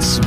Zurück 0.00 0.22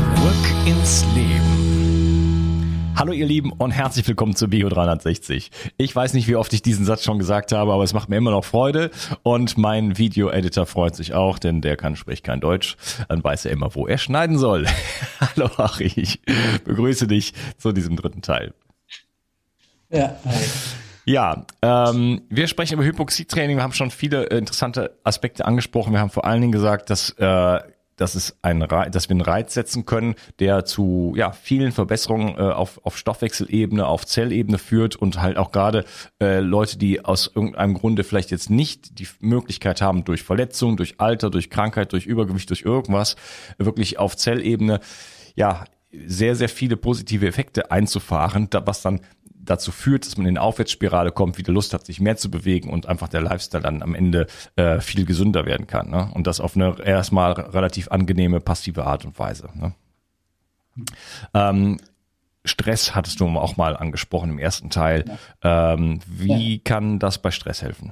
ins 0.65 1.05
Leben. 1.15 2.93
Hallo 2.95 3.11
ihr 3.11 3.25
Lieben 3.25 3.51
und 3.51 3.71
herzlich 3.71 4.07
willkommen 4.07 4.35
zu 4.35 4.47
Bio 4.47 4.69
360. 4.69 5.51
Ich 5.77 5.95
weiß 5.95 6.13
nicht, 6.13 6.27
wie 6.27 6.35
oft 6.35 6.51
ich 6.53 6.61
diesen 6.61 6.85
Satz 6.85 7.03
schon 7.03 7.19
gesagt 7.19 7.51
habe, 7.51 7.73
aber 7.73 7.83
es 7.83 7.93
macht 7.93 8.09
mir 8.09 8.17
immer 8.17 8.31
noch 8.31 8.45
Freude 8.45 8.91
und 9.23 9.57
mein 9.57 9.97
Video-Editor 9.97 10.65
freut 10.65 10.95
sich 10.95 11.13
auch, 11.13 11.37
denn 11.39 11.61
der 11.61 11.77
kann 11.77 11.95
spricht 11.95 12.23
kein 12.23 12.39
Deutsch, 12.39 12.75
dann 13.09 13.23
weiß 13.23 13.45
er 13.45 13.51
immer, 13.51 13.75
wo 13.75 13.87
er 13.87 13.97
schneiden 13.97 14.37
soll. 14.37 14.65
Hallo 15.19 15.49
Achim, 15.57 15.91
ich 15.95 16.21
begrüße 16.63 17.07
dich 17.07 17.33
zu 17.57 17.71
diesem 17.71 17.95
dritten 17.95 18.21
Teil. 18.21 18.53
Ja, 19.89 20.15
hi. 20.25 20.45
Ja, 21.05 21.45
ähm, 21.61 22.23
wir 22.29 22.47
sprechen 22.47 22.73
über 22.73 22.83
Hypoxietraining. 22.83 23.55
Wir 23.55 23.63
haben 23.63 23.71
schon 23.71 23.91
viele 23.91 24.23
interessante 24.25 24.99
Aspekte 25.05 25.45
angesprochen. 25.45 25.93
Wir 25.93 26.01
haben 26.01 26.09
vor 26.09 26.25
allen 26.25 26.41
Dingen 26.41 26.51
gesagt, 26.51 26.89
dass 26.89 27.11
äh, 27.11 27.59
dass 27.97 28.15
es 28.15 28.37
ein 28.41 28.59
dass 28.59 29.09
wir 29.09 29.13
einen 29.13 29.21
Reiz 29.21 29.53
setzen 29.53 29.85
können, 29.85 30.15
der 30.39 30.63
zu 30.63 31.13
ja 31.17 31.31
vielen 31.31 31.71
Verbesserungen 31.71 32.37
äh, 32.37 32.41
auf 32.41 32.79
auf 32.83 32.97
Stoffwechselebene, 32.97 33.85
auf 33.85 34.05
Zellebene 34.05 34.57
führt 34.57 34.95
und 34.95 35.21
halt 35.21 35.37
auch 35.37 35.51
gerade 35.51 35.83
äh, 36.21 36.39
Leute, 36.39 36.77
die 36.77 37.03
aus 37.03 37.29
irgendeinem 37.33 37.73
Grunde 37.73 38.03
vielleicht 38.03 38.31
jetzt 38.31 38.49
nicht 38.49 38.99
die 38.99 39.07
Möglichkeit 39.19 39.81
haben 39.81 40.05
durch 40.05 40.23
Verletzung, 40.23 40.77
durch 40.77 40.95
Alter, 40.99 41.29
durch 41.29 41.49
Krankheit, 41.49 41.91
durch 41.91 42.05
Übergewicht, 42.05 42.49
durch 42.49 42.61
irgendwas 42.61 43.15
wirklich 43.57 43.99
auf 43.99 44.15
Zellebene 44.15 44.79
ja 45.35 45.65
sehr 45.91 46.35
sehr 46.35 46.49
viele 46.49 46.77
positive 46.77 47.27
Effekte 47.27 47.71
einzufahren, 47.71 48.47
was 48.51 48.81
dann 48.81 49.01
dazu 49.49 49.71
führt, 49.71 50.05
dass 50.05 50.17
man 50.17 50.25
in 50.25 50.37
eine 50.37 50.41
Aufwärtsspirale 50.41 51.11
kommt, 51.11 51.37
wieder 51.37 51.53
Lust 51.53 51.73
hat, 51.73 51.85
sich 51.85 51.99
mehr 51.99 52.17
zu 52.17 52.29
bewegen 52.29 52.69
und 52.69 52.85
einfach 52.85 53.07
der 53.07 53.21
Lifestyle 53.21 53.63
dann 53.63 53.81
am 53.81 53.95
Ende 53.95 54.27
äh, 54.55 54.79
viel 54.79 55.05
gesünder 55.05 55.45
werden 55.45 55.67
kann. 55.67 55.89
Ne? 55.89 56.09
Und 56.13 56.27
das 56.27 56.39
auf 56.39 56.55
eine 56.55 56.79
erstmal 56.83 57.33
relativ 57.33 57.89
angenehme, 57.89 58.39
passive 58.39 58.85
Art 58.85 59.05
und 59.05 59.17
Weise. 59.17 59.49
Ne? 59.55 59.73
Ähm, 61.33 61.77
Stress 62.45 62.95
hattest 62.95 63.19
du 63.19 63.27
auch 63.27 63.57
mal 63.57 63.75
angesprochen 63.75 64.31
im 64.31 64.39
ersten 64.39 64.69
Teil. 64.69 65.05
Ja. 65.43 65.73
Ähm, 65.73 65.99
wie 66.05 66.55
ja. 66.55 66.61
kann 66.63 66.99
das 66.99 67.17
bei 67.17 67.31
Stress 67.31 67.61
helfen? 67.61 67.91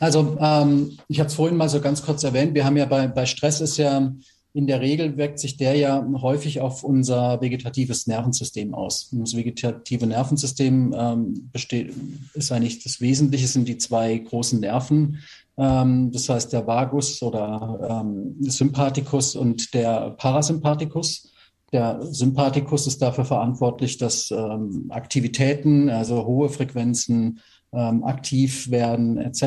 Also 0.00 0.38
ähm, 0.40 0.98
ich 1.08 1.20
habe 1.20 1.28
es 1.28 1.34
vorhin 1.34 1.56
mal 1.56 1.68
so 1.68 1.80
ganz 1.80 2.02
kurz 2.02 2.24
erwähnt. 2.24 2.54
Wir 2.54 2.64
haben 2.64 2.76
ja 2.76 2.86
bei, 2.86 3.06
bei 3.06 3.26
Stress 3.26 3.60
ist 3.60 3.76
ja 3.76 4.12
in 4.54 4.66
der 4.66 4.80
Regel 4.80 5.16
wirkt 5.16 5.38
sich 5.38 5.56
der 5.56 5.76
ja 5.76 6.06
häufig 6.20 6.60
auf 6.60 6.84
unser 6.84 7.40
vegetatives 7.40 8.06
Nervensystem 8.06 8.74
aus. 8.74 9.08
Das 9.12 9.34
vegetative 9.34 10.06
Nervensystem 10.06 10.94
ähm, 10.96 11.50
besteht, 11.52 11.94
ist 12.34 12.52
eigentlich 12.52 12.82
das 12.82 13.00
Wesentliche, 13.00 13.46
sind 13.46 13.66
die 13.66 13.78
zwei 13.78 14.18
großen 14.18 14.60
Nerven. 14.60 15.20
Ähm, 15.56 16.10
das 16.12 16.28
heißt 16.28 16.52
der 16.52 16.66
Vagus 16.66 17.22
oder 17.22 18.02
ähm, 18.04 18.36
Sympathikus 18.40 19.36
und 19.36 19.72
der 19.72 20.10
Parasympathikus. 20.18 21.30
Der 21.72 22.02
Sympathikus 22.02 22.86
ist 22.86 23.00
dafür 23.00 23.24
verantwortlich, 23.24 23.96
dass 23.96 24.30
ähm, 24.30 24.88
Aktivitäten, 24.90 25.88
also 25.88 26.26
hohe 26.26 26.50
Frequenzen, 26.50 27.40
ähm, 27.72 28.04
aktiv 28.04 28.70
werden 28.70 29.18
etc. 29.18 29.40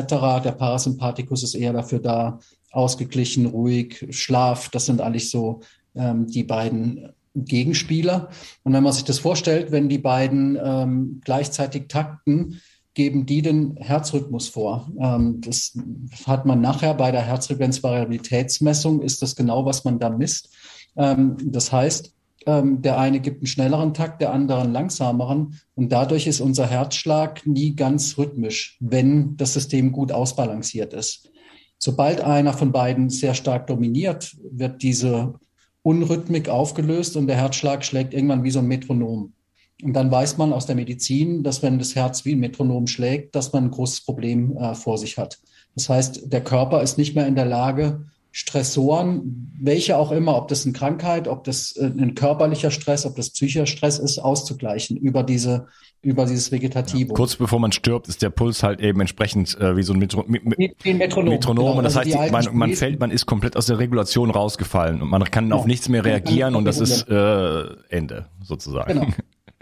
Der 0.44 0.52
Parasympathikus 0.52 1.42
ist 1.42 1.54
eher 1.54 1.72
dafür 1.72 2.00
da, 2.00 2.38
ausgeglichen, 2.76 3.46
ruhig, 3.46 4.06
Schlaf, 4.10 4.68
das 4.68 4.86
sind 4.86 5.00
eigentlich 5.00 5.30
so 5.30 5.60
ähm, 5.94 6.26
die 6.26 6.44
beiden 6.44 7.08
Gegenspieler. 7.34 8.28
Und 8.64 8.72
wenn 8.74 8.82
man 8.82 8.92
sich 8.92 9.04
das 9.04 9.18
vorstellt, 9.18 9.72
wenn 9.72 9.88
die 9.88 9.98
beiden 9.98 10.58
ähm, 10.62 11.20
gleichzeitig 11.24 11.88
takten, 11.88 12.60
geben 12.92 13.26
die 13.26 13.42
den 13.42 13.76
Herzrhythmus 13.76 14.48
vor. 14.48 14.90
Ähm, 14.98 15.40
das 15.42 15.78
hat 16.26 16.46
man 16.46 16.60
nachher 16.60 16.94
bei 16.94 17.10
der 17.10 17.22
Herzfrequenzvariabilitätsmessung, 17.22 19.02
ist 19.02 19.20
das 19.20 19.36
genau, 19.36 19.64
was 19.66 19.84
man 19.84 19.98
da 19.98 20.08
misst. 20.10 20.50
Ähm, 20.96 21.36
das 21.44 21.72
heißt, 21.72 22.15
ähm, 22.46 22.80
der 22.80 22.98
eine 22.98 23.20
gibt 23.20 23.38
einen 23.38 23.46
schnelleren 23.46 23.92
Takt, 23.92 24.20
der 24.20 24.32
andere 24.32 24.62
einen 24.62 24.72
langsameren. 24.72 25.60
Und 25.74 25.90
dadurch 25.90 26.26
ist 26.26 26.40
unser 26.40 26.66
Herzschlag 26.66 27.44
nie 27.46 27.74
ganz 27.74 28.16
rhythmisch, 28.16 28.78
wenn 28.80 29.36
das 29.36 29.52
System 29.52 29.92
gut 29.92 30.12
ausbalanciert 30.12 30.94
ist. 30.94 31.30
Sobald 31.78 32.22
einer 32.22 32.52
von 32.52 32.72
beiden 32.72 33.10
sehr 33.10 33.34
stark 33.34 33.66
dominiert, 33.66 34.36
wird 34.50 34.82
diese 34.82 35.34
Unrhythmik 35.82 36.48
aufgelöst 36.48 37.16
und 37.16 37.26
der 37.26 37.36
Herzschlag 37.36 37.84
schlägt 37.84 38.14
irgendwann 38.14 38.44
wie 38.44 38.50
so 38.50 38.60
ein 38.60 38.66
Metronom. 38.66 39.34
Und 39.82 39.92
dann 39.92 40.10
weiß 40.10 40.38
man 40.38 40.54
aus 40.54 40.64
der 40.64 40.74
Medizin, 40.74 41.42
dass 41.42 41.62
wenn 41.62 41.78
das 41.78 41.94
Herz 41.94 42.24
wie 42.24 42.32
ein 42.32 42.40
Metronom 42.40 42.86
schlägt, 42.86 43.34
dass 43.34 43.52
man 43.52 43.64
ein 43.64 43.70
großes 43.70 44.04
Problem 44.04 44.56
äh, 44.56 44.74
vor 44.74 44.96
sich 44.96 45.18
hat. 45.18 45.38
Das 45.74 45.90
heißt, 45.90 46.32
der 46.32 46.42
Körper 46.42 46.82
ist 46.82 46.96
nicht 46.96 47.14
mehr 47.14 47.26
in 47.26 47.34
der 47.34 47.44
Lage, 47.44 48.06
Stressoren, 48.38 49.50
welche 49.58 49.96
auch 49.96 50.12
immer, 50.12 50.36
ob 50.36 50.48
das 50.48 50.66
eine 50.66 50.74
Krankheit, 50.74 51.26
ob 51.26 51.44
das 51.44 51.74
äh, 51.74 51.86
ein 51.86 52.14
körperlicher 52.14 52.70
Stress, 52.70 53.06
ob 53.06 53.16
das 53.16 53.30
psychischer 53.30 53.64
Stress 53.64 53.98
ist, 53.98 54.18
auszugleichen 54.18 54.98
über 54.98 55.22
diese 55.22 55.68
über 56.02 56.26
dieses 56.26 56.52
Vegetative. 56.52 57.08
Ja, 57.08 57.14
kurz 57.14 57.36
bevor 57.36 57.60
man 57.60 57.72
stirbt, 57.72 58.08
ist 58.08 58.20
der 58.20 58.28
Puls 58.28 58.62
halt 58.62 58.80
eben 58.80 59.00
entsprechend 59.00 59.58
äh, 59.58 59.74
wie 59.78 59.82
so 59.82 59.94
ein 59.94 59.98
Metro 59.98 60.22
Metronom. 60.26 60.98
Metronom. 60.98 61.64
Genau, 61.64 61.78
und 61.78 61.84
das 61.84 61.96
also 61.96 62.18
heißt, 62.18 62.30
man, 62.30 62.44
man 62.52 62.74
fällt, 62.74 63.00
man 63.00 63.10
ist 63.10 63.24
komplett 63.24 63.56
aus 63.56 63.64
der 63.64 63.78
Regulation 63.78 64.30
rausgefallen 64.30 65.00
und 65.00 65.08
man 65.08 65.24
kann 65.24 65.48
ja. 65.48 65.54
auf 65.54 65.64
nichts 65.64 65.88
mehr 65.88 66.04
reagieren 66.04 66.56
und 66.56 66.66
das 66.66 66.78
ist 66.78 67.08
äh, 67.08 67.64
Ende 67.88 68.26
sozusagen. 68.42 68.92
Genau. 68.92 69.06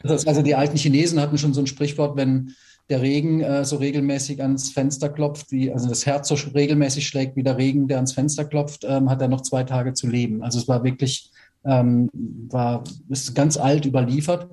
Das 0.03 0.11
heißt, 0.11 0.29
also 0.29 0.43
die 0.43 0.57
alten 0.57 0.77
Chinesen 0.77 1.21
hatten 1.21 1.39
schon 1.39 1.55
so 1.55 1.61
ein 1.61 1.69
Sprichwort, 1.69 2.17
wenn 2.17 2.57
der 2.91 3.01
Regen 3.01 3.41
äh, 3.41 3.65
so 3.65 3.77
regelmäßig 3.77 4.43
ans 4.43 4.71
Fenster 4.71 5.09
klopft, 5.09 5.51
wie, 5.51 5.73
also 5.73 5.89
das 5.89 6.05
Herz 6.05 6.29
so 6.29 6.35
regelmäßig 6.35 7.07
schlägt 7.07 7.37
wie 7.37 7.43
der 7.43 7.57
Regen, 7.57 7.89
der 7.89 7.99
ans 7.99 8.13
Fenster 8.13 8.45
klopft, 8.45 8.85
ähm, 8.85 9.09
hat 9.09 9.23
er 9.23 9.29
noch 9.29 9.41
zwei 9.41 9.65
Tage 9.65 9.95
zu 9.95 10.07
leben. 10.07 10.43
Also 10.43 10.59
es 10.59 10.69
war 10.69 10.85
wirklich, 10.85 11.31
ähm, 11.65 12.11
war, 12.13 12.85
ist 13.09 13.35
ganz 13.35 13.57
alt 13.57 13.87
überliefert. 13.87 14.49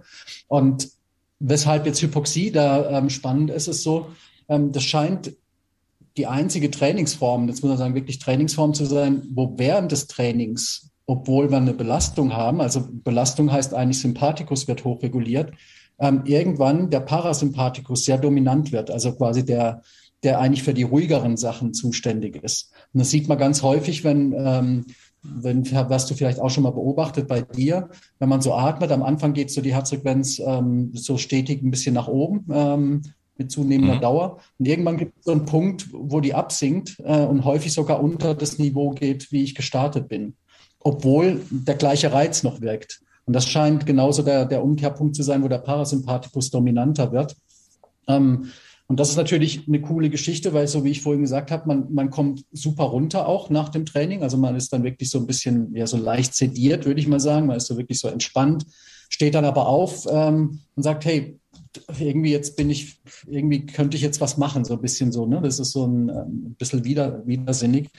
Und 0.47 0.89
weshalb 1.39 1.85
jetzt 1.85 2.01
Hypoxie 2.01 2.51
da 2.51 2.97
ähm, 2.97 3.09
spannend 3.09 3.49
ist, 3.49 3.67
ist 3.67 3.83
so, 3.83 4.07
ähm, 4.47 4.71
das 4.71 4.83
scheint 4.83 5.33
die 6.17 6.27
einzige 6.27 6.71
Trainingsform, 6.71 7.47
jetzt 7.47 7.61
muss 7.61 7.69
man 7.69 7.77
sagen, 7.77 7.95
wirklich 7.95 8.19
Trainingsform 8.19 8.73
zu 8.73 8.85
sein, 8.85 9.23
wo 9.33 9.53
während 9.57 9.91
des 9.91 10.07
Trainings, 10.07 10.91
obwohl 11.05 11.49
wir 11.49 11.57
eine 11.57 11.73
Belastung 11.73 12.33
haben, 12.33 12.61
also 12.61 12.87
Belastung 12.91 13.51
heißt 13.51 13.73
eigentlich 13.73 13.99
Sympathikus 13.99 14.67
wird 14.67 14.83
hochreguliert, 14.83 15.53
ähm, 16.01 16.23
irgendwann 16.25 16.89
der 16.89 16.99
Parasympathikus 16.99 18.03
sehr 18.05 18.17
dominant 18.17 18.71
wird, 18.71 18.89
also 18.89 19.13
quasi 19.13 19.45
der, 19.45 19.83
der 20.23 20.39
eigentlich 20.39 20.63
für 20.63 20.73
die 20.73 20.83
ruhigeren 20.83 21.37
Sachen 21.37 21.73
zuständig 21.73 22.43
ist. 22.43 22.71
Und 22.91 22.99
das 22.99 23.11
sieht 23.11 23.29
man 23.29 23.37
ganz 23.37 23.61
häufig, 23.61 24.03
wenn, 24.03 24.33
ähm, 24.35 24.85
wenn 25.21 25.63
hast 25.71 26.09
du 26.09 26.15
vielleicht 26.15 26.39
auch 26.39 26.49
schon 26.49 26.63
mal 26.63 26.71
beobachtet 26.71 27.27
bei 27.27 27.41
dir, 27.41 27.89
wenn 28.17 28.29
man 28.29 28.41
so 28.41 28.55
atmet, 28.55 28.91
am 28.91 29.03
Anfang 29.03 29.33
geht 29.33 29.51
so 29.51 29.61
die 29.61 29.73
Herzfrequenz 29.73 30.39
ähm, 30.39 30.91
so 30.95 31.17
stetig 31.17 31.61
ein 31.61 31.69
bisschen 31.69 31.93
nach 31.93 32.07
oben 32.07 32.47
ähm, 32.51 33.01
mit 33.37 33.51
zunehmender 33.51 33.95
mhm. 33.95 34.01
Dauer. 34.01 34.39
Und 34.57 34.67
irgendwann 34.67 34.97
gibt 34.97 35.19
es 35.19 35.25
so 35.25 35.31
einen 35.31 35.45
Punkt, 35.45 35.87
wo 35.91 36.19
die 36.19 36.33
absinkt 36.33 36.99
äh, 37.05 37.25
und 37.25 37.45
häufig 37.45 37.73
sogar 37.73 38.01
unter 38.01 38.33
das 38.33 38.57
Niveau 38.57 38.89
geht, 38.89 39.31
wie 39.31 39.43
ich 39.43 39.53
gestartet 39.53 40.07
bin, 40.07 40.33
obwohl 40.79 41.41
der 41.51 41.75
gleiche 41.75 42.11
Reiz 42.11 42.41
noch 42.41 42.61
wirkt. 42.61 43.01
Und 43.25 43.33
das 43.33 43.47
scheint 43.47 43.85
genauso 43.85 44.23
der, 44.23 44.45
der 44.45 44.63
Umkehrpunkt 44.63 45.15
zu 45.15 45.23
sein, 45.23 45.43
wo 45.43 45.47
der 45.47 45.59
Parasympathikus 45.59 46.49
dominanter 46.49 47.11
wird. 47.11 47.35
Ähm, 48.07 48.51
und 48.87 48.99
das 48.99 49.09
ist 49.09 49.15
natürlich 49.15 49.67
eine 49.69 49.79
coole 49.79 50.09
Geschichte, 50.09 50.53
weil 50.53 50.67
so 50.67 50.83
wie 50.83 50.89
ich 50.89 51.01
vorhin 51.01 51.21
gesagt 51.21 51.49
habe, 51.49 51.65
man, 51.65 51.93
man 51.93 52.09
kommt 52.09 52.43
super 52.51 52.83
runter 52.83 53.25
auch 53.25 53.49
nach 53.49 53.69
dem 53.69 53.85
Training. 53.85 54.21
Also 54.21 54.35
man 54.35 54.55
ist 54.57 54.73
dann 54.73 54.83
wirklich 54.83 55.09
so 55.09 55.17
ein 55.19 55.27
bisschen, 55.27 55.73
ja, 55.73 55.87
so 55.87 55.95
leicht 55.95 56.35
sediert, 56.35 56.85
würde 56.85 56.99
ich 56.99 57.07
mal 57.07 57.21
sagen. 57.21 57.47
Man 57.47 57.55
ist 57.55 57.67
so 57.67 57.77
wirklich 57.77 57.99
so 57.99 58.09
entspannt, 58.09 58.65
steht 59.07 59.35
dann 59.35 59.45
aber 59.45 59.67
auf 59.67 60.07
ähm, 60.11 60.59
und 60.75 60.83
sagt, 60.83 61.05
hey, 61.05 61.39
irgendwie 61.99 62.31
jetzt 62.31 62.57
bin 62.57 62.69
ich, 62.69 62.99
irgendwie 63.27 63.65
könnte 63.65 63.95
ich 63.95 64.03
jetzt 64.03 64.19
was 64.19 64.37
machen, 64.37 64.65
so 64.65 64.73
ein 64.73 64.81
bisschen 64.81 65.13
so, 65.13 65.25
ne? 65.25 65.39
Das 65.41 65.59
ist 65.59 65.71
so 65.71 65.85
ein, 65.85 66.09
ähm, 66.09 66.47
ein 66.47 66.55
bisschen 66.57 66.83
wieder, 66.83 67.25
widersinnig. 67.25 67.89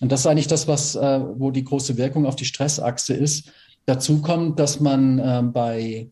Und 0.00 0.12
das 0.12 0.20
ist 0.20 0.26
eigentlich 0.26 0.48
das, 0.48 0.68
was, 0.68 0.96
äh, 0.96 1.20
wo 1.36 1.50
die 1.50 1.64
große 1.64 1.96
Wirkung 1.96 2.26
auf 2.26 2.36
die 2.36 2.44
Stressachse 2.44 3.14
ist, 3.14 3.50
Dazu 3.86 4.22
kommt, 4.22 4.58
dass 4.58 4.80
man 4.80 5.18
äh, 5.18 5.42
bei 5.44 6.10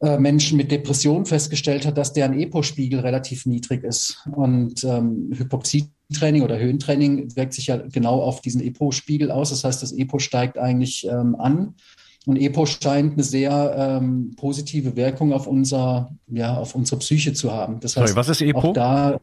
äh, 0.00 0.18
Menschen 0.18 0.56
mit 0.56 0.70
Depressionen 0.70 1.26
festgestellt 1.26 1.84
hat, 1.84 1.98
dass 1.98 2.12
deren 2.12 2.38
EPO-Spiegel 2.38 3.00
relativ 3.00 3.46
niedrig 3.46 3.82
ist. 3.82 4.24
Und 4.30 4.84
ähm, 4.84 5.32
Hypoxietraining 5.36 6.42
oder 6.42 6.58
Höhentraining 6.58 7.34
wirkt 7.34 7.54
sich 7.54 7.66
ja 7.66 7.78
genau 7.78 8.22
auf 8.22 8.40
diesen 8.40 8.60
EPO-Spiegel 8.60 9.32
aus. 9.32 9.50
Das 9.50 9.64
heißt, 9.64 9.82
das 9.82 9.92
EPO 9.92 10.20
steigt 10.20 10.56
eigentlich 10.56 11.04
ähm, 11.06 11.34
an. 11.36 11.74
Und 12.26 12.36
EPO 12.36 12.66
scheint 12.66 13.14
eine 13.14 13.24
sehr 13.24 13.74
ähm, 13.76 14.34
positive 14.36 14.94
Wirkung 14.94 15.32
auf 15.32 15.46
unser, 15.46 16.10
ja, 16.28 16.56
auf 16.56 16.76
unsere 16.76 16.98
Psyche 17.00 17.32
zu 17.32 17.52
haben. 17.52 17.80
Das 17.80 17.96
heißt, 17.96 18.08
Sorry, 18.08 18.16
was 18.16 18.28
ist 18.28 18.42
EPO? 18.42 18.58
Auch 18.68 18.72
da 18.74 19.20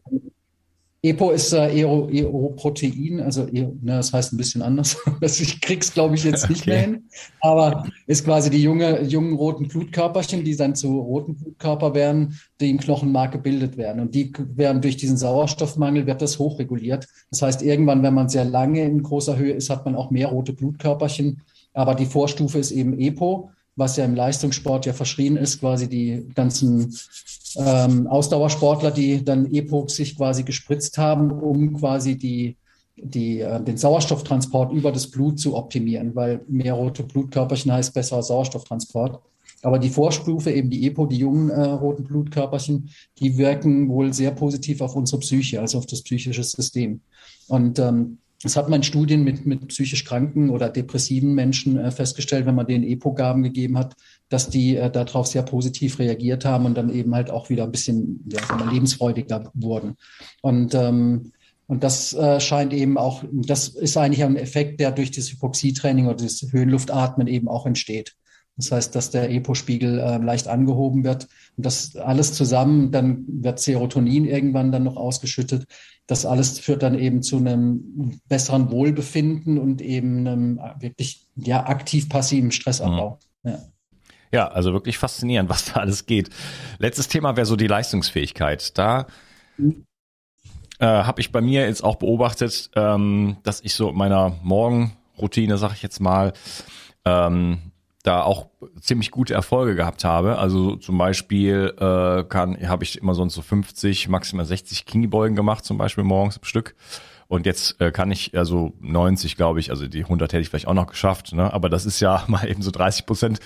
EPO 1.09 1.31
ist 1.31 1.53
äh, 1.53 1.81
Eroprotein, 1.81 3.21
also 3.21 3.45
ne, 3.45 3.71
das 3.83 4.11
heißt 4.11 4.33
ein 4.33 4.37
bisschen 4.37 4.61
anders. 4.61 4.97
ich 5.21 5.61
krieg's, 5.61 5.93
glaube 5.93 6.15
ich, 6.15 6.23
jetzt 6.23 6.49
nicht 6.49 6.61
okay. 6.61 6.69
mehr 6.71 6.81
hin. 6.81 7.09
Aber 7.41 7.85
ist 8.07 8.25
quasi 8.25 8.49
die 8.49 8.63
junge, 8.63 9.03
jungen 9.03 9.35
roten 9.35 9.67
Blutkörperchen, 9.67 10.43
die 10.43 10.55
dann 10.55 10.75
zu 10.75 10.99
roten 10.99 11.35
Blutkörper 11.35 11.93
werden, 11.93 12.39
die 12.59 12.71
im 12.71 12.79
Knochenmark 12.79 13.33
gebildet 13.33 13.77
werden. 13.77 14.01
Und 14.01 14.15
die 14.15 14.33
werden 14.55 14.81
durch 14.81 14.97
diesen 14.97 15.17
Sauerstoffmangel, 15.17 16.07
wird 16.07 16.21
das 16.21 16.39
hochreguliert. 16.39 17.07
Das 17.29 17.41
heißt, 17.41 17.61
irgendwann, 17.61 18.01
wenn 18.01 18.13
man 18.13 18.29
sehr 18.29 18.45
lange 18.45 18.83
in 18.83 19.03
großer 19.03 19.37
Höhe 19.37 19.53
ist, 19.53 19.69
hat 19.69 19.85
man 19.85 19.95
auch 19.95 20.09
mehr 20.09 20.27
rote 20.27 20.53
Blutkörperchen. 20.53 21.41
Aber 21.73 21.93
die 21.93 22.05
Vorstufe 22.05 22.57
ist 22.57 22.71
eben 22.71 22.97
EPO 22.97 23.49
was 23.75 23.97
ja 23.97 24.05
im 24.05 24.15
Leistungssport 24.15 24.85
ja 24.85 24.93
verschrien 24.93 25.35
ist, 25.35 25.59
quasi 25.59 25.89
die 25.89 26.25
ganzen 26.33 26.95
ähm, 27.57 28.07
Ausdauersportler, 28.07 28.91
die 28.91 29.23
dann 29.23 29.51
Epoch 29.51 29.89
sich 29.89 30.17
quasi 30.17 30.43
gespritzt 30.43 30.97
haben, 30.97 31.31
um 31.31 31.73
quasi 31.73 32.17
die, 32.17 32.57
die, 32.95 33.41
äh, 33.41 33.61
den 33.61 33.77
Sauerstofftransport 33.77 34.73
über 34.73 34.91
das 34.91 35.09
Blut 35.09 35.39
zu 35.39 35.55
optimieren, 35.55 36.15
weil 36.15 36.41
mehr 36.47 36.73
rote 36.73 37.03
Blutkörperchen 37.03 37.71
heißt 37.71 37.93
besserer 37.93 38.23
Sauerstofftransport. 38.23 39.21
Aber 39.61 39.79
die 39.79 39.89
Vorstufe, 39.89 40.51
eben 40.51 40.69
die 40.69 40.85
EPO, 40.85 41.07
die 41.07 41.17
jungen 41.17 41.49
äh, 41.49 41.61
roten 41.61 42.03
Blutkörperchen, 42.03 42.89
die 43.19 43.37
wirken 43.37 43.89
wohl 43.89 44.13
sehr 44.13 44.31
positiv 44.31 44.81
auf 44.81 44.95
unsere 44.95 45.19
Psyche, 45.21 45.59
also 45.59 45.77
auf 45.77 45.85
das 45.87 46.03
psychische 46.03 46.43
System. 46.43 47.01
Und 47.47 47.79
ähm, 47.79 48.19
das 48.43 48.55
hat 48.55 48.69
man 48.69 48.79
in 48.79 48.83
Studien 48.83 49.23
mit, 49.23 49.45
mit 49.45 49.67
psychisch 49.69 50.03
kranken 50.03 50.49
oder 50.49 50.69
depressiven 50.69 51.33
Menschen 51.33 51.77
äh, 51.77 51.91
festgestellt, 51.91 52.45
wenn 52.45 52.55
man 52.55 52.67
denen 52.67 52.83
EPO-Gaben 52.83 53.43
gegeben 53.43 53.77
hat, 53.77 53.95
dass 54.29 54.49
die 54.49 54.75
äh, 54.75 54.91
darauf 54.91 55.27
sehr 55.27 55.43
positiv 55.43 55.99
reagiert 55.99 56.45
haben 56.45 56.65
und 56.65 56.75
dann 56.75 56.93
eben 56.93 57.15
halt 57.15 57.29
auch 57.29 57.49
wieder 57.49 57.63
ein 57.63 57.71
bisschen 57.71 58.27
ja, 58.31 58.71
lebensfreudiger 58.71 59.51
wurden. 59.53 59.95
Und, 60.41 60.75
ähm, 60.75 61.31
und 61.67 61.83
das 61.83 62.13
äh, 62.13 62.39
scheint 62.39 62.73
eben 62.73 62.97
auch, 62.97 63.23
das 63.31 63.69
ist 63.69 63.97
eigentlich 63.97 64.23
ein 64.23 64.35
Effekt, 64.35 64.79
der 64.79 64.91
durch 64.91 65.11
das 65.11 65.31
Hypoxietraining 65.31 66.07
oder 66.07 66.23
das 66.23 66.45
Höhenluftatmen 66.51 67.27
eben 67.27 67.47
auch 67.47 67.65
entsteht. 67.65 68.15
Das 68.57 68.71
heißt, 68.71 68.95
dass 68.95 69.11
der 69.11 69.29
EPO-Spiegel 69.29 69.99
äh, 69.99 70.17
leicht 70.17 70.47
angehoben 70.47 71.03
wird. 71.03 71.27
Und 71.57 71.65
das 71.65 71.95
alles 71.95 72.33
zusammen, 72.33 72.91
dann 72.91 73.25
wird 73.27 73.59
Serotonin 73.59 74.25
irgendwann 74.25 74.71
dann 74.71 74.83
noch 74.83 74.95
ausgeschüttet. 74.95 75.65
Das 76.07 76.25
alles 76.25 76.59
führt 76.59 76.83
dann 76.83 76.97
eben 76.97 77.21
zu 77.21 77.37
einem 77.37 78.21
besseren 78.29 78.71
Wohlbefinden 78.71 79.57
und 79.57 79.81
eben 79.81 80.27
einem 80.27 80.59
wirklich 80.79 81.27
ja, 81.35 81.65
aktiv-passiven 81.65 82.51
Stressabbau. 82.51 83.19
Mhm. 83.43 83.49
Ja. 83.49 83.59
ja, 84.31 84.47
also 84.47 84.71
wirklich 84.71 84.97
faszinierend, 84.97 85.49
was 85.49 85.65
da 85.65 85.81
alles 85.81 86.05
geht. 86.05 86.29
Letztes 86.77 87.09
Thema 87.09 87.35
wäre 87.35 87.45
so 87.45 87.57
die 87.57 87.67
Leistungsfähigkeit. 87.67 88.77
Da 88.77 89.07
mhm. 89.57 89.85
äh, 90.79 90.85
habe 90.85 91.19
ich 91.19 91.33
bei 91.33 91.41
mir 91.41 91.67
jetzt 91.67 91.83
auch 91.83 91.97
beobachtet, 91.97 92.69
ähm, 92.75 93.37
dass 93.43 93.59
ich 93.59 93.73
so 93.73 93.91
meiner 93.91 94.39
Morgenroutine, 94.43 95.57
sag 95.57 95.73
ich 95.73 95.81
jetzt 95.81 95.99
mal, 95.99 96.31
ähm, 97.03 97.73
da 98.05 98.21
auch 98.21 98.47
ziemlich 98.79 99.11
gute 99.11 99.33
Erfolge 99.33 99.75
gehabt 99.75 100.03
habe. 100.03 100.37
Also 100.37 100.75
zum 100.75 100.97
Beispiel 100.97 101.73
äh, 101.77 102.23
kann 102.23 102.57
habe 102.67 102.83
ich 102.83 102.97
immer 102.97 103.15
sonst 103.15 103.33
so 103.33 103.41
50, 103.41 104.07
maximal 104.09 104.45
60 104.45 104.85
Kniebeugen 104.85 105.35
gemacht, 105.35 105.65
zum 105.65 105.77
Beispiel 105.77 106.03
morgens 106.03 106.37
im 106.37 106.43
Stück. 106.43 106.75
Und 107.27 107.47
jetzt 107.47 107.81
äh, 107.81 107.91
kann 107.91 108.11
ich 108.11 108.37
also 108.37 108.73
90, 108.81 109.35
glaube 109.35 109.59
ich, 109.59 109.71
also 109.71 109.87
die 109.87 110.03
100 110.03 110.31
hätte 110.31 110.41
ich 110.41 110.49
vielleicht 110.49 110.67
auch 110.67 110.75
noch 110.75 110.85
geschafft, 110.85 111.33
ne? 111.33 111.51
aber 111.51 111.69
das 111.69 111.87
ist 111.87 111.99
ja 111.99 112.23
mal 112.27 112.47
eben 112.47 112.61
so 112.61 112.69
30 112.69 113.07
Prozent, 113.07 113.39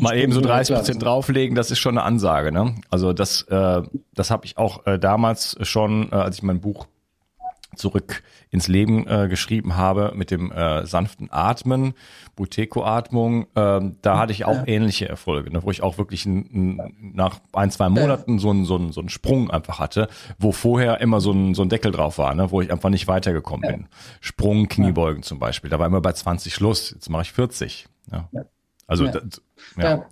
mal 0.00 0.16
eben 0.16 0.32
so 0.32 0.42
30 0.42 0.76
Prozent 0.76 1.02
drauflegen, 1.02 1.56
das 1.56 1.70
ist 1.70 1.78
schon 1.78 1.96
eine 1.96 2.06
Ansage. 2.06 2.52
Ne? 2.52 2.74
Also 2.90 3.14
das, 3.14 3.42
äh, 3.42 3.82
das 4.14 4.30
habe 4.30 4.44
ich 4.44 4.58
auch 4.58 4.86
äh, 4.86 4.98
damals 4.98 5.56
schon, 5.62 6.12
äh, 6.12 6.16
als 6.16 6.36
ich 6.36 6.42
mein 6.42 6.60
Buch 6.60 6.86
zurück 7.76 8.22
ins 8.50 8.68
Leben 8.68 9.06
äh, 9.06 9.28
geschrieben 9.28 9.76
habe 9.76 10.12
mit 10.14 10.30
dem 10.30 10.52
äh, 10.52 10.86
sanften 10.86 11.28
Atmen, 11.30 11.94
Buteco-Atmung, 12.36 13.46
ähm, 13.56 13.96
da 14.02 14.18
hatte 14.18 14.32
ich 14.32 14.44
auch 14.44 14.56
ja. 14.56 14.66
ähnliche 14.66 15.08
Erfolge, 15.08 15.52
ne, 15.52 15.62
wo 15.62 15.70
ich 15.70 15.82
auch 15.82 15.98
wirklich 15.98 16.26
n, 16.26 16.50
n, 16.52 17.12
nach 17.14 17.40
ein, 17.52 17.70
zwei 17.70 17.88
Monaten 17.88 18.38
so 18.38 18.50
einen 18.50 18.64
so 18.64 18.76
einen, 18.76 18.92
so 18.92 19.00
einen 19.00 19.08
Sprung 19.08 19.50
einfach 19.50 19.78
hatte, 19.78 20.08
wo 20.38 20.52
vorher 20.52 21.00
immer 21.00 21.20
so 21.20 21.32
ein, 21.32 21.54
so 21.54 21.62
ein 21.62 21.68
Deckel 21.68 21.92
drauf 21.92 22.18
war, 22.18 22.34
ne, 22.34 22.50
wo 22.50 22.60
ich 22.60 22.72
einfach 22.72 22.90
nicht 22.90 23.08
weitergekommen 23.08 23.64
ja. 23.64 23.76
bin. 23.76 23.86
Sprung, 24.20 24.68
Kniebeugen 24.68 25.22
zum 25.22 25.38
Beispiel, 25.38 25.70
da 25.70 25.78
war 25.78 25.86
immer 25.86 26.00
bei 26.00 26.12
20 26.12 26.54
Schluss, 26.54 26.90
jetzt 26.90 27.10
mache 27.10 27.22
ich 27.22 27.32
40. 27.32 27.86
Ja. 28.10 28.28
Also 28.86 29.06
das, 29.06 29.40
ja. 29.76 30.04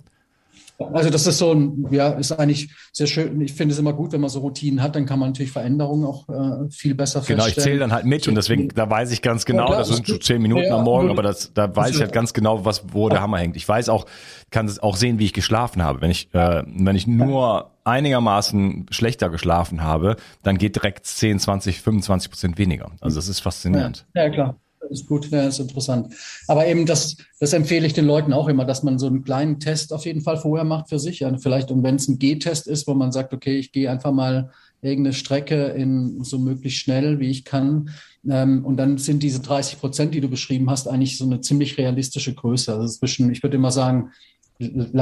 Also 0.79 1.09
das 1.09 1.27
ist 1.27 1.37
so 1.37 1.53
ein, 1.53 1.87
ja, 1.91 2.09
ist 2.09 2.31
eigentlich 2.31 2.71
sehr 2.91 3.07
schön. 3.07 3.39
Ich 3.41 3.53
finde 3.53 3.73
es 3.73 3.79
immer 3.79 3.93
gut, 3.93 4.11
wenn 4.11 4.21
man 4.21 4.29
so 4.29 4.39
Routinen 4.39 4.81
hat, 4.81 4.95
dann 4.95 5.05
kann 5.05 5.19
man 5.19 5.29
natürlich 5.29 5.51
Veränderungen 5.51 6.05
auch 6.05 6.27
äh, 6.29 6.69
viel 6.71 6.95
besser 6.95 7.21
feststellen. 7.21 7.39
Genau, 7.39 7.47
ich 7.47 7.63
zähle 7.63 7.79
dann 7.79 7.91
halt 7.91 8.05
mit 8.05 8.27
und 8.27 8.35
deswegen, 8.35 8.69
da 8.69 8.89
weiß 8.89 9.11
ich 9.11 9.21
ganz 9.21 9.45
genau, 9.45 9.63
ja, 9.63 9.67
klar, 9.67 9.79
das 9.79 9.89
sind 9.89 10.07
schon 10.07 10.21
zehn 10.21 10.41
Minuten 10.41 10.65
ja, 10.65 10.77
am 10.77 10.83
Morgen, 10.83 11.09
aber 11.09 11.21
das, 11.21 11.53
da 11.53 11.73
weiß 11.73 11.95
ich 11.95 12.01
halt 12.01 12.11
ganz 12.11 12.33
genau, 12.33 12.65
was, 12.65 12.83
wo 12.91 13.07
der 13.09 13.21
Hammer 13.21 13.37
hängt. 13.37 13.55
Ich 13.55 13.67
weiß 13.67 13.89
auch, 13.89 14.05
kann 14.49 14.65
es 14.65 14.81
auch 14.81 14.95
sehen, 14.95 15.19
wie 15.19 15.25
ich 15.25 15.33
geschlafen 15.33 15.83
habe. 15.83 16.01
Wenn 16.01 16.11
ich, 16.11 16.33
äh, 16.33 16.63
wenn 16.65 16.95
ich 16.95 17.07
nur 17.07 17.71
einigermaßen 17.83 18.87
schlechter 18.89 19.29
geschlafen 19.29 19.83
habe, 19.83 20.15
dann 20.41 20.57
geht 20.57 20.75
direkt 20.75 21.05
10, 21.05 21.39
20, 21.39 21.81
25 21.81 22.31
Prozent 22.31 22.57
weniger. 22.57 22.91
Also 22.99 23.17
das 23.17 23.27
ist 23.27 23.41
faszinierend. 23.41 24.05
Ja, 24.15 24.23
ja 24.23 24.29
klar. 24.29 24.55
Ist 24.89 25.07
gut, 25.07 25.29
ja, 25.31 25.47
ist 25.47 25.59
interessant. 25.59 26.13
Aber 26.47 26.67
eben 26.67 26.85
das, 26.85 27.17
das 27.39 27.53
empfehle 27.53 27.85
ich 27.85 27.93
den 27.93 28.05
Leuten 28.05 28.33
auch 28.33 28.47
immer, 28.47 28.65
dass 28.65 28.83
man 28.83 28.99
so 28.99 29.07
einen 29.07 29.23
kleinen 29.23 29.59
Test 29.59 29.93
auf 29.93 30.05
jeden 30.05 30.21
Fall 30.21 30.37
vorher 30.37 30.65
macht 30.65 30.89
für 30.89 30.99
sich. 30.99 31.19
Ja, 31.19 31.37
vielleicht, 31.37 31.71
und 31.71 31.83
wenn 31.83 31.95
es 31.95 32.07
ein 32.07 32.19
G-Test 32.19 32.67
ist, 32.67 32.87
wo 32.87 32.93
man 32.93 33.11
sagt, 33.11 33.33
okay, 33.33 33.57
ich 33.57 33.71
gehe 33.71 33.89
einfach 33.89 34.11
mal 34.11 34.51
irgendeine 34.81 35.13
Strecke 35.13 35.67
in 35.67 36.23
so 36.23 36.37
möglichst 36.37 36.79
schnell, 36.79 37.19
wie 37.19 37.29
ich 37.29 37.45
kann. 37.45 37.89
Ähm, 38.29 38.65
und 38.65 38.77
dann 38.77 38.97
sind 38.97 39.23
diese 39.23 39.39
30 39.39 39.79
Prozent, 39.79 40.13
die 40.13 40.21
du 40.21 40.29
beschrieben 40.29 40.69
hast, 40.69 40.87
eigentlich 40.87 41.17
so 41.17 41.25
eine 41.25 41.41
ziemlich 41.41 41.77
realistische 41.77 42.33
Größe. 42.33 42.73
Also 42.73 42.87
zwischen, 42.97 43.31
ich 43.31 43.43
würde 43.43 43.57
immer 43.57 43.71
sagen, 43.71 44.11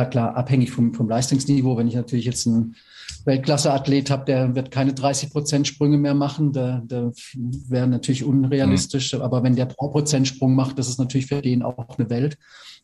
klar, 0.10 0.36
abhängig 0.36 0.72
vom, 0.72 0.94
vom 0.94 1.10
Leistungsniveau. 1.10 1.78
Wenn 1.78 1.88
ich 1.88 1.96
natürlich 1.96 2.26
jetzt 2.26 2.48
einen 2.48 2.76
Weltklasse-Athlet 3.26 4.10
habe, 4.10 4.26
der 4.26 4.56
wird 4.56 4.72
keine 4.72 4.94
30 4.94 5.32
Prozent 5.32 5.68
Sprünge 5.68 5.98
mehr 5.98 6.14
machen. 6.14 6.54
Der, 6.54 6.82
der 6.84 7.12
wäre 7.36 7.88
natürlich 7.88 8.24
unrealistisch. 8.24 9.14
Mhm. 9.14 9.22
Aber 9.22 9.44
wenn 9.44 9.56
der 9.56 9.66
pro 9.66 9.90
Prozent 9.90 10.28
Sprung 10.28 10.56
macht, 10.56 10.80
das 10.80 10.90
ist 10.90 11.00
natürlich 11.00 11.28
für 11.28 11.42
den 11.42 11.64
auch 11.64 11.98
eine 11.98 12.10
Welt. 12.10 12.38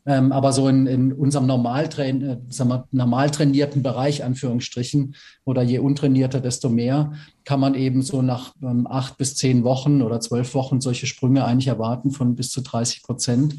Ähm, 0.07 0.31
aber 0.31 0.53
so 0.53 0.69
in, 0.69 0.87
in 0.87 1.11
unserem 1.11 1.47
normal, 1.47 1.89
train, 1.89 2.21
äh, 2.21 2.37
sagen 2.47 2.69
wir, 2.69 2.87
normal 2.91 3.29
trainierten 3.29 3.83
Bereich, 3.83 4.23
Anführungsstrichen, 4.23 5.15
oder 5.43 5.61
je 5.63 5.79
untrainierter, 5.79 6.39
desto 6.39 6.69
mehr, 6.69 7.11
kann 7.43 7.59
man 7.59 7.75
eben 7.75 8.01
so 8.01 8.21
nach 8.21 8.53
ähm, 8.63 8.87
acht 8.89 9.17
bis 9.17 9.35
zehn 9.35 9.65
Wochen 9.65 10.01
oder 10.01 10.21
zwölf 10.21 10.53
Wochen 10.53 10.79
solche 10.79 11.07
Sprünge 11.07 11.43
eigentlich 11.43 11.67
erwarten 11.67 12.11
von 12.11 12.35
bis 12.35 12.51
zu 12.51 12.61
30 12.61 13.03
Prozent. 13.03 13.57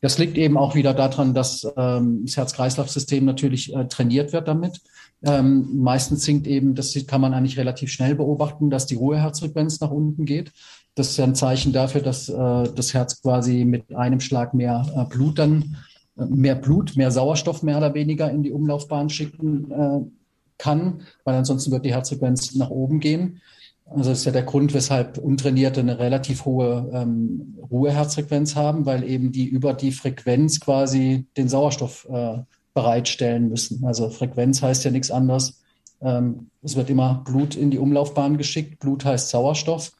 Das 0.00 0.18
liegt 0.18 0.38
eben 0.38 0.56
auch 0.56 0.74
wieder 0.74 0.94
daran, 0.94 1.34
dass 1.34 1.66
ähm, 1.76 2.22
das 2.24 2.36
Herz-Kreislauf-System 2.36 3.24
natürlich 3.24 3.74
äh, 3.74 3.86
trainiert 3.86 4.32
wird 4.32 4.48
damit. 4.48 4.80
Ähm, 5.22 5.68
meistens 5.76 6.24
sinkt 6.24 6.46
eben, 6.46 6.74
das 6.74 6.94
kann 7.06 7.20
man 7.20 7.34
eigentlich 7.34 7.58
relativ 7.58 7.90
schnell 7.90 8.14
beobachten, 8.14 8.70
dass 8.70 8.86
die 8.86 8.94
Ruheherzfrequenz 8.94 9.80
nach 9.80 9.90
unten 9.90 10.24
geht. 10.24 10.52
Das 10.94 11.10
ist 11.10 11.18
ja 11.18 11.24
ein 11.24 11.34
Zeichen 11.34 11.72
dafür, 11.72 12.00
dass 12.00 12.28
äh, 12.28 12.34
das 12.74 12.94
Herz 12.94 13.20
quasi 13.20 13.64
mit 13.64 13.94
einem 13.94 14.20
Schlag 14.20 14.54
mehr 14.54 14.86
äh, 14.96 15.04
Blut 15.04 15.38
dann, 15.38 15.76
äh, 16.18 16.24
mehr 16.24 16.54
Blut, 16.54 16.96
mehr 16.96 17.10
Sauerstoff 17.10 17.62
mehr 17.62 17.76
oder 17.76 17.92
weniger 17.92 18.30
in 18.30 18.42
die 18.42 18.52
Umlaufbahn 18.52 19.10
schicken 19.10 19.70
äh, 19.70 20.00
kann, 20.56 21.02
weil 21.24 21.34
ansonsten 21.34 21.70
wird 21.72 21.84
die 21.84 21.92
Herzfrequenz 21.92 22.54
nach 22.54 22.70
oben 22.70 23.00
gehen. 23.00 23.40
Also 23.90 24.10
das 24.10 24.20
ist 24.20 24.24
ja 24.24 24.32
der 24.32 24.44
Grund, 24.44 24.72
weshalb 24.72 25.18
Untrainierte 25.18 25.80
eine 25.80 25.98
relativ 25.98 26.44
hohe 26.44 26.88
ähm, 26.92 27.58
Ruheherzfrequenz 27.70 28.54
haben, 28.54 28.86
weil 28.86 29.02
eben 29.02 29.32
die 29.32 29.46
über 29.46 29.74
die 29.74 29.90
Frequenz 29.90 30.60
quasi 30.60 31.26
den 31.36 31.48
Sauerstoff 31.48 32.06
äh, 32.08 32.38
bereitstellen 32.72 33.48
müssen. 33.48 33.84
Also 33.84 34.08
Frequenz 34.08 34.62
heißt 34.62 34.84
ja 34.84 34.92
nichts 34.92 35.10
anderes. 35.10 35.60
Ähm, 36.00 36.50
es 36.62 36.76
wird 36.76 36.88
immer 36.88 37.22
Blut 37.24 37.56
in 37.56 37.72
die 37.72 37.78
Umlaufbahn 37.78 38.38
geschickt. 38.38 38.78
Blut 38.78 39.04
heißt 39.04 39.28
Sauerstoff. 39.28 39.90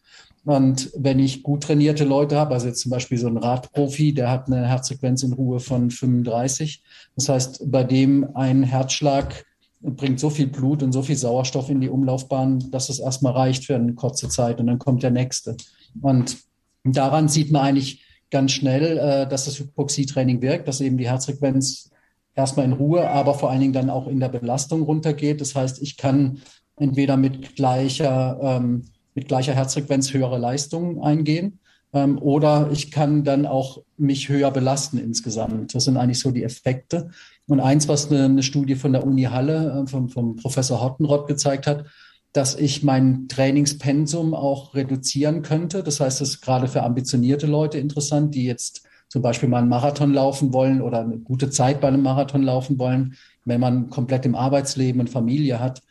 Und 0.44 0.90
wenn 0.96 1.18
ich 1.18 1.42
gut 1.42 1.64
trainierte 1.64 2.04
Leute 2.04 2.38
habe, 2.38 2.54
also 2.54 2.68
jetzt 2.68 2.80
zum 2.80 2.90
Beispiel 2.90 3.18
so 3.18 3.26
ein 3.26 3.36
Radprofi, 3.36 4.14
der 4.14 4.30
hat 4.30 4.46
eine 4.46 4.66
Herzfrequenz 4.68 5.22
in 5.22 5.32
Ruhe 5.32 5.60
von 5.60 5.90
35. 5.90 6.82
Das 7.16 7.28
heißt, 7.28 7.70
bei 7.70 7.84
dem 7.84 8.36
ein 8.36 8.62
Herzschlag 8.62 9.44
bringt 9.80 10.20
so 10.20 10.30
viel 10.30 10.46
Blut 10.46 10.82
und 10.82 10.92
so 10.92 11.02
viel 11.02 11.16
Sauerstoff 11.16 11.70
in 11.70 11.80
die 11.80 11.88
Umlaufbahn, 11.88 12.70
dass 12.70 12.88
es 12.88 12.98
erstmal 12.98 13.32
reicht 13.32 13.64
für 13.64 13.76
eine 13.76 13.94
kurze 13.94 14.28
Zeit 14.28 14.60
und 14.60 14.66
dann 14.66 14.78
kommt 14.78 15.02
der 15.02 15.10
nächste. 15.10 15.56
Und 16.02 16.38
daran 16.84 17.28
sieht 17.28 17.50
man 17.50 17.62
eigentlich 17.62 18.04
ganz 18.30 18.52
schnell, 18.52 18.98
äh, 18.98 19.28
dass 19.28 19.46
das 19.46 19.58
Hypoxietraining 19.58 20.42
wirkt, 20.42 20.68
dass 20.68 20.80
eben 20.80 20.98
die 20.98 21.08
Herzfrequenz 21.08 21.90
erstmal 22.34 22.66
in 22.66 22.72
Ruhe, 22.72 23.08
aber 23.08 23.34
vor 23.34 23.50
allen 23.50 23.60
Dingen 23.60 23.72
dann 23.72 23.90
auch 23.90 24.06
in 24.06 24.20
der 24.20 24.28
Belastung 24.28 24.82
runtergeht. 24.82 25.40
Das 25.40 25.54
heißt, 25.54 25.82
ich 25.82 25.96
kann 25.96 26.40
entweder 26.76 27.16
mit 27.16 27.56
gleicher, 27.56 28.38
ähm, 28.42 28.84
mit 29.14 29.28
gleicher 29.28 29.54
Herzfrequenz 29.54 30.12
höhere 30.12 30.38
Leistungen 30.38 31.02
eingehen 31.02 31.58
ähm, 31.92 32.18
oder 32.18 32.70
ich 32.72 32.90
kann 32.90 33.24
dann 33.24 33.46
auch 33.46 33.82
mich 33.96 34.28
höher 34.28 34.50
belasten 34.50 34.98
insgesamt. 34.98 35.74
Das 35.74 35.84
sind 35.84 35.96
eigentlich 35.96 36.20
so 36.20 36.30
die 36.30 36.44
Effekte. 36.44 37.10
Und 37.46 37.60
eins, 37.60 37.88
was 37.88 38.10
eine, 38.10 38.24
eine 38.24 38.42
Studie 38.42 38.76
von 38.76 38.92
der 38.92 39.04
Uni 39.06 39.24
Halle, 39.24 39.82
äh, 39.82 39.90
vom, 39.90 40.08
vom 40.08 40.36
Professor 40.36 40.82
Hottenrott 40.82 41.26
gezeigt 41.26 41.66
hat, 41.66 41.86
dass 42.32 42.54
ich 42.54 42.84
mein 42.84 43.26
Trainingspensum 43.26 44.34
auch 44.34 44.74
reduzieren 44.74 45.42
könnte. 45.42 45.82
Das 45.82 45.98
heißt, 45.98 46.20
es 46.20 46.30
ist 46.30 46.40
gerade 46.40 46.68
für 46.68 46.84
ambitionierte 46.84 47.46
Leute 47.46 47.78
interessant, 47.78 48.34
die 48.34 48.44
jetzt 48.44 48.82
zum 49.08 49.22
Beispiel 49.22 49.48
mal 49.48 49.58
einen 49.58 49.68
Marathon 49.68 50.14
laufen 50.14 50.52
wollen 50.52 50.80
oder 50.80 51.00
eine 51.00 51.18
gute 51.18 51.50
Zeit 51.50 51.80
bei 51.80 51.88
einem 51.88 52.02
Marathon 52.02 52.44
laufen 52.44 52.78
wollen. 52.78 53.16
Wenn 53.44 53.60
man 53.60 53.90
komplett 53.90 54.24
im 54.24 54.36
Arbeitsleben 54.36 55.00
und 55.00 55.10
Familie 55.10 55.58
hat, 55.58 55.82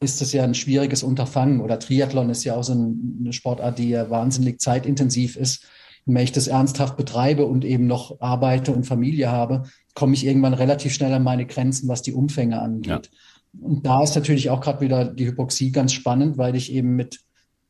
ist 0.00 0.20
das 0.20 0.32
ja 0.32 0.44
ein 0.44 0.54
schwieriges 0.54 1.02
Unterfangen. 1.02 1.60
Oder 1.60 1.78
Triathlon 1.78 2.30
ist 2.30 2.44
ja 2.44 2.56
auch 2.56 2.64
so 2.64 2.72
eine 2.72 3.32
Sportart, 3.32 3.78
die 3.78 3.90
ja 3.90 4.10
wahnsinnig 4.10 4.60
zeitintensiv 4.60 5.36
ist. 5.36 5.64
Und 6.06 6.14
wenn 6.14 6.24
ich 6.24 6.32
das 6.32 6.46
ernsthaft 6.46 6.96
betreibe 6.96 7.44
und 7.44 7.64
eben 7.64 7.86
noch 7.86 8.20
arbeite 8.20 8.72
und 8.72 8.84
Familie 8.84 9.30
habe, 9.30 9.64
komme 9.94 10.14
ich 10.14 10.24
irgendwann 10.24 10.54
relativ 10.54 10.94
schnell 10.94 11.12
an 11.12 11.22
meine 11.22 11.46
Grenzen, 11.46 11.88
was 11.88 12.02
die 12.02 12.14
Umfänge 12.14 12.60
angeht. 12.60 13.10
Ja. 13.12 13.60
Und 13.60 13.84
da 13.84 14.02
ist 14.02 14.14
natürlich 14.14 14.50
auch 14.50 14.60
gerade 14.60 14.80
wieder 14.80 15.04
die 15.04 15.26
Hypoxie 15.26 15.72
ganz 15.72 15.92
spannend, 15.92 16.38
weil 16.38 16.54
ich 16.54 16.72
eben 16.72 16.96
mit 16.96 17.20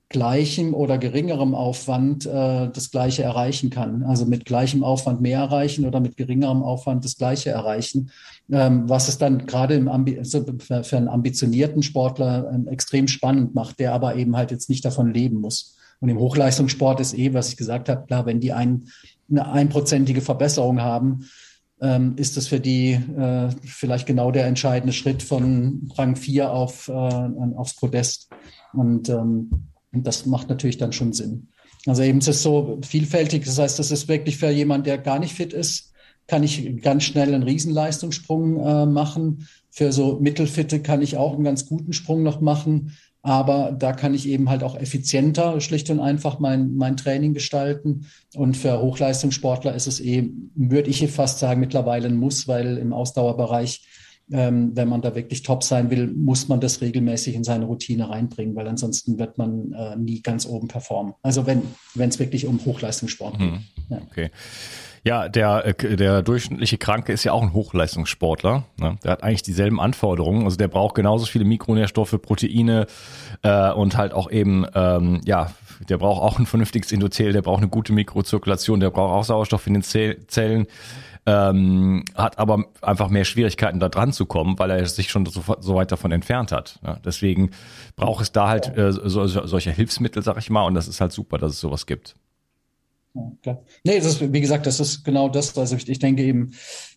gleichem 0.08 0.74
oder 0.74 0.98
geringerem 0.98 1.54
Aufwand 1.54 2.26
äh, 2.26 2.70
das 2.70 2.90
Gleiche 2.90 3.22
erreichen 3.22 3.70
kann. 3.70 4.02
Also 4.04 4.24
mit 4.24 4.44
gleichem 4.44 4.82
Aufwand 4.82 5.20
mehr 5.20 5.40
erreichen 5.40 5.86
oder 5.86 6.00
mit 6.00 6.16
geringerem 6.16 6.62
Aufwand 6.62 7.04
das 7.04 7.16
Gleiche 7.16 7.50
erreichen. 7.50 8.10
Ähm, 8.50 8.88
was 8.88 9.08
es 9.08 9.18
dann 9.18 9.46
gerade 9.46 9.86
also 9.90 10.46
für, 10.58 10.96
einen 10.96 11.08
ambitionierten 11.08 11.82
Sportler 11.82 12.50
ähm, 12.52 12.66
extrem 12.66 13.06
spannend 13.06 13.54
macht, 13.54 13.78
der 13.78 13.92
aber 13.92 14.16
eben 14.16 14.36
halt 14.36 14.50
jetzt 14.50 14.70
nicht 14.70 14.84
davon 14.84 15.12
leben 15.12 15.40
muss. 15.40 15.76
Und 16.00 16.08
im 16.08 16.18
Hochleistungssport 16.18 17.00
ist 17.00 17.12
eh, 17.12 17.34
was 17.34 17.50
ich 17.50 17.56
gesagt 17.56 17.88
habe, 17.88 18.06
klar, 18.06 18.24
wenn 18.24 18.40
die 18.40 18.52
ein, 18.52 18.88
eine 19.30 19.50
einprozentige 19.50 20.22
Verbesserung 20.22 20.80
haben, 20.80 21.26
ähm, 21.80 22.14
ist 22.16 22.36
das 22.36 22.48
für 22.48 22.60
die 22.60 22.92
äh, 22.92 23.50
vielleicht 23.64 24.06
genau 24.06 24.30
der 24.30 24.46
entscheidende 24.46 24.92
Schritt 24.92 25.22
von 25.22 25.90
Rang 25.96 26.16
4 26.16 26.50
auf, 26.50 26.88
äh, 26.88 26.92
aufs 26.92 27.76
Podest. 27.76 28.30
Und 28.72 29.08
ähm, 29.08 29.68
das 29.92 30.26
macht 30.26 30.48
natürlich 30.48 30.78
dann 30.78 30.92
schon 30.92 31.12
Sinn. 31.12 31.48
Also 31.86 32.02
eben 32.02 32.18
ist 32.18 32.28
es 32.28 32.42
so 32.42 32.78
vielfältig. 32.82 33.44
Das 33.44 33.58
heißt, 33.58 33.78
das 33.78 33.90
ist 33.90 34.08
wirklich 34.08 34.36
für 34.36 34.50
jemand, 34.50 34.86
der 34.86 34.98
gar 34.98 35.18
nicht 35.18 35.34
fit 35.34 35.52
ist, 35.52 35.87
kann 36.28 36.44
ich 36.44 36.80
ganz 36.82 37.04
schnell 37.04 37.34
einen 37.34 37.42
Riesenleistungssprung 37.42 38.60
äh, 38.64 38.86
machen. 38.86 39.48
Für 39.70 39.92
so 39.92 40.20
Mittelfitte 40.20 40.80
kann 40.80 41.02
ich 41.02 41.16
auch 41.16 41.34
einen 41.34 41.44
ganz 41.44 41.66
guten 41.66 41.92
Sprung 41.92 42.22
noch 42.22 42.40
machen. 42.40 42.96
Aber 43.22 43.72
da 43.76 43.92
kann 43.92 44.14
ich 44.14 44.28
eben 44.28 44.48
halt 44.48 44.62
auch 44.62 44.76
effizienter, 44.76 45.60
schlicht 45.60 45.90
und 45.90 46.00
einfach 46.00 46.38
mein, 46.38 46.76
mein 46.76 46.96
Training 46.96 47.34
gestalten. 47.34 48.06
Und 48.34 48.56
für 48.56 48.80
Hochleistungssportler 48.80 49.74
ist 49.74 49.86
es 49.88 50.00
eben, 50.00 50.52
würde 50.54 50.88
ich 50.88 51.06
fast 51.10 51.40
sagen, 51.40 51.60
mittlerweile 51.60 52.08
ein 52.08 52.16
Muss, 52.16 52.46
weil 52.46 52.78
im 52.78 52.92
Ausdauerbereich, 52.92 53.86
ähm, 54.30 54.72
wenn 54.74 54.88
man 54.88 55.02
da 55.02 55.14
wirklich 55.14 55.42
top 55.42 55.64
sein 55.64 55.90
will, 55.90 56.06
muss 56.06 56.48
man 56.48 56.60
das 56.60 56.80
regelmäßig 56.80 57.34
in 57.34 57.44
seine 57.44 57.64
Routine 57.64 58.08
reinbringen, 58.08 58.54
weil 58.54 58.68
ansonsten 58.68 59.18
wird 59.18 59.36
man 59.36 59.72
äh, 59.72 59.96
nie 59.96 60.22
ganz 60.22 60.46
oben 60.46 60.68
performen. 60.68 61.14
Also 61.22 61.46
wenn 61.46 61.62
es 61.96 62.18
wirklich 62.18 62.46
um 62.46 62.64
Hochleistungssport 62.64 63.38
geht. 63.38 63.50
Mhm. 63.50 63.60
Ja. 63.90 64.00
Okay. 64.10 64.30
Ja, 65.08 65.26
der, 65.26 65.64
äh, 65.64 65.96
der 65.96 66.20
durchschnittliche 66.20 66.76
Kranke 66.76 67.14
ist 67.14 67.24
ja 67.24 67.32
auch 67.32 67.40
ein 67.40 67.54
Hochleistungssportler. 67.54 68.64
Ne? 68.76 68.98
Der 69.02 69.12
hat 69.12 69.22
eigentlich 69.22 69.42
dieselben 69.42 69.80
Anforderungen. 69.80 70.44
Also 70.44 70.58
der 70.58 70.68
braucht 70.68 70.96
genauso 70.96 71.24
viele 71.24 71.46
Mikronährstoffe, 71.46 72.20
Proteine 72.20 72.86
äh, 73.40 73.72
und 73.72 73.96
halt 73.96 74.12
auch 74.12 74.30
eben, 74.30 74.66
ähm, 74.74 75.22
ja, 75.24 75.50
der 75.88 75.96
braucht 75.96 76.20
auch 76.20 76.38
ein 76.38 76.44
vernünftiges 76.44 76.92
Endothel, 76.92 77.32
der 77.32 77.40
braucht 77.40 77.62
eine 77.62 77.70
gute 77.70 77.94
Mikrozirkulation, 77.94 78.80
der 78.80 78.90
braucht 78.90 79.10
auch 79.14 79.24
Sauerstoff 79.24 79.66
in 79.66 79.80
den 79.80 79.82
Zellen. 79.82 80.66
Ähm, 81.24 82.04
hat 82.14 82.38
aber 82.38 82.66
einfach 82.82 83.08
mehr 83.08 83.24
Schwierigkeiten 83.24 83.80
da 83.80 83.88
dran 83.88 84.12
zu 84.12 84.26
kommen, 84.26 84.58
weil 84.58 84.70
er 84.70 84.84
sich 84.84 85.10
schon 85.10 85.24
so, 85.24 85.42
so 85.58 85.74
weit 85.74 85.90
davon 85.90 86.12
entfernt 86.12 86.52
hat. 86.52 86.80
Ja, 86.84 86.98
deswegen 87.02 87.52
braucht 87.96 88.20
es 88.20 88.32
da 88.32 88.48
halt 88.48 88.76
äh, 88.76 88.92
so, 88.92 89.26
so, 89.26 89.46
solche 89.46 89.70
Hilfsmittel, 89.70 90.22
sag 90.22 90.36
ich 90.36 90.50
mal, 90.50 90.64
und 90.64 90.74
das 90.74 90.86
ist 90.86 91.00
halt 91.00 91.12
super, 91.12 91.38
dass 91.38 91.52
es 91.52 91.60
sowas 91.60 91.86
gibt. 91.86 92.14
Klar. 93.42 93.62
Nee, 93.84 93.98
das 93.98 94.06
ist, 94.06 94.32
wie 94.32 94.40
gesagt, 94.40 94.66
das 94.66 94.80
ist 94.80 95.04
genau 95.04 95.28
das. 95.28 95.56
Also 95.56 95.76
ich, 95.76 95.88
ich 95.88 95.98
denke 95.98 96.22
eben, 96.22 96.52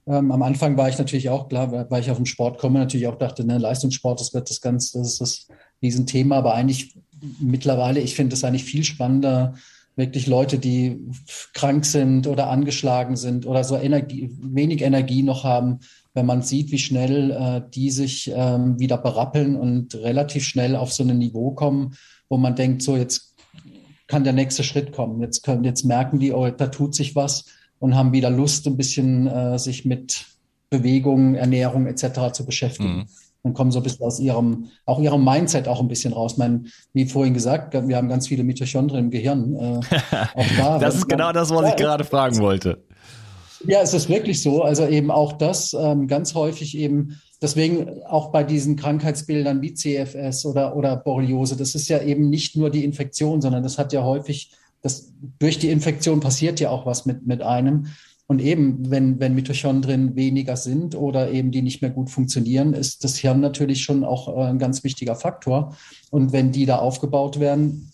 ähm, 0.07 0.31
am 0.31 0.41
Anfang 0.41 0.77
war 0.77 0.89
ich 0.89 0.97
natürlich 0.97 1.29
auch 1.29 1.47
klar, 1.47 1.89
weil 1.89 2.01
ich 2.01 2.11
auf 2.11 2.17
den 2.17 2.25
Sport 2.25 2.59
komme, 2.59 2.79
natürlich 2.79 3.07
auch 3.07 3.17
dachte, 3.17 3.43
ne, 3.43 3.57
Leistungssport, 3.57 4.19
das 4.19 4.33
wird 4.33 4.49
das 4.49 4.61
ganz, 4.61 4.91
das 4.91 5.07
ist 5.07 5.21
das 5.21 5.47
Riesenthema. 5.81 6.37
Aber 6.37 6.53
eigentlich 6.53 6.95
mittlerweile, 7.39 7.99
ich 7.99 8.15
finde 8.15 8.35
es 8.35 8.43
eigentlich 8.43 8.65
viel 8.65 8.83
spannender, 8.83 9.55
wirklich 9.95 10.27
Leute, 10.27 10.57
die 10.57 11.05
krank 11.53 11.85
sind 11.85 12.27
oder 12.27 12.49
angeschlagen 12.49 13.15
sind 13.15 13.45
oder 13.45 13.63
so 13.63 13.75
Energie, 13.77 14.31
wenig 14.41 14.81
Energie 14.81 15.21
noch 15.21 15.43
haben, 15.43 15.79
wenn 16.13 16.25
man 16.25 16.41
sieht, 16.41 16.71
wie 16.71 16.79
schnell 16.79 17.31
äh, 17.31 17.61
die 17.73 17.91
sich 17.91 18.31
ähm, 18.33 18.79
wieder 18.79 18.97
berappeln 18.97 19.55
und 19.55 19.95
relativ 19.95 20.43
schnell 20.43 20.75
auf 20.75 20.91
so 20.91 21.03
ein 21.03 21.17
Niveau 21.17 21.51
kommen, 21.51 21.95
wo 22.29 22.37
man 22.37 22.55
denkt, 22.55 22.81
so 22.81 22.95
jetzt 22.95 23.30
kann 24.11 24.25
der 24.25 24.33
nächste 24.33 24.63
Schritt 24.65 24.91
kommen. 24.91 25.21
Jetzt 25.21 25.41
können, 25.41 25.63
jetzt 25.63 25.85
merken 25.85 26.19
die, 26.19 26.33
oh, 26.33 26.49
da 26.49 26.67
tut 26.67 26.93
sich 26.93 27.15
was 27.15 27.45
und 27.79 27.95
haben 27.95 28.11
wieder 28.11 28.29
Lust, 28.29 28.67
ein 28.67 28.75
bisschen 28.75 29.25
äh, 29.25 29.57
sich 29.57 29.85
mit 29.85 30.25
Bewegung, 30.69 31.35
Ernährung 31.35 31.87
etc. 31.87 32.33
zu 32.33 32.45
beschäftigen. 32.45 32.97
Mhm. 32.97 33.05
und 33.43 33.53
kommen 33.53 33.71
so 33.71 33.79
ein 33.79 33.83
bisschen 33.83 34.05
aus 34.05 34.19
ihrem, 34.19 34.67
auch 34.85 34.99
ihrem 34.99 35.23
Mindset 35.23 35.69
auch 35.69 35.79
ein 35.79 35.87
bisschen 35.87 36.11
raus. 36.11 36.37
Mein, 36.37 36.67
wie 36.91 37.05
vorhin 37.05 37.33
gesagt, 37.33 37.73
wir 37.73 37.95
haben 37.95 38.09
ganz 38.09 38.27
viele 38.27 38.43
Mitochondrien 38.43 39.05
im 39.05 39.11
Gehirn. 39.11 39.55
Äh, 39.55 39.79
auch 40.35 40.57
da, 40.57 40.77
das 40.77 40.95
ist 40.95 41.07
genau 41.07 41.31
das, 41.31 41.49
was 41.49 41.61
ja, 41.61 41.69
ich 41.69 41.75
gerade 41.77 42.03
fragen 42.03 42.37
wollte. 42.39 42.83
Ja, 43.65 43.79
es 43.81 43.93
ist 43.93 44.09
wirklich 44.09 44.41
so. 44.41 44.61
Also 44.61 44.85
eben 44.87 45.09
auch 45.09 45.33
das 45.33 45.73
ähm, 45.73 46.07
ganz 46.07 46.35
häufig 46.35 46.77
eben, 46.77 47.21
deswegen 47.41 48.03
auch 48.03 48.31
bei 48.31 48.43
diesen 48.43 48.75
Krankheitsbildern 48.75 49.61
wie 49.61 49.73
CFS 49.73 50.45
oder, 50.45 50.75
oder 50.75 50.95
Borreliose, 50.95 51.55
das 51.55 51.75
ist 51.75 51.89
ja 51.89 52.01
eben 52.01 52.29
nicht 52.29 52.55
nur 52.55 52.69
die 52.69 52.83
Infektion, 52.83 53.41
sondern 53.41 53.63
das 53.63 53.77
hat 53.77 53.93
ja 53.93 54.03
häufig, 54.03 54.51
das, 54.81 55.11
durch 55.39 55.59
die 55.59 55.69
Infektion 55.69 56.19
passiert 56.19 56.59
ja 56.59 56.69
auch 56.69 56.85
was 56.85 57.05
mit, 57.05 57.25
mit 57.25 57.41
einem. 57.41 57.87
Und 58.27 58.41
eben, 58.41 58.89
wenn, 58.89 59.19
wenn 59.19 59.35
Mitochondrien 59.35 60.15
weniger 60.15 60.55
sind 60.55 60.95
oder 60.95 61.31
eben 61.31 61.51
die 61.51 61.61
nicht 61.61 61.81
mehr 61.81 61.91
gut 61.91 62.09
funktionieren, 62.09 62.73
ist 62.73 63.03
das 63.03 63.17
Hirn 63.17 63.41
natürlich 63.41 63.83
schon 63.83 64.05
auch 64.05 64.29
äh, 64.29 64.49
ein 64.49 64.59
ganz 64.59 64.85
wichtiger 64.85 65.15
Faktor. 65.15 65.75
Und 66.11 66.31
wenn 66.31 66.51
die 66.51 66.65
da 66.65 66.77
aufgebaut 66.77 67.39
werden, 67.39 67.91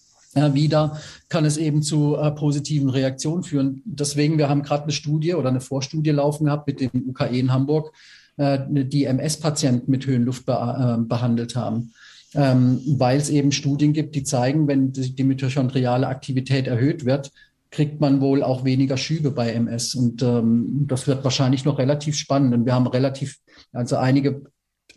wieder, 0.54 1.00
kann 1.30 1.46
es 1.46 1.58
eben 1.58 1.82
zu 1.82 2.16
äh, 2.16 2.30
positiven 2.32 2.90
Reaktionen 2.90 3.42
führen. 3.42 3.82
Deswegen, 3.86 4.38
wir 4.38 4.50
haben 4.50 4.62
gerade 4.62 4.84
eine 4.84 4.92
Studie 4.92 5.34
oder 5.34 5.50
eine 5.50 5.62
Vorstudie 5.62 6.12
laufen 6.12 6.46
gehabt 6.46 6.68
mit 6.68 6.80
dem 6.80 6.92
UKE 7.10 7.40
in 7.40 7.52
Hamburg, 7.52 7.92
äh, 8.38 8.60
die 8.70 9.06
MS-Patienten 9.06 9.92
mit 9.92 10.06
Höhenluft 10.06 10.46
be 10.46 10.54
äh, 10.54 11.02
behandelt 11.02 11.56
haben. 11.56 11.94
Ähm, 12.34 12.82
weil 12.86 13.18
es 13.18 13.30
eben 13.30 13.52
Studien 13.52 13.94
gibt, 13.94 14.14
die 14.16 14.24
zeigen, 14.24 14.68
wenn 14.68 14.92
die, 14.92 15.16
die 15.16 15.24
mitochondriale 15.24 16.08
Aktivität 16.08 16.68
erhöht 16.68 17.06
wird, 17.06 17.32
kriegt 17.72 18.00
man 18.00 18.22
wohl 18.22 18.44
auch 18.44 18.64
weniger 18.64 18.98
Schübe 18.98 19.32
bei 19.32 19.52
MS. 19.52 19.96
Und 19.96 20.22
ähm, 20.22 20.86
das 20.88 21.08
wird 21.08 21.24
wahrscheinlich 21.24 21.66
noch 21.66 21.80
relativ 21.80 22.16
spannend. 22.16 22.54
Und 22.54 22.66
wir 22.66 22.74
haben 22.74 22.88
relativ, 22.88 23.38
also 23.72 23.98
einige 23.98 24.44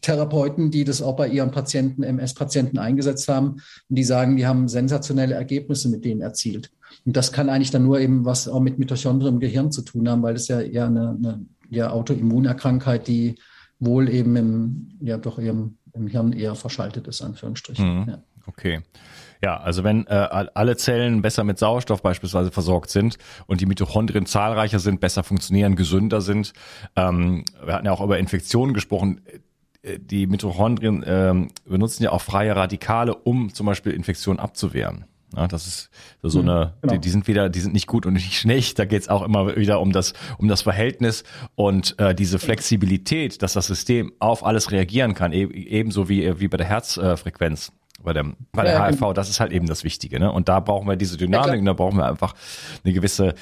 Therapeuten, 0.03 0.71
die 0.71 0.85
das 0.85 1.03
auch 1.03 1.17
bei 1.17 1.29
ihren 1.29 1.51
Patienten, 1.51 2.03
MS-Patienten 2.03 2.79
eingesetzt 2.79 3.29
haben. 3.29 3.49
Und 3.89 3.97
die 3.97 4.05
sagen, 4.05 4.37
die 4.37 4.47
haben 4.47 4.69
sensationelle 4.69 5.35
Ergebnisse 5.35 5.89
mit 5.89 6.05
denen 6.05 6.21
erzielt. 6.21 6.71
Und 7.05 7.17
das 7.17 7.33
kann 7.33 7.49
eigentlich 7.49 7.71
dann 7.71 7.85
nur 7.85 8.01
eben 8.01 8.25
was 8.25 8.49
auch 8.49 8.61
mit 8.61 8.79
Mitochondrien 8.79 9.35
im 9.35 9.41
Gehirn 9.41 9.73
zu 9.73 9.83
tun 9.83 10.09
haben, 10.09 10.23
weil 10.23 10.35
das 10.35 10.49
ja 10.49 10.61
eher 10.61 10.87
eine, 10.87 11.11
eine 11.11 11.47
ja, 11.71 11.91
Autoimmunerkrankheit, 11.91 13.09
die 13.09 13.37
wohl 13.79 14.09
eben 14.09 14.37
im, 14.37 14.99
ja, 15.01 15.17
doch 15.17 15.39
eben 15.39 15.79
im 15.95 16.07
Hirn 16.07 16.33
eher 16.33 16.55
verschaltet 16.55 17.09
ist, 17.09 17.23
Anführungsstrichen. 17.23 18.01
Mhm. 18.01 18.09
Ja. 18.09 18.23
Okay. 18.47 18.81
Ja, 19.43 19.59
also 19.59 19.85
wenn 19.85 20.07
äh, 20.07 20.11
alle 20.55 20.77
Zellen 20.77 21.23
besser 21.23 21.45
mit 21.45 21.59
Sauerstoff 21.59 22.03
beispielsweise 22.03 22.51
versorgt 22.51 22.91
sind 22.91 23.17
und 23.47 23.63
die 23.63 23.67
Mitochondrien 23.67 24.27
zahlreicher 24.27 24.79
sind, 24.79 25.01
besser 25.01 25.23
funktionieren, 25.23 25.77
gesünder 25.77 26.21
sind. 26.21 26.53
Ähm, 26.95 27.45
wir 27.65 27.73
hatten 27.73 27.87
ja 27.87 27.93
auch 27.93 28.03
über 28.03 28.19
Infektionen 28.19 28.75
gesprochen 28.75 29.23
äh, 29.83 29.99
die 29.99 30.27
Mitochondrien 30.27 31.03
ähm, 31.07 31.49
benutzen 31.65 32.03
ja 32.03 32.13
auch 32.13 32.21
freie 32.21 32.55
Radikale, 32.55 33.15
um 33.15 33.55
zum 33.55 33.67
Beispiel 33.67 33.93
Infektionen 33.93 34.39
abzuwehren. 34.39 35.07
Ja, 35.37 35.47
das 35.47 35.67
ist 35.67 35.91
so 36.23 36.43
mhm, 36.43 36.49
eine, 36.49 36.75
genau. 36.81 36.95
die, 36.95 36.99
die, 37.01 37.09
sind 37.09 37.29
wieder, 37.29 37.49
die 37.49 37.61
sind 37.61 37.73
nicht 37.73 37.87
gut 37.87 38.05
und 38.05 38.15
nicht 38.15 38.35
schlecht. 38.35 38.79
Da 38.79 38.85
geht 38.85 39.03
es 39.03 39.09
auch 39.09 39.23
immer 39.23 39.57
wieder 39.57 39.81
um 39.81 39.93
das, 39.93 40.13
um 40.39 40.49
das 40.49 40.63
Verhältnis 40.63 41.23
und 41.55 41.99
äh, 41.99 42.15
diese 42.15 42.39
Flexibilität, 42.39 43.43
dass 43.43 43.53
das 43.53 43.67
System 43.67 44.13
auf 44.19 44.45
alles 44.45 44.73
reagieren 44.73 45.15
kann, 45.15 45.33
e 45.33 45.45
ebenso 45.45 46.09
wie, 46.09 46.41
wie 46.41 46.49
bei 46.49 46.57
der 46.57 46.67
Herzfrequenz. 46.67 47.73
Bei 48.03 48.15
dem, 48.15 48.37
bei 48.53 48.63
der 48.63 48.73
ja, 48.73 48.87
HIV, 48.87 48.99
genau. 48.99 49.13
das 49.13 49.29
ist 49.29 49.41
halt 49.41 49.53
eben 49.53 49.67
das 49.67 49.85
Wichtige, 49.85 50.19
ne? 50.19 50.33
Und 50.33 50.49
da 50.49 50.61
brauchen 50.61 50.89
wir 50.89 50.97
diese 50.97 51.19
Dynamik, 51.19 51.59
ja, 51.59 51.67
da 51.67 51.73
brauchen 51.75 51.99
wir 51.99 52.07
einfach 52.07 52.35
eine 52.83 52.95
gewisse 52.95 53.35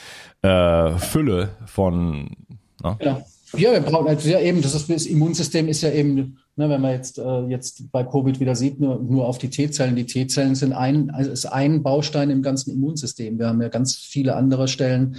äh, 0.42 0.98
Fülle 0.98 1.50
von. 1.64 2.36
Ne? 2.82 2.96
Genau. 2.98 3.24
Ja, 3.56 3.72
wir 3.72 3.80
brauchen 3.80 4.08
also 4.08 4.28
ja 4.28 4.40
eben, 4.40 4.60
das, 4.60 4.74
ist, 4.74 4.90
das 4.90 5.06
Immunsystem 5.06 5.68
ist 5.68 5.82
ja 5.82 5.92
eben 5.92 6.38
Ne, 6.58 6.68
wenn 6.68 6.80
man 6.80 6.90
jetzt, 6.90 7.20
äh, 7.20 7.42
jetzt 7.46 7.92
bei 7.92 8.02
Covid 8.02 8.40
wieder 8.40 8.56
sieht, 8.56 8.80
nur, 8.80 8.98
nur 9.00 9.28
auf 9.28 9.38
die 9.38 9.48
T-Zellen. 9.48 9.94
Die 9.94 10.06
T-Zellen 10.06 10.56
sind 10.56 10.72
ein, 10.72 11.08
also 11.10 11.30
ist 11.30 11.46
ein 11.46 11.84
Baustein 11.84 12.30
im 12.30 12.42
ganzen 12.42 12.72
Immunsystem. 12.72 13.38
Wir 13.38 13.46
haben 13.46 13.62
ja 13.62 13.68
ganz 13.68 13.94
viele 13.94 14.34
andere 14.34 14.66
Stellen, 14.66 15.18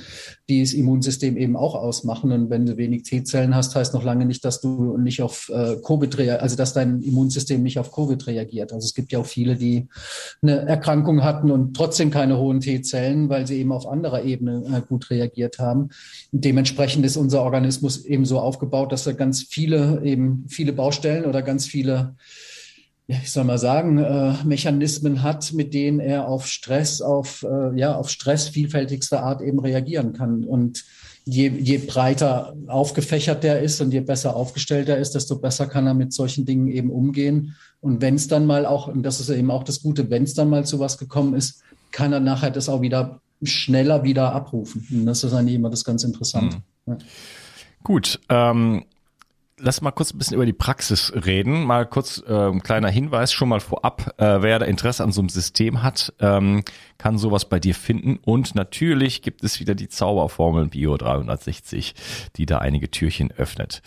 die 0.50 0.60
das 0.60 0.74
Immunsystem 0.74 1.38
eben 1.38 1.56
auch 1.56 1.76
ausmachen. 1.76 2.34
Und 2.34 2.50
wenn 2.50 2.66
du 2.66 2.76
wenig 2.76 3.04
T-Zellen 3.04 3.56
hast, 3.56 3.74
heißt 3.74 3.94
noch 3.94 4.04
lange 4.04 4.26
nicht, 4.26 4.44
dass 4.44 4.60
du 4.60 4.98
nicht 4.98 5.22
auf 5.22 5.48
äh, 5.48 5.78
Covid 5.82 6.20
also 6.20 6.58
dass 6.58 6.74
dein 6.74 7.02
Immunsystem 7.02 7.64
nicht 7.64 7.80
auf 7.80 7.94
Covid 7.94 8.28
reagiert. 8.28 8.74
Also 8.74 8.84
es 8.84 8.94
gibt 8.94 9.14
ja 9.14 9.20
auch 9.20 9.26
viele, 9.26 9.56
die 9.56 9.88
eine 10.42 10.68
Erkrankung 10.68 11.24
hatten 11.24 11.52
und 11.52 11.74
trotzdem 11.74 12.12
keine 12.12 12.38
hohen 12.38 12.60
T-Zellen, 12.60 13.30
weil 13.30 13.48
sie 13.48 13.60
eben 13.62 13.72
auf 13.72 13.88
anderer 13.88 14.24
Ebene 14.24 14.64
äh, 14.76 14.82
gut 14.86 15.10
reagiert 15.10 15.58
haben. 15.58 15.88
Dementsprechend 16.34 17.06
ist 17.06 17.16
unser 17.16 17.44
Organismus 17.44 18.04
eben 18.04 18.26
so 18.26 18.40
aufgebaut, 18.40 18.92
dass 18.92 19.08
er 19.08 19.14
ganz 19.14 19.44
viele 19.44 20.02
eben 20.04 20.44
viele 20.50 20.74
Baustellen 20.74 21.29
oder 21.30 21.42
ganz 21.42 21.66
viele, 21.66 22.16
ich 23.08 23.32
soll 23.32 23.44
mal 23.44 23.58
sagen, 23.58 23.98
äh, 23.98 24.34
Mechanismen 24.44 25.24
hat, 25.24 25.54
mit 25.54 25.74
denen 25.74 26.00
er 26.00 26.28
auf 26.28 26.48
Stress, 26.48 27.02
auf, 27.02 27.44
äh, 27.44 27.80
ja, 27.80 27.96
auf 27.96 28.10
Stress 28.10 28.50
vielfältigster 28.50 29.24
Art 29.24 29.42
eben 29.42 29.60
reagieren 29.60 30.14
kann. 30.14 30.44
Und 30.44 30.84
je, 31.26 31.50
je 31.50 31.78
breiter 31.78 32.56
aufgefächert 32.68 33.44
der 33.44 33.62
ist 33.62 33.82
und 33.82 33.92
je 33.92 34.02
besser 34.02 34.36
aufgestellt 34.36 34.90
er 34.90 34.98
ist, 34.98 35.16
desto 35.16 35.38
besser 35.38 35.68
kann 35.68 35.88
er 35.88 35.94
mit 35.94 36.14
solchen 36.14 36.46
Dingen 36.46 36.68
eben 36.68 36.90
umgehen. 36.90 37.56
Und 37.82 38.02
wenn 38.02 38.16
es 38.16 38.28
dann 38.28 38.46
mal 38.46 38.66
auch, 38.66 38.88
und 38.88 39.04
das 39.04 39.20
ist 39.20 39.30
eben 39.30 39.52
auch 39.52 39.64
das 39.64 39.82
Gute, 39.82 40.10
wenn 40.10 40.24
es 40.24 40.34
dann 40.34 40.50
mal 40.50 40.66
zu 40.66 40.80
was 40.80 40.98
gekommen 40.98 41.34
ist, 41.34 41.62
kann 41.92 42.14
er 42.14 42.20
nachher 42.20 42.52
das 42.52 42.70
auch 42.70 42.82
wieder 42.82 43.22
schneller 43.42 44.04
wieder 44.04 44.34
abrufen. 44.34 44.86
Und 44.92 45.06
das 45.06 45.24
ist 45.24 45.34
eigentlich 45.34 45.56
immer 45.56 45.70
das 45.70 45.84
ganz 45.84 46.04
Interessante. 46.04 46.58
Mhm. 46.86 46.94
Ja. 46.94 46.98
Gut, 47.84 48.20
ähm, 48.30 48.84
lass 49.62 49.82
mal 49.82 49.92
kurz 49.92 50.14
ein 50.14 50.18
bisschen 50.18 50.36
über 50.36 50.46
die 50.46 50.54
Praxis 50.54 51.14
reden. 51.14 51.64
Mal 51.64 51.86
kurz 51.86 52.24
äh, 52.28 52.60
kleiner 52.60 52.90
Hinweis 52.90 53.32
schon 53.32 53.50
mal 53.50 53.60
vorab, 53.60 54.14
äh, 54.18 54.42
wer 54.42 54.60
da 54.60 54.66
Interesse 54.66 55.04
an 55.04 55.12
so 55.12 55.22
einem 55.22 55.30
System 55.30 55.84
hat, 55.84 56.14
ähm, 56.20 56.64
kann 56.98 57.18
sowas 57.18 57.46
bei 57.46 57.60
dir 57.60 57.76
finden. 57.76 58.20
Und 58.24 58.56
natürlich 58.56 59.22
gibt 59.22 59.44
es 59.44 59.60
wieder 59.60 59.76
die 59.76 59.88
Zauberformel 59.88 60.68
Bio 60.68 60.98
360, 60.98 61.96
die 62.36 62.46
da 62.46 62.60
einige 62.60 62.92
Türchen 62.92 63.32
öffnet. 63.32 63.82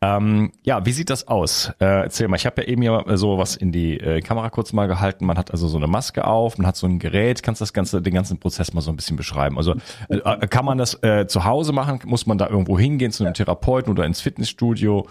Ähm, 0.00 0.52
ja, 0.64 0.84
wie 0.84 0.92
sieht 0.92 1.10
das 1.10 1.28
aus? 1.28 1.72
Äh, 1.80 2.02
erzähl 2.02 2.28
mal, 2.28 2.36
ich 2.36 2.46
habe 2.46 2.62
ja 2.62 2.68
eben 2.68 2.82
ja 2.82 3.16
so 3.16 3.38
was 3.38 3.56
in 3.56 3.72
die 3.72 3.98
äh, 3.98 4.20
Kamera 4.20 4.50
kurz 4.50 4.72
mal 4.72 4.86
gehalten. 4.86 5.26
Man 5.26 5.38
hat 5.38 5.50
also 5.50 5.68
so 5.68 5.78
eine 5.78 5.86
Maske 5.86 6.26
auf, 6.26 6.58
man 6.58 6.66
hat 6.66 6.76
so 6.76 6.86
ein 6.86 6.98
Gerät. 6.98 7.42
Kannst 7.42 7.60
das 7.60 7.72
ganze, 7.72 8.02
den 8.02 8.14
ganzen 8.14 8.38
Prozess 8.38 8.72
mal 8.72 8.80
so 8.80 8.90
ein 8.90 8.96
bisschen 8.96 9.16
beschreiben? 9.16 9.56
Also 9.56 9.74
äh, 10.08 10.46
kann 10.48 10.64
man 10.64 10.78
das 10.78 11.02
äh, 11.02 11.26
zu 11.26 11.44
Hause 11.44 11.72
machen? 11.72 12.00
Muss 12.04 12.26
man 12.26 12.38
da 12.38 12.48
irgendwo 12.48 12.78
hingehen 12.78 13.12
zu 13.12 13.24
einem 13.24 13.34
Therapeuten 13.34 13.92
oder 13.92 14.04
ins 14.04 14.20
Fitnessstudio? 14.20 15.07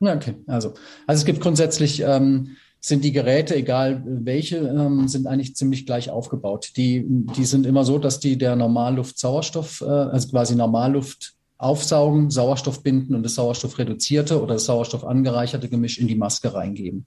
Okay, 0.00 0.34
also, 0.46 0.74
also 1.06 1.20
es 1.20 1.24
gibt 1.24 1.40
grundsätzlich 1.40 2.00
ähm, 2.00 2.56
sind 2.80 3.04
die 3.04 3.12
Geräte, 3.12 3.54
egal 3.54 4.02
welche, 4.06 4.56
ähm, 4.56 5.06
sind 5.08 5.26
eigentlich 5.26 5.54
ziemlich 5.54 5.84
gleich 5.84 6.08
aufgebaut. 6.08 6.72
Die, 6.76 7.04
die 7.06 7.44
sind 7.44 7.66
immer 7.66 7.84
so, 7.84 7.98
dass 7.98 8.20
die 8.20 8.38
der 8.38 8.56
Normalluft-Sauerstoff, 8.56 9.82
äh, 9.82 9.84
also 9.84 10.28
quasi 10.28 10.56
Normalluft 10.56 11.34
aufsaugen, 11.60 12.30
Sauerstoff 12.30 12.82
binden 12.82 13.14
und 13.14 13.22
das 13.22 13.34
Sauerstoffreduzierte 13.34 14.42
oder 14.42 14.54
das 14.54 14.64
Sauerstoff 14.64 15.04
angereicherte 15.04 15.68
Gemisch 15.68 15.98
in 15.98 16.08
die 16.08 16.14
Maske 16.14 16.54
reingeben. 16.54 17.06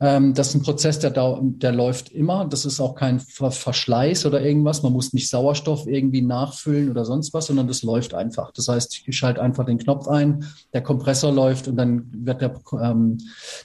Ähm, 0.00 0.32
das 0.32 0.48
ist 0.48 0.54
ein 0.54 0.62
Prozess, 0.62 0.98
der, 0.98 1.10
der 1.10 1.72
läuft 1.72 2.10
immer. 2.10 2.46
Das 2.46 2.64
ist 2.64 2.80
auch 2.80 2.94
kein 2.94 3.20
Verschleiß 3.20 4.24
oder 4.24 4.40
irgendwas. 4.40 4.82
Man 4.82 4.94
muss 4.94 5.12
nicht 5.12 5.28
Sauerstoff 5.28 5.86
irgendwie 5.86 6.22
nachfüllen 6.22 6.90
oder 6.90 7.04
sonst 7.04 7.34
was, 7.34 7.48
sondern 7.48 7.68
das 7.68 7.82
läuft 7.82 8.14
einfach. 8.14 8.50
Das 8.52 8.66
heißt, 8.66 9.02
ich 9.06 9.14
schalte 9.16 9.42
einfach 9.42 9.66
den 9.66 9.76
Knopf 9.76 10.08
ein, 10.08 10.46
der 10.72 10.82
Kompressor 10.82 11.30
läuft 11.30 11.68
und 11.68 11.76
dann 11.76 12.06
wird 12.12 12.40
der, 12.40 12.54
ähm, 12.80 13.18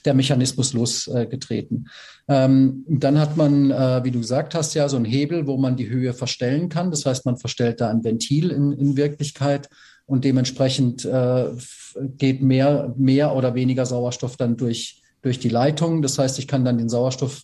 der 0.04 0.12
Mechanismus 0.12 0.74
losgetreten. 0.74 1.88
Ähm, 2.28 2.84
dann 2.86 3.18
hat 3.18 3.38
man, 3.38 3.70
äh, 3.70 4.04
wie 4.04 4.10
du 4.10 4.18
gesagt 4.18 4.54
hast, 4.54 4.74
ja 4.74 4.90
so 4.90 4.96
einen 4.96 5.06
Hebel, 5.06 5.46
wo 5.46 5.56
man 5.56 5.76
die 5.76 5.88
Höhe 5.88 6.12
verstellen 6.12 6.68
kann. 6.68 6.90
Das 6.90 7.06
heißt, 7.06 7.24
man 7.24 7.38
verstellt 7.38 7.80
da 7.80 7.88
ein 7.88 8.04
Ventil 8.04 8.50
in, 8.50 8.72
in 8.72 8.98
Wirklichkeit 8.98 9.70
und 10.08 10.24
dementsprechend 10.24 11.04
äh, 11.04 11.50
geht 12.16 12.42
mehr, 12.42 12.94
mehr 12.96 13.36
oder 13.36 13.54
weniger 13.54 13.84
Sauerstoff 13.84 14.36
dann 14.36 14.56
durch, 14.56 15.02
durch 15.22 15.38
die 15.38 15.50
Leitung. 15.50 16.00
Das 16.00 16.18
heißt, 16.18 16.38
ich 16.38 16.48
kann 16.48 16.64
dann 16.64 16.78
den 16.78 16.88
Sauerstoff 16.88 17.42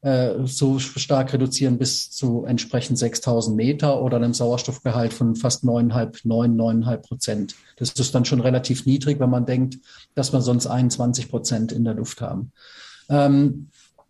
äh, 0.00 0.46
so 0.46 0.78
stark 0.78 1.34
reduzieren 1.34 1.76
bis 1.76 2.10
zu 2.10 2.46
entsprechend 2.46 2.98
6000 2.98 3.54
Meter 3.54 4.02
oder 4.02 4.16
einem 4.16 4.32
Sauerstoffgehalt 4.32 5.12
von 5.12 5.36
fast 5.36 5.62
neuneinhalb, 5.62 6.24
neun, 6.24 6.56
neuneinhalb 6.56 7.02
Prozent. 7.02 7.54
Das 7.76 7.92
ist 7.92 8.14
dann 8.14 8.24
schon 8.24 8.40
relativ 8.40 8.86
niedrig, 8.86 9.20
wenn 9.20 9.30
man 9.30 9.44
denkt, 9.44 9.78
dass 10.14 10.32
wir 10.32 10.40
sonst 10.40 10.66
21 10.66 11.28
Prozent 11.28 11.70
in 11.70 11.84
der 11.84 11.94
Luft 11.94 12.22
haben. 12.22 12.50
Ähm, 13.10 13.68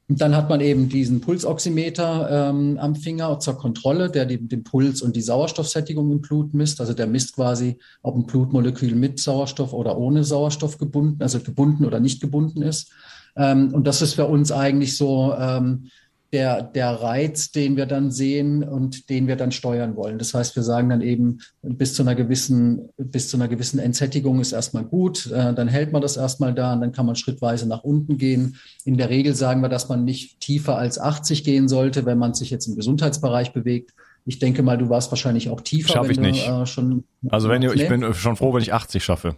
und 0.08 0.20
dann 0.20 0.36
hat 0.36 0.48
man 0.48 0.60
eben 0.60 0.88
diesen 0.88 1.20
Pulsoximeter 1.20 2.50
ähm, 2.50 2.78
am 2.78 2.94
Finger 2.94 3.40
zur 3.40 3.58
Kontrolle, 3.58 4.08
der 4.08 4.24
den, 4.24 4.48
den 4.48 4.62
Puls 4.62 5.02
und 5.02 5.16
die 5.16 5.22
Sauerstoffsättigung 5.22 6.12
im 6.12 6.20
Blut 6.20 6.54
misst. 6.54 6.80
Also 6.80 6.94
der 6.94 7.08
misst 7.08 7.34
quasi, 7.34 7.78
ob 8.02 8.14
ein 8.14 8.26
Blutmolekül 8.26 8.94
mit 8.94 9.18
Sauerstoff 9.18 9.72
oder 9.72 9.98
ohne 9.98 10.22
Sauerstoff 10.22 10.78
gebunden, 10.78 11.20
also 11.20 11.40
gebunden 11.40 11.84
oder 11.84 11.98
nicht 11.98 12.20
gebunden 12.20 12.62
ist. 12.62 12.92
Ähm, 13.36 13.74
und 13.74 13.84
das 13.88 14.00
ist 14.00 14.14
für 14.14 14.26
uns 14.26 14.52
eigentlich 14.52 14.96
so 14.96 15.34
ähm, 15.36 15.88
der, 16.32 16.62
der 16.62 16.90
Reiz, 16.90 17.52
den 17.52 17.76
wir 17.76 17.86
dann 17.86 18.10
sehen 18.10 18.64
und 18.64 19.08
den 19.10 19.28
wir 19.28 19.36
dann 19.36 19.52
steuern 19.52 19.96
wollen. 19.96 20.18
Das 20.18 20.34
heißt, 20.34 20.56
wir 20.56 20.62
sagen 20.62 20.88
dann 20.88 21.00
eben, 21.00 21.38
bis 21.62 21.94
zu 21.94 22.02
einer 22.02 22.14
gewissen, 22.14 22.88
bis 22.96 23.28
zu 23.28 23.36
einer 23.36 23.48
gewissen 23.48 23.78
Entsättigung 23.78 24.40
ist 24.40 24.52
erstmal 24.52 24.84
gut, 24.84 25.26
äh, 25.26 25.54
dann 25.54 25.68
hält 25.68 25.92
man 25.92 26.02
das 26.02 26.16
erstmal 26.16 26.52
da 26.52 26.72
und 26.72 26.80
dann 26.80 26.92
kann 26.92 27.06
man 27.06 27.16
schrittweise 27.16 27.68
nach 27.68 27.84
unten 27.84 28.18
gehen. 28.18 28.56
In 28.84 28.96
der 28.96 29.08
Regel 29.08 29.34
sagen 29.34 29.60
wir, 29.60 29.68
dass 29.68 29.88
man 29.88 30.04
nicht 30.04 30.40
tiefer 30.40 30.76
als 30.76 30.98
80 30.98 31.44
gehen 31.44 31.68
sollte, 31.68 32.06
wenn 32.06 32.18
man 32.18 32.34
sich 32.34 32.50
jetzt 32.50 32.66
im 32.66 32.76
Gesundheitsbereich 32.76 33.52
bewegt. 33.52 33.92
Ich 34.24 34.40
denke 34.40 34.64
mal, 34.64 34.76
du 34.76 34.88
warst 34.88 35.12
wahrscheinlich 35.12 35.48
auch 35.50 35.60
tiefer. 35.60 35.92
Schaffe 35.92 36.10
ich 36.10 36.18
nicht. 36.18 36.48
äh, 36.48 36.66
schon 36.66 37.04
also 37.28 37.48
wenn 37.48 37.62
du, 37.62 37.72
ich 37.72 37.88
bin 37.88 38.12
schon 38.12 38.36
froh, 38.36 38.52
wenn 38.52 38.62
ich 38.62 38.72
80 38.72 39.04
schaffe. 39.04 39.36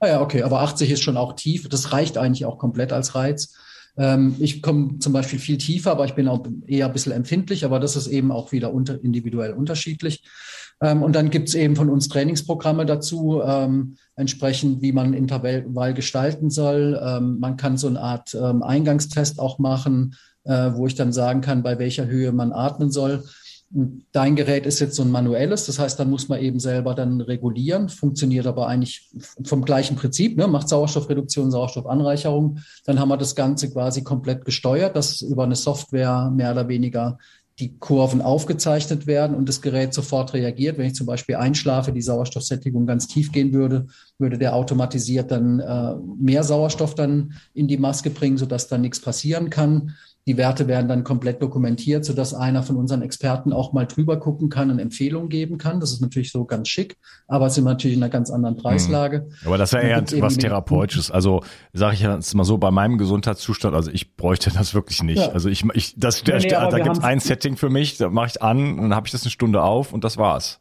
Ah 0.00 0.06
ja, 0.08 0.20
okay, 0.20 0.42
aber 0.42 0.60
80 0.60 0.90
ist 0.90 1.02
schon 1.02 1.16
auch 1.16 1.32
tief. 1.32 1.68
Das 1.68 1.92
reicht 1.92 2.18
eigentlich 2.18 2.44
auch 2.44 2.58
komplett 2.58 2.92
als 2.92 3.14
Reiz. 3.14 3.54
Ähm, 3.98 4.36
ich 4.38 4.62
komme 4.62 4.98
zum 5.00 5.12
Beispiel 5.12 5.38
viel 5.38 5.58
tiefer, 5.58 5.90
aber 5.90 6.04
ich 6.04 6.14
bin 6.14 6.28
auch 6.28 6.46
eher 6.66 6.86
ein 6.86 6.92
bisschen 6.92 7.12
empfindlich, 7.12 7.64
aber 7.64 7.80
das 7.80 7.96
ist 7.96 8.06
eben 8.06 8.30
auch 8.30 8.52
wieder 8.52 8.72
unter, 8.72 9.02
individuell 9.02 9.52
unterschiedlich. 9.52 10.22
Ähm, 10.80 11.02
und 11.02 11.16
dann 11.16 11.30
gibt 11.30 11.48
es 11.48 11.54
eben 11.54 11.74
von 11.74 11.90
uns 11.90 12.08
Trainingsprogramme 12.08 12.86
dazu, 12.86 13.42
ähm, 13.44 13.96
entsprechend, 14.14 14.80
wie 14.80 14.92
man 14.92 15.12
Intervall 15.12 15.94
gestalten 15.94 16.50
soll. 16.50 17.00
Ähm, 17.02 17.38
man 17.40 17.56
kann 17.56 17.76
so 17.76 17.88
eine 17.88 18.00
Art 18.00 18.34
ähm, 18.34 18.62
Eingangstest 18.62 19.40
auch 19.40 19.58
machen, 19.58 20.14
äh, 20.44 20.70
wo 20.74 20.86
ich 20.86 20.94
dann 20.94 21.12
sagen 21.12 21.40
kann, 21.40 21.64
bei 21.64 21.78
welcher 21.78 22.06
Höhe 22.06 22.30
man 22.32 22.52
atmen 22.52 22.92
soll. 22.92 23.24
Dein 23.70 24.34
Gerät 24.34 24.64
ist 24.64 24.80
jetzt 24.80 24.96
so 24.96 25.02
ein 25.02 25.10
manuelles, 25.10 25.66
das 25.66 25.78
heißt, 25.78 26.00
dann 26.00 26.08
muss 26.08 26.28
man 26.28 26.40
eben 26.40 26.58
selber 26.58 26.94
dann 26.94 27.20
regulieren, 27.20 27.90
funktioniert 27.90 28.46
aber 28.46 28.66
eigentlich 28.66 29.10
vom 29.44 29.62
gleichen 29.62 29.94
Prinzip, 29.94 30.38
ne? 30.38 30.48
macht 30.48 30.70
Sauerstoffreduktion, 30.70 31.50
Sauerstoffanreicherung. 31.50 32.60
Dann 32.86 32.98
haben 32.98 33.10
wir 33.10 33.18
das 33.18 33.34
Ganze 33.34 33.70
quasi 33.70 34.02
komplett 34.02 34.46
gesteuert, 34.46 34.96
dass 34.96 35.20
über 35.20 35.44
eine 35.44 35.54
Software 35.54 36.30
mehr 36.34 36.52
oder 36.52 36.68
weniger 36.68 37.18
die 37.58 37.76
Kurven 37.78 38.22
aufgezeichnet 38.22 39.06
werden 39.06 39.36
und 39.36 39.48
das 39.48 39.60
Gerät 39.60 39.92
sofort 39.92 40.32
reagiert. 40.32 40.78
Wenn 40.78 40.86
ich 40.86 40.94
zum 40.94 41.06
Beispiel 41.06 41.36
einschlafe, 41.36 41.92
die 41.92 42.02
Sauerstoffsättigung 42.02 42.86
ganz 42.86 43.08
tief 43.08 43.32
gehen 43.32 43.52
würde, 43.52 43.86
würde 44.18 44.38
der 44.38 44.54
automatisiert 44.54 45.30
dann 45.30 45.58
äh, 45.58 45.94
mehr 46.18 46.44
Sauerstoff 46.44 46.94
dann 46.94 47.34
in 47.54 47.66
die 47.66 47.76
Maske 47.76 48.10
bringen, 48.10 48.38
sodass 48.38 48.68
dann 48.68 48.82
nichts 48.82 49.00
passieren 49.00 49.50
kann. 49.50 49.96
Die 50.28 50.36
Werte 50.36 50.68
werden 50.68 50.88
dann 50.88 51.04
komplett 51.04 51.40
dokumentiert, 51.40 52.04
sodass 52.04 52.34
einer 52.34 52.62
von 52.62 52.76
unseren 52.76 53.00
Experten 53.00 53.50
auch 53.54 53.72
mal 53.72 53.86
drüber 53.86 54.20
gucken 54.20 54.50
kann 54.50 54.70
und 54.70 54.78
Empfehlungen 54.78 55.30
geben 55.30 55.56
kann. 55.56 55.80
Das 55.80 55.90
ist 55.90 56.02
natürlich 56.02 56.30
so 56.30 56.44
ganz 56.44 56.68
schick, 56.68 56.98
aber 57.26 57.46
es 57.46 57.54
sind 57.54 57.64
natürlich 57.64 57.96
in 57.96 58.02
einer 58.02 58.10
ganz 58.10 58.30
anderen. 58.30 58.58
Preislage. 58.58 59.30
Aber 59.46 59.56
das 59.56 59.72
wäre 59.72 59.86
eher 59.86 60.04
was 60.20 60.36
Therapeutisches. 60.36 61.10
Also 61.10 61.42
sage 61.72 61.94
ich 61.94 62.00
jetzt 62.02 62.34
mal 62.34 62.44
so, 62.44 62.58
bei 62.58 62.70
meinem 62.70 62.98
Gesundheitszustand, 62.98 63.74
also 63.74 63.90
ich 63.90 64.16
bräuchte 64.16 64.50
das 64.50 64.74
wirklich 64.74 65.02
nicht. 65.02 65.18
Ja. 65.18 65.30
Also 65.30 65.48
ich, 65.48 65.64
ich 65.72 65.94
das, 65.96 66.22
nee, 66.26 66.36
nee, 66.36 66.48
da 66.48 66.78
gibt 66.78 66.98
es 66.98 67.02
ein 67.02 67.20
Setting 67.20 67.56
für 67.56 67.70
mich, 67.70 67.96
da 67.96 68.10
mache 68.10 68.26
ich 68.26 68.42
an, 68.42 68.76
dann 68.76 68.94
habe 68.94 69.06
ich 69.06 69.12
das 69.12 69.22
eine 69.22 69.30
Stunde 69.30 69.62
auf 69.62 69.94
und 69.94 70.04
das 70.04 70.18
war's. 70.18 70.60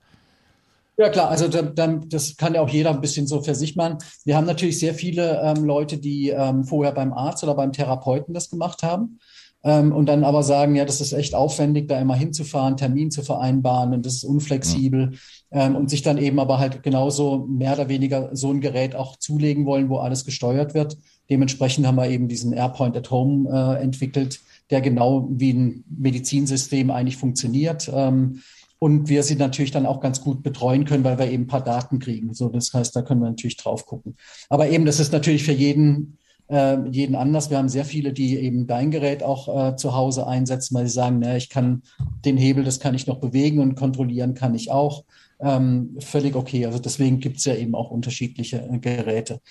Ja 0.95 1.09
klar, 1.09 1.29
also 1.29 1.49
dann, 1.49 2.07
das 2.07 2.37
kann 2.37 2.55
ja 2.55 2.61
auch 2.61 2.69
jeder 2.69 2.91
ein 2.91 3.01
bisschen 3.01 3.27
so 3.27 3.43
für 3.43 3.53
sich 3.53 3.75
machen. 3.75 3.97
Wir 4.23 4.37
haben 4.37 4.47
natürlich 4.47 4.79
sehr 4.79 4.93
viele 4.93 5.41
ähm, 5.43 5.65
Leute, 5.65 5.97
die 5.97 6.29
ähm, 6.29 6.63
vorher 6.63 6.93
beim 6.93 7.11
Arzt 7.11 7.43
oder 7.43 7.53
beim 7.53 7.73
Therapeuten 7.73 8.33
das 8.33 8.49
gemacht 8.49 8.81
haben 8.81 9.19
ähm, 9.67 9.91
und 9.91 10.05
dann 10.05 10.23
aber 10.23 10.43
sagen, 10.43 10.75
ja, 10.75 10.85
das 10.85 11.01
ist 11.01 11.11
echt 11.11 11.35
aufwendig, 11.35 11.89
da 11.89 11.99
immer 11.99 12.15
hinzufahren, 12.15 12.77
Termin 12.77 13.11
zu 13.11 13.21
vereinbaren 13.21 13.93
und 13.93 14.05
das 14.05 14.13
ist 14.13 14.23
unflexibel 14.23 15.11
ähm, 15.51 15.75
und 15.75 15.89
sich 15.89 16.01
dann 16.03 16.17
eben 16.17 16.39
aber 16.39 16.57
halt 16.57 16.83
genauso 16.83 17.45
mehr 17.49 17.73
oder 17.73 17.89
weniger 17.89 18.33
so 18.33 18.49
ein 18.49 18.61
Gerät 18.61 18.95
auch 18.95 19.17
zulegen 19.17 19.65
wollen, 19.65 19.89
wo 19.89 19.97
alles 19.97 20.23
gesteuert 20.23 20.73
wird. 20.73 20.97
Dementsprechend 21.29 21.85
haben 21.85 21.97
wir 21.97 22.09
eben 22.09 22.29
diesen 22.29 22.53
AirPoint 22.53 22.95
at 22.95 23.11
Home 23.11 23.49
äh, 23.49 23.83
entwickelt, 23.83 24.39
der 24.69 24.79
genau 24.79 25.27
wie 25.31 25.51
ein 25.51 25.83
Medizinsystem 25.89 26.89
eigentlich 26.89 27.17
funktioniert. 27.17 27.91
Ähm, 27.93 28.39
und 28.79 29.09
wir 29.09 29.23
sie 29.23 29.35
natürlich 29.35 29.71
dann 29.71 29.87
auch 29.87 29.99
ganz 29.99 30.21
gut 30.21 30.43
betreuen 30.43 30.85
können, 30.85 31.03
weil 31.03 31.17
wir 31.17 31.29
eben 31.29 31.43
ein 31.43 31.47
paar 31.47 31.63
Daten 31.63 31.99
kriegen. 31.99 32.33
So, 32.33 32.47
das 32.47 32.73
heißt, 32.73 32.95
da 32.95 33.01
können 33.01 33.21
wir 33.21 33.27
natürlich 33.27 33.57
drauf 33.57 33.85
gucken. 33.85 34.15
Aber 34.49 34.69
eben, 34.69 34.85
das 34.85 34.99
ist 34.99 35.11
natürlich 35.11 35.43
für 35.43 35.51
jeden 35.51 36.16
äh, 36.49 36.77
jeden 36.89 37.15
anders. 37.15 37.49
Wir 37.49 37.57
haben 37.57 37.69
sehr 37.69 37.85
viele, 37.85 38.13
die 38.13 38.37
eben 38.37 38.67
dein 38.67 38.91
Gerät 38.91 39.23
auch 39.23 39.71
äh, 39.71 39.75
zu 39.75 39.95
Hause 39.95 40.27
einsetzen, 40.27 40.75
weil 40.75 40.87
sie 40.87 40.93
sagen, 40.93 41.19
na, 41.19 41.35
ich 41.35 41.49
kann 41.49 41.83
den 42.25 42.37
Hebel, 42.37 42.63
das 42.63 42.79
kann 42.79 42.95
ich 42.95 43.07
noch 43.07 43.19
bewegen 43.19 43.59
und 43.59 43.75
kontrollieren 43.75 44.33
kann 44.33 44.55
ich 44.55 44.71
auch. 44.71 45.03
Ähm, 45.39 45.97
völlig 45.99 46.35
okay. 46.35 46.65
Also 46.65 46.79
deswegen 46.79 47.19
gibt 47.19 47.37
es 47.37 47.45
ja 47.45 47.55
eben 47.55 47.75
auch 47.75 47.91
unterschiedliche 47.91 48.67
äh, 48.71 48.79
Geräte. 48.79 49.41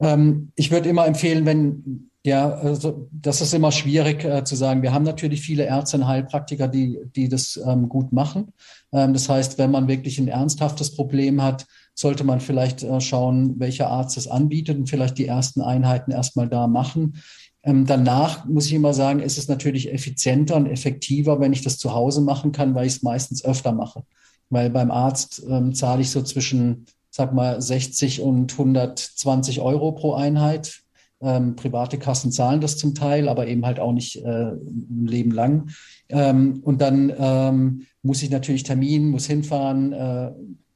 Ähm, 0.00 0.52
ich 0.56 0.70
würde 0.70 0.88
immer 0.88 1.06
empfehlen, 1.06 1.46
wenn 1.46 2.08
ja, 2.26 2.50
also 2.50 3.08
das 3.12 3.40
ist 3.40 3.54
immer 3.54 3.72
schwierig 3.72 4.24
äh, 4.24 4.44
zu 4.44 4.56
sagen. 4.56 4.82
Wir 4.82 4.92
haben 4.92 5.04
natürlich 5.04 5.40
viele 5.40 5.64
Ärzte 5.64 5.98
und 5.98 6.06
Heilpraktiker, 6.06 6.68
die, 6.68 6.98
die 7.14 7.28
das 7.28 7.58
ähm, 7.64 7.88
gut 7.88 8.12
machen. 8.12 8.52
Ähm, 8.92 9.12
das 9.12 9.28
heißt, 9.28 9.56
wenn 9.58 9.70
man 9.70 9.88
wirklich 9.88 10.18
ein 10.18 10.28
ernsthaftes 10.28 10.94
Problem 10.94 11.42
hat, 11.42 11.66
sollte 11.98 12.22
man 12.22 12.38
vielleicht 12.38 12.84
äh, 12.84 13.00
schauen, 13.00 13.58
welcher 13.58 13.90
Arzt 13.90 14.16
es 14.18 14.28
anbietet 14.28 14.78
und 14.78 14.88
vielleicht 14.88 15.18
die 15.18 15.26
ersten 15.26 15.60
Einheiten 15.60 16.12
erstmal 16.12 16.48
da 16.48 16.68
machen. 16.68 17.16
Ähm, 17.64 17.86
danach 17.86 18.44
muss 18.44 18.66
ich 18.66 18.72
immer 18.74 18.94
sagen, 18.94 19.18
ist 19.18 19.36
es 19.36 19.48
natürlich 19.48 19.92
effizienter 19.92 20.54
und 20.54 20.66
effektiver, 20.66 21.40
wenn 21.40 21.52
ich 21.52 21.62
das 21.62 21.76
zu 21.76 21.94
Hause 21.94 22.20
machen 22.20 22.52
kann, 22.52 22.76
weil 22.76 22.86
ich 22.86 22.94
es 22.94 23.02
meistens 23.02 23.44
öfter 23.44 23.72
mache. 23.72 24.04
Weil 24.48 24.70
beim 24.70 24.92
Arzt 24.92 25.42
ähm, 25.50 25.74
zahle 25.74 26.02
ich 26.02 26.10
so 26.10 26.22
zwischen, 26.22 26.86
sag 27.10 27.34
mal, 27.34 27.60
60 27.60 28.20
und 28.20 28.52
120 28.52 29.60
Euro 29.60 29.90
pro 29.90 30.14
Einheit. 30.14 30.82
Ähm, 31.20 31.56
private 31.56 31.98
Kassen 31.98 32.30
zahlen 32.30 32.60
das 32.60 32.76
zum 32.76 32.94
Teil, 32.94 33.28
aber 33.28 33.48
eben 33.48 33.66
halt 33.66 33.80
auch 33.80 33.92
nicht 33.92 34.24
äh, 34.24 34.52
ein 34.52 35.06
Leben 35.08 35.32
lang. 35.32 35.70
Ähm, 36.10 36.60
und 36.62 36.80
dann 36.80 37.12
ähm, 37.18 37.86
muss 38.02 38.22
ich 38.22 38.30
natürlich 38.30 38.62
Termin, 38.62 39.08
muss 39.08 39.26
hinfahren, 39.26 39.92
äh, 39.92 40.30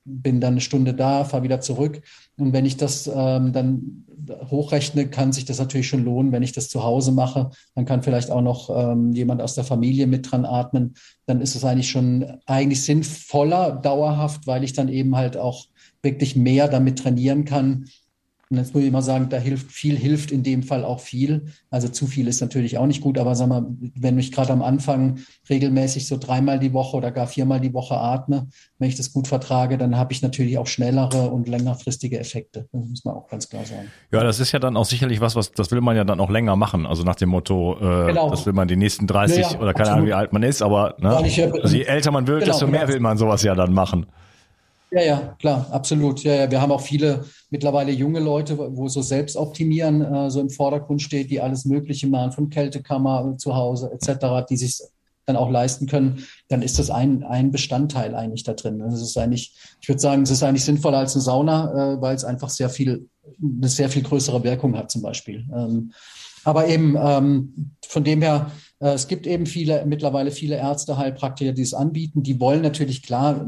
bin 0.05 0.41
dann 0.41 0.55
eine 0.55 0.61
Stunde 0.61 0.95
da, 0.95 1.25
fahre 1.25 1.43
wieder 1.43 1.61
zurück. 1.61 2.03
Und 2.37 2.53
wenn 2.53 2.65
ich 2.65 2.77
das 2.77 3.11
ähm, 3.13 3.53
dann 3.53 4.05
hochrechne, 4.51 5.09
kann 5.09 5.33
sich 5.33 5.45
das 5.45 5.59
natürlich 5.59 5.89
schon 5.89 6.05
lohnen, 6.05 6.33
wenn 6.33 6.43
ich 6.43 6.53
das 6.53 6.69
zu 6.69 6.83
Hause 6.83 7.13
mache. 7.13 7.51
Dann 7.75 7.85
kann 7.85 8.03
vielleicht 8.03 8.31
auch 8.31 8.43
noch 8.43 8.71
ähm, 8.71 9.13
jemand 9.13 9.43
aus 9.43 9.55
der 9.55 9.65
Familie 9.65 10.07
mit 10.07 10.31
dran 10.31 10.45
atmen. 10.45 10.95
Dann 11.27 11.41
ist 11.41 11.55
es 11.55 11.65
eigentlich 11.65 11.91
schon 11.91 12.39
eigentlich 12.47 12.83
sinnvoller 12.83 13.73
dauerhaft, 13.73 14.47
weil 14.47 14.65
ich 14.65 14.73
dann 14.73 14.89
eben 14.89 15.17
halt 15.17 15.37
auch 15.37 15.67
wirklich 16.03 16.37
mehr 16.37 16.69
damit 16.69 16.99
trainieren 16.99 17.45
kann, 17.45 17.87
und 18.53 18.59
jetzt 18.59 18.75
muss 18.75 18.85
ich 18.85 18.93
mal 18.93 19.01
sagen, 19.01 19.31
da 19.31 19.39
hilft 19.39 19.73
viel, 19.73 19.97
hilft 19.97 20.31
in 20.31 20.43
dem 20.43 20.63
Fall 20.63 20.85
auch 20.85 21.01
viel. 21.01 21.47
Also 21.71 21.89
zu 21.89 22.07
viel 22.07 22.29
ist 22.29 22.43
natürlich 22.43 22.77
auch 22.77 22.85
nicht 22.85 23.01
gut, 23.01 23.17
aber 23.17 23.35
sag 23.35 23.49
mal, 23.49 23.65
wenn 23.95 24.19
ich 24.19 24.31
gerade 24.31 24.53
am 24.53 24.61
Anfang 24.61 25.21
regelmäßig 25.49 26.07
so 26.07 26.19
dreimal 26.19 26.59
die 26.59 26.75
Woche 26.75 26.99
oder 26.99 27.13
gar 27.13 27.27
viermal 27.27 27.61
die 27.61 27.73
Woche 27.73 27.97
atme, 27.97 28.49
wenn 28.79 28.91
ich 28.91 28.97
das 28.97 29.15
gut 29.15 29.27
vertrage, 29.27 29.79
dann 29.79 29.97
habe 29.97 30.13
ich 30.13 30.21
natürlich 30.21 30.59
auch 30.59 30.67
schnellere 30.67 31.31
und 31.31 31.49
längerfristige 31.49 32.21
Effekte. 32.21 32.69
Das 32.73 32.87
muss 32.87 33.05
man 33.07 33.15
auch 33.15 33.27
ganz 33.27 33.49
klar 33.49 33.65
sagen. 33.65 33.91
Ja, 34.13 34.23
das 34.23 34.39
ist 34.39 34.53
ja 34.53 34.59
dann 34.59 34.77
auch 34.77 34.85
sicherlich 34.85 35.23
was, 35.23 35.35
was 35.35 35.53
das 35.53 35.71
will 35.71 35.81
man 35.81 35.97
ja 35.97 36.05
dann 36.05 36.21
auch 36.21 36.29
länger 36.29 36.55
machen. 36.55 36.85
Also 36.85 37.05
nach 37.05 37.17
dem 37.17 37.31
Motto, 37.31 37.79
äh, 37.81 38.09
genau. 38.09 38.29
das 38.29 38.45
will 38.45 38.53
man 38.53 38.69
die 38.69 38.77
nächsten 38.77 39.07
30 39.07 39.39
ja, 39.39 39.51
ja, 39.53 39.61
oder 39.61 39.73
keine 39.73 39.93
Ahnung, 39.93 40.07
wie 40.09 40.13
alt 40.13 40.35
man 40.35 40.43
ist, 40.43 40.61
aber 40.61 40.95
ne? 40.99 41.17
also 41.17 41.75
je 41.75 41.85
älter 41.85 42.11
man 42.11 42.27
wird, 42.27 42.41
genau, 42.41 42.53
desto 42.53 42.67
mehr 42.67 42.81
genau. 42.81 42.93
will 42.93 43.01
man 43.01 43.17
sowas 43.17 43.43
ja 43.45 43.55
dann 43.55 43.73
machen. 43.73 44.05
Ja, 44.95 45.03
ja, 45.03 45.37
klar, 45.39 45.69
absolut. 45.71 46.23
Ja, 46.23 46.35
ja, 46.35 46.51
wir 46.51 46.61
haben 46.61 46.71
auch 46.71 46.83
viele 46.83 47.25
mittlerweile 47.49 47.93
junge 47.93 48.21
Leute, 48.21 48.59
wo 48.59 48.89
so 48.89 49.01
Selbstoptimieren 49.01 50.03
äh, 50.03 50.31
so 50.31 50.39
im 50.39 50.51
Vordergrund 50.51 51.01
steht, 51.01 51.31
die 51.31 51.41
alles 51.41 51.65
Mögliche 51.65 52.07
machen, 52.09 52.33
von 52.33 52.51
Kältekammer 52.51 53.39
zu 53.39 53.57
Hause 53.57 53.91
etc., 53.91 54.47
die 54.51 54.59
sich 54.59 54.83
dann 55.25 55.37
auch 55.37 55.51
leisten 55.51 55.87
können, 55.87 56.25
dann 56.49 56.61
ist 56.61 56.79
das 56.79 56.91
ein, 56.91 57.23
ein 57.25 57.53
Bestandteil 57.53 58.15
eigentlich 58.15 58.43
da 58.43 58.53
drin. 58.53 58.81
Das 58.81 59.01
ist 59.01 59.17
eigentlich, 59.17 59.57
ich 59.81 59.89
würde 59.89 60.01
sagen, 60.01 60.23
es 60.25 60.31
ist 60.31 60.43
eigentlich 60.43 60.65
sinnvoller 60.65 60.99
als 60.99 61.15
eine 61.15 61.23
Sauna, 61.23 61.95
äh, 61.95 62.03
weil 62.03 62.15
es 62.15 62.25
einfach 62.25 62.51
sehr 62.51 62.69
viel, 62.69 63.09
eine 63.41 63.69
sehr 63.69 63.89
viel 63.89 64.03
größere 64.03 64.45
Wirkung 64.45 64.77
hat 64.77 64.91
zum 64.91 65.01
Beispiel. 65.01 65.47
Ähm, 65.57 65.93
aber 66.45 66.69
eben 66.69 66.97
ähm, 67.01 67.77
von 67.87 68.05
dem 68.05 68.21
her, 68.21 68.51
äh, 68.72 68.72
es 68.91 69.07
gibt 69.07 69.27
eben 69.27 69.47
viele, 69.47 69.87
mittlerweile 69.87 70.33
viele 70.33 70.57
Ärzte, 70.57 70.97
Heilpraktiker, 70.97 71.53
die 71.53 71.63
es 71.63 71.73
anbieten. 71.73 72.23
Die 72.23 72.41
wollen 72.41 72.63
natürlich, 72.63 73.03
klar, 73.03 73.47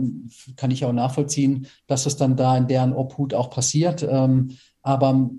kann 0.56 0.70
ich 0.70 0.84
auch 0.84 0.92
nachvollziehen, 0.92 1.66
dass 1.88 2.06
es 2.06 2.16
dann 2.16 2.36
da 2.36 2.56
in 2.56 2.68
deren 2.68 2.92
Obhut 2.92 3.34
auch 3.34 3.50
passiert. 3.50 4.06
Ähm, 4.08 4.52
aber 4.82 5.30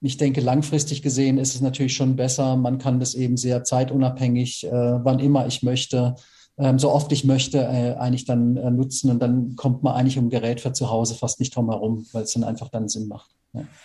ich 0.00 0.18
denke, 0.18 0.42
langfristig 0.42 1.00
gesehen 1.00 1.38
ist 1.38 1.54
es 1.54 1.62
natürlich 1.62 1.94
schon 1.94 2.14
besser. 2.16 2.56
Man 2.56 2.78
kann 2.78 3.00
das 3.00 3.14
eben 3.14 3.38
sehr 3.38 3.64
zeitunabhängig, 3.64 4.66
äh, 4.66 4.70
wann 4.70 5.18
immer 5.18 5.46
ich 5.46 5.62
möchte, 5.62 6.16
ähm, 6.58 6.78
so 6.78 6.92
oft 6.92 7.10
ich 7.12 7.24
möchte, 7.24 7.58
äh, 7.58 7.94
eigentlich 7.94 8.26
dann 8.26 8.52
nutzen. 8.76 9.10
Und 9.10 9.20
dann 9.20 9.56
kommt 9.56 9.82
man 9.82 9.94
eigentlich 9.94 10.18
um 10.18 10.28
Gerät 10.28 10.60
für 10.60 10.72
zu 10.72 10.90
Hause 10.90 11.14
fast 11.14 11.40
nicht 11.40 11.56
drum 11.56 11.70
herum, 11.70 12.06
weil 12.12 12.24
es 12.24 12.34
dann 12.34 12.44
einfach 12.44 12.68
dann 12.68 12.88
Sinn 12.88 13.08
macht. 13.08 13.37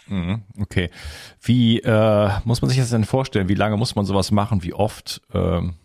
Mhm, 0.07 0.43
okay. 0.59 0.89
Wie 1.41 1.79
äh, 1.79 2.29
muss 2.43 2.61
man 2.61 2.69
sich 2.69 2.79
das 2.79 2.89
denn 2.89 3.05
vorstellen? 3.05 3.49
Wie 3.49 3.55
lange 3.55 3.77
muss 3.77 3.95
man 3.95 4.05
sowas 4.05 4.31
machen? 4.31 4.63
Wie 4.63 4.73
oft? 4.73 5.21
Ähm 5.33 5.75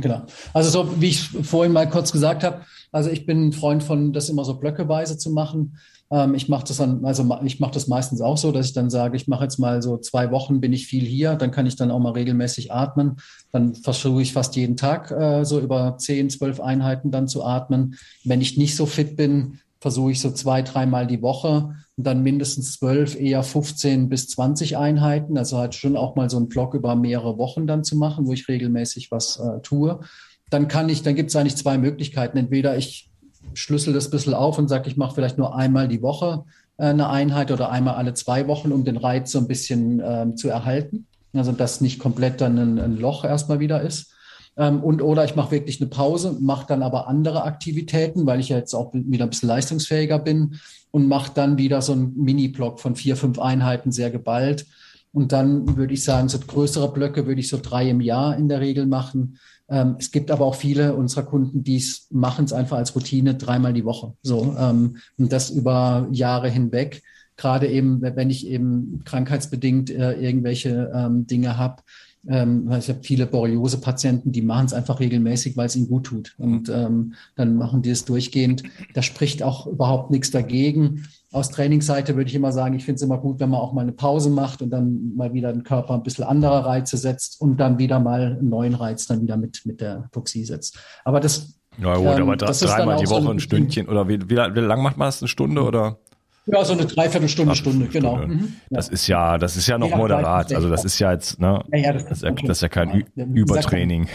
Genau. 0.00 0.22
Also 0.54 0.70
so 0.70 1.00
wie 1.02 1.08
ich 1.08 1.20
vorhin 1.20 1.72
mal 1.72 1.88
kurz 1.88 2.12
gesagt 2.12 2.44
habe, 2.44 2.62
also 2.92 3.10
ich 3.10 3.26
bin 3.26 3.48
ein 3.48 3.52
Freund 3.52 3.82
von, 3.82 4.12
das 4.14 4.30
immer 4.30 4.44
so 4.44 4.54
blöckeweise 4.54 5.18
zu 5.18 5.30
machen. 5.30 5.76
Ähm, 6.10 6.34
ich 6.34 6.48
mache 6.48 6.64
das 6.66 6.78
dann, 6.78 7.04
also 7.04 7.38
ich 7.44 7.60
mache 7.60 7.72
das 7.72 7.88
meistens 7.88 8.22
auch 8.22 8.38
so, 8.38 8.52
dass 8.52 8.66
ich 8.66 8.72
dann 8.72 8.88
sage, 8.88 9.16
ich 9.16 9.28
mache 9.28 9.44
jetzt 9.44 9.58
mal 9.58 9.82
so 9.82 9.98
zwei 9.98 10.30
Wochen 10.30 10.60
bin 10.62 10.72
ich 10.72 10.86
viel 10.86 11.04
hier, 11.04 11.34
dann 11.34 11.50
kann 11.50 11.66
ich 11.66 11.76
dann 11.76 11.90
auch 11.90 11.98
mal 11.98 12.12
regelmäßig 12.12 12.72
atmen. 12.72 13.16
Dann 13.50 13.74
versuche 13.74 14.22
ich 14.22 14.32
fast 14.32 14.56
jeden 14.56 14.78
Tag 14.78 15.10
äh, 15.10 15.44
so 15.44 15.60
über 15.60 15.96
zehn, 15.98 16.30
zwölf 16.30 16.60
Einheiten 16.60 17.10
dann 17.10 17.28
zu 17.28 17.44
atmen. 17.44 17.96
Wenn 18.24 18.40
ich 18.40 18.56
nicht 18.56 18.76
so 18.76 18.86
fit 18.86 19.16
bin, 19.16 19.58
versuche 19.80 20.12
ich 20.12 20.20
so 20.20 20.30
zwei, 20.30 20.62
dreimal 20.62 21.06
die 21.06 21.20
Woche 21.20 21.74
und 21.96 22.06
dann 22.06 22.22
mindestens 22.22 22.72
zwölf, 22.72 23.18
eher 23.18 23.42
15 23.42 24.08
bis 24.08 24.28
20 24.28 24.76
Einheiten. 24.78 25.36
Also 25.36 25.58
halt 25.58 25.74
schon 25.74 25.96
auch 25.96 26.16
mal 26.16 26.30
so 26.30 26.38
einen 26.38 26.48
Block 26.48 26.74
über 26.74 26.96
mehrere 26.96 27.36
Wochen 27.38 27.66
dann 27.66 27.84
zu 27.84 27.96
machen, 27.96 28.26
wo 28.26 28.32
ich 28.32 28.48
regelmäßig 28.48 29.10
was 29.10 29.38
äh, 29.38 29.60
tue. 29.60 30.00
Dann 30.48 30.68
kann 30.68 30.88
ich, 30.88 31.02
dann 31.02 31.14
gibt 31.14 31.30
es 31.30 31.36
eigentlich 31.36 31.56
zwei 31.56 31.76
Möglichkeiten. 31.78 32.38
Entweder 32.38 32.76
ich 32.76 33.10
schlüssel 33.54 33.92
das 33.92 34.08
ein 34.08 34.10
bisschen 34.10 34.34
auf 34.34 34.58
und 34.58 34.68
sage, 34.68 34.88
ich 34.88 34.96
mache 34.96 35.14
vielleicht 35.14 35.36
nur 35.36 35.54
einmal 35.54 35.88
die 35.88 36.02
Woche 36.02 36.44
äh, 36.78 36.86
eine 36.86 37.10
Einheit 37.10 37.50
oder 37.50 37.70
einmal 37.70 37.94
alle 37.94 38.14
zwei 38.14 38.48
Wochen, 38.48 38.72
um 38.72 38.84
den 38.84 38.96
Reiz 38.96 39.30
so 39.30 39.38
ein 39.38 39.48
bisschen 39.48 40.02
ähm, 40.04 40.36
zu 40.36 40.48
erhalten. 40.48 41.06
Also 41.34 41.52
dass 41.52 41.80
nicht 41.80 41.98
komplett 41.98 42.40
dann 42.40 42.58
ein, 42.58 42.78
ein 42.78 42.96
Loch 42.96 43.24
erstmal 43.24 43.60
wieder 43.60 43.82
ist. 43.82 44.14
Ähm, 44.56 44.82
und 44.82 45.02
oder 45.02 45.24
ich 45.24 45.36
mache 45.36 45.52
wirklich 45.52 45.80
eine 45.80 45.90
Pause, 45.90 46.36
mache 46.40 46.66
dann 46.68 46.82
aber 46.82 47.08
andere 47.08 47.44
Aktivitäten, 47.44 48.26
weil 48.26 48.40
ich 48.40 48.50
ja 48.50 48.58
jetzt 48.58 48.74
auch 48.74 48.92
wieder 48.92 49.24
ein 49.24 49.30
bisschen 49.30 49.48
leistungsfähiger 49.48 50.18
bin 50.18 50.60
und 50.90 51.08
mache 51.08 51.32
dann 51.34 51.58
wieder 51.58 51.80
so 51.82 51.92
einen 51.92 52.14
Mini-Block 52.16 52.80
von 52.80 52.96
vier, 52.96 53.16
fünf 53.16 53.38
Einheiten 53.38 53.92
sehr 53.92 54.10
geballt. 54.10 54.66
Und 55.12 55.32
dann 55.32 55.76
würde 55.76 55.94
ich 55.94 56.04
sagen, 56.04 56.28
so 56.28 56.38
größere 56.38 56.92
Blöcke 56.92 57.26
würde 57.26 57.40
ich 57.40 57.48
so 57.48 57.58
drei 57.60 57.88
im 57.88 58.00
Jahr 58.00 58.36
in 58.36 58.48
der 58.48 58.60
Regel 58.60 58.86
machen. 58.86 59.38
Ähm, 59.68 59.96
es 59.98 60.10
gibt 60.10 60.30
aber 60.30 60.44
auch 60.44 60.54
viele 60.54 60.94
unserer 60.94 61.24
Kunden, 61.24 61.64
die 61.64 61.82
machen 62.10 62.44
es 62.44 62.52
einfach 62.52 62.78
als 62.78 62.94
Routine 62.94 63.34
dreimal 63.34 63.72
die 63.72 63.84
Woche. 63.84 64.14
So 64.22 64.54
ähm, 64.58 64.96
und 65.18 65.32
das 65.32 65.50
über 65.50 66.08
Jahre 66.12 66.48
hinweg. 66.48 67.02
Gerade 67.36 67.66
eben, 67.68 68.02
wenn 68.02 68.30
ich 68.30 68.46
eben 68.46 69.02
krankheitsbedingt 69.04 69.90
äh, 69.90 70.12
irgendwelche 70.12 70.92
ähm, 70.94 71.26
Dinge 71.26 71.56
habe, 71.56 71.82
ähm, 72.28 72.70
ich 72.78 72.88
habe 72.88 73.00
viele 73.02 73.26
Borreliose-Patienten, 73.26 74.32
die 74.32 74.42
machen 74.42 74.66
es 74.66 74.72
einfach 74.72 75.00
regelmäßig, 75.00 75.56
weil 75.56 75.66
es 75.66 75.76
ihnen 75.76 75.88
gut 75.88 76.04
tut. 76.04 76.34
Und 76.38 76.68
ähm, 76.68 77.14
dann 77.34 77.56
machen 77.56 77.82
die 77.82 77.90
es 77.90 78.04
durchgehend. 78.04 78.62
Da 78.94 79.02
spricht 79.02 79.42
auch 79.42 79.66
überhaupt 79.66 80.10
nichts 80.10 80.30
dagegen. 80.30 81.08
Aus 81.32 81.50
Trainingsseite 81.50 82.14
würde 82.14 82.28
ich 82.28 82.34
immer 82.34 82.52
sagen, 82.52 82.76
ich 82.76 82.84
finde 82.84 82.96
es 82.96 83.02
immer 83.02 83.18
gut, 83.18 83.40
wenn 83.40 83.50
man 83.50 83.60
auch 83.60 83.72
mal 83.72 83.80
eine 83.80 83.92
Pause 83.92 84.30
macht 84.30 84.62
und 84.62 84.70
dann 84.70 85.14
mal 85.16 85.32
wieder 85.32 85.52
den 85.52 85.64
Körper 85.64 85.94
ein 85.94 86.02
bisschen 86.02 86.24
andere 86.24 86.64
Reize 86.64 86.96
setzt 86.96 87.40
und 87.40 87.58
dann 87.58 87.78
wieder 87.78 87.98
mal 87.98 88.36
einen 88.38 88.48
neuen 88.48 88.74
Reiz 88.74 89.06
dann 89.06 89.22
wieder 89.22 89.36
mit, 89.36 89.62
mit 89.64 89.80
der 89.80 90.04
Hypoxie 90.04 90.44
setzt. 90.44 90.78
Aber 91.04 91.20
das 91.20 91.58
ja 91.78 91.94
gut, 91.96 92.18
ähm, 92.18 92.28
aber 92.28 92.36
dreimal 92.36 92.96
die 92.98 93.08
Woche 93.08 93.22
so 93.22 93.30
ein, 93.30 93.36
ein 93.36 93.40
Stündchen 93.40 93.88
oder 93.88 94.06
wie, 94.06 94.20
wie, 94.28 94.36
wie 94.36 94.60
lang 94.60 94.82
macht 94.82 94.98
man 94.98 95.08
das? 95.08 95.22
Eine 95.22 95.28
Stunde 95.28 95.62
oder? 95.62 95.98
Ja, 96.46 96.64
so 96.64 96.72
eine 96.72 96.86
Dreiviertelstunde, 96.86 97.54
Stunde, 97.54 97.86
genau. 97.86 98.16
Mhm. 98.16 98.54
Das 98.70 98.88
ist 98.88 99.06
ja, 99.06 99.38
das 99.38 99.56
ist 99.56 99.68
ja 99.68 99.78
noch 99.78 99.90
ja, 99.90 99.96
moderat. 99.96 100.52
Also 100.52 100.68
das 100.68 100.84
ist 100.84 100.98
ja 100.98 101.12
jetzt, 101.12 101.38
ne? 101.38 101.62
Ja, 101.72 101.78
ja, 101.78 101.92
das, 101.92 102.04
das, 102.06 102.18
ist, 102.18 102.24
ja, 102.24 102.30
das 102.46 102.62
ist 102.62 102.70
kein 102.70 103.04
Übertraining. 103.14 104.08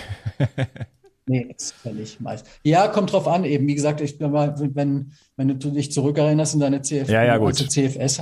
nee, 1.26 1.48
das 1.54 1.64
ist 1.64 1.76
ja 1.86 1.92
nicht 1.94 2.20
meist. 2.20 2.46
Ja, 2.64 2.90
kommt 2.90 3.14
drauf 3.14 3.28
an 3.30 3.46
eben. 3.46 3.66
Wie 3.68 3.76
gesagt, 3.76 4.02
ich 4.02 4.20
wenn, 4.20 5.12
wenn 5.38 5.48
du 5.48 5.72
dich 5.72 5.92
zurückerinnerst 5.94 6.56
in 6.56 6.60
deine 6.60 6.82
CFS, 6.82 7.10
ja, 7.10 7.24
ja, 7.24 7.38
gut. 7.38 7.56
CFS, 7.56 8.22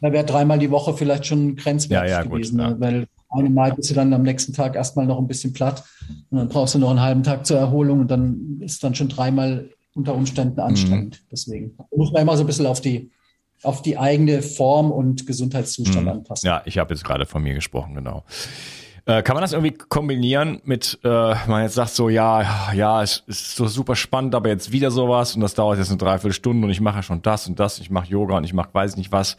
da 0.00 0.12
wäre 0.12 0.24
dreimal 0.24 0.58
die 0.58 0.70
Woche 0.70 0.94
vielleicht 0.94 1.26
schon 1.26 1.54
grenzwertig 1.54 2.10
ja, 2.10 2.22
ja, 2.22 2.28
gewesen. 2.28 2.58
Gut, 2.58 2.66
ne? 2.68 2.76
Weil 2.80 3.06
einmal 3.30 3.74
bist 3.74 3.90
du 3.90 3.94
dann 3.94 4.12
am 4.12 4.22
nächsten 4.22 4.52
Tag 4.52 4.74
erstmal 4.74 5.06
noch 5.06 5.18
ein 5.18 5.28
bisschen 5.28 5.52
platt 5.52 5.84
und 6.30 6.38
dann 6.38 6.48
brauchst 6.48 6.74
du 6.74 6.80
noch 6.80 6.90
einen 6.90 7.00
halben 7.00 7.22
Tag 7.22 7.46
zur 7.46 7.58
Erholung 7.58 8.00
und 8.00 8.10
dann 8.10 8.58
ist 8.60 8.82
dann 8.82 8.94
schon 8.96 9.08
dreimal 9.08 9.70
unter 9.94 10.14
Umständen 10.14 10.60
anstrengend. 10.60 11.22
Mhm. 11.22 11.28
Deswegen 11.30 11.78
muss 11.94 12.12
man 12.12 12.22
immer 12.22 12.36
so 12.36 12.42
ein 12.42 12.46
bisschen 12.46 12.66
auf 12.66 12.80
die 12.80 13.10
auf 13.66 13.82
die 13.82 13.98
eigene 13.98 14.42
Form 14.42 14.90
und 14.90 15.26
Gesundheitszustand 15.26 16.02
mhm. 16.06 16.12
anpassen. 16.12 16.46
Ja, 16.46 16.62
ich 16.64 16.78
habe 16.78 16.94
jetzt 16.94 17.04
gerade 17.04 17.26
von 17.26 17.42
mir 17.42 17.54
gesprochen, 17.54 17.94
genau. 17.94 18.24
Äh, 19.08 19.22
kann 19.22 19.34
man 19.34 19.42
das 19.42 19.52
irgendwie 19.52 19.72
kombinieren 19.72 20.60
mit, 20.64 20.98
äh, 21.04 21.08
man 21.46 21.62
jetzt 21.62 21.74
sagt 21.74 21.90
so, 21.90 22.08
ja, 22.08 22.72
ja, 22.74 23.04
es 23.04 23.22
ist 23.28 23.54
so 23.54 23.68
super 23.68 23.94
spannend, 23.94 24.34
aber 24.34 24.48
jetzt 24.48 24.72
wieder 24.72 24.90
sowas 24.90 25.36
und 25.36 25.42
das 25.42 25.54
dauert 25.54 25.78
jetzt 25.78 25.90
eine 25.90 25.98
Dreiviertelstunde 25.98 26.66
und 26.66 26.72
ich 26.72 26.80
mache 26.80 26.96
ja 26.96 27.02
schon 27.04 27.22
das 27.22 27.46
und 27.46 27.60
das, 27.60 27.78
ich 27.78 27.88
mache 27.88 28.08
Yoga 28.08 28.38
und 28.38 28.42
ich 28.42 28.52
mache 28.52 28.70
weiß 28.72 28.96
nicht 28.96 29.12
was. 29.12 29.36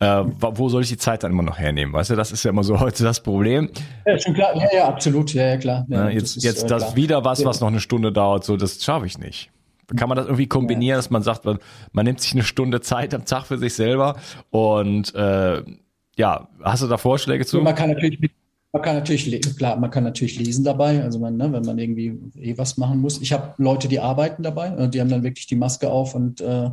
Äh, 0.00 0.24
wo 0.38 0.70
soll 0.70 0.80
ich 0.80 0.88
die 0.88 0.96
Zeit 0.96 1.24
dann 1.24 1.32
immer 1.32 1.42
noch 1.42 1.58
hernehmen? 1.58 1.92
Weißt 1.92 2.08
du, 2.08 2.16
das 2.16 2.32
ist 2.32 2.42
ja 2.42 2.52
immer 2.52 2.64
so 2.64 2.80
heute 2.80 3.02
das 3.02 3.20
Problem. 3.20 3.68
Ja, 4.06 4.18
schon 4.18 4.32
klar, 4.32 4.56
ja, 4.56 4.68
ja, 4.74 4.88
absolut, 4.88 5.34
ja, 5.34 5.44
ja, 5.44 5.56
klar. 5.58 5.84
Ja, 5.88 6.08
jetzt 6.08 6.36
das, 6.36 6.44
jetzt 6.44 6.70
das 6.70 6.96
wieder 6.96 7.22
was, 7.22 7.44
was 7.44 7.60
noch 7.60 7.68
eine 7.68 7.80
Stunde 7.80 8.12
dauert, 8.12 8.44
so, 8.44 8.56
das 8.56 8.82
schaffe 8.82 9.04
ich 9.04 9.18
nicht. 9.18 9.50
Kann 9.96 10.08
man 10.08 10.16
das 10.16 10.26
irgendwie 10.26 10.46
kombinieren, 10.46 10.98
dass 10.98 11.10
man 11.10 11.22
sagt, 11.22 11.44
man, 11.44 11.58
man 11.92 12.04
nimmt 12.04 12.20
sich 12.20 12.32
eine 12.32 12.42
Stunde 12.42 12.80
Zeit 12.80 13.14
am 13.14 13.24
Tag 13.24 13.46
für 13.46 13.58
sich 13.58 13.74
selber 13.74 14.16
und 14.50 15.14
äh, 15.14 15.62
ja, 16.16 16.48
hast 16.62 16.82
du 16.82 16.88
da 16.88 16.98
Vorschläge 16.98 17.46
zu? 17.46 17.60
Man 17.60 17.74
kann 17.74 17.90
natürlich 17.90 18.20
man 18.74 18.80
kann 18.80 18.94
natürlich, 18.94 19.38
klar, 19.58 19.76
man 19.76 19.90
kann 19.90 20.04
natürlich 20.04 20.38
lesen 20.38 20.64
dabei, 20.64 21.02
also 21.02 21.18
man, 21.18 21.36
ne, 21.36 21.52
wenn 21.52 21.62
man 21.62 21.78
irgendwie 21.78 22.18
eh 22.38 22.56
was 22.56 22.78
machen 22.78 23.00
muss. 23.00 23.20
Ich 23.20 23.30
habe 23.30 23.52
Leute, 23.58 23.86
die 23.86 24.00
arbeiten 24.00 24.42
dabei, 24.42 24.68
äh, 24.68 24.88
die 24.88 24.98
haben 24.98 25.10
dann 25.10 25.22
wirklich 25.22 25.46
die 25.46 25.56
Maske 25.56 25.90
auf 25.90 26.14
und 26.14 26.40
äh, 26.40 26.70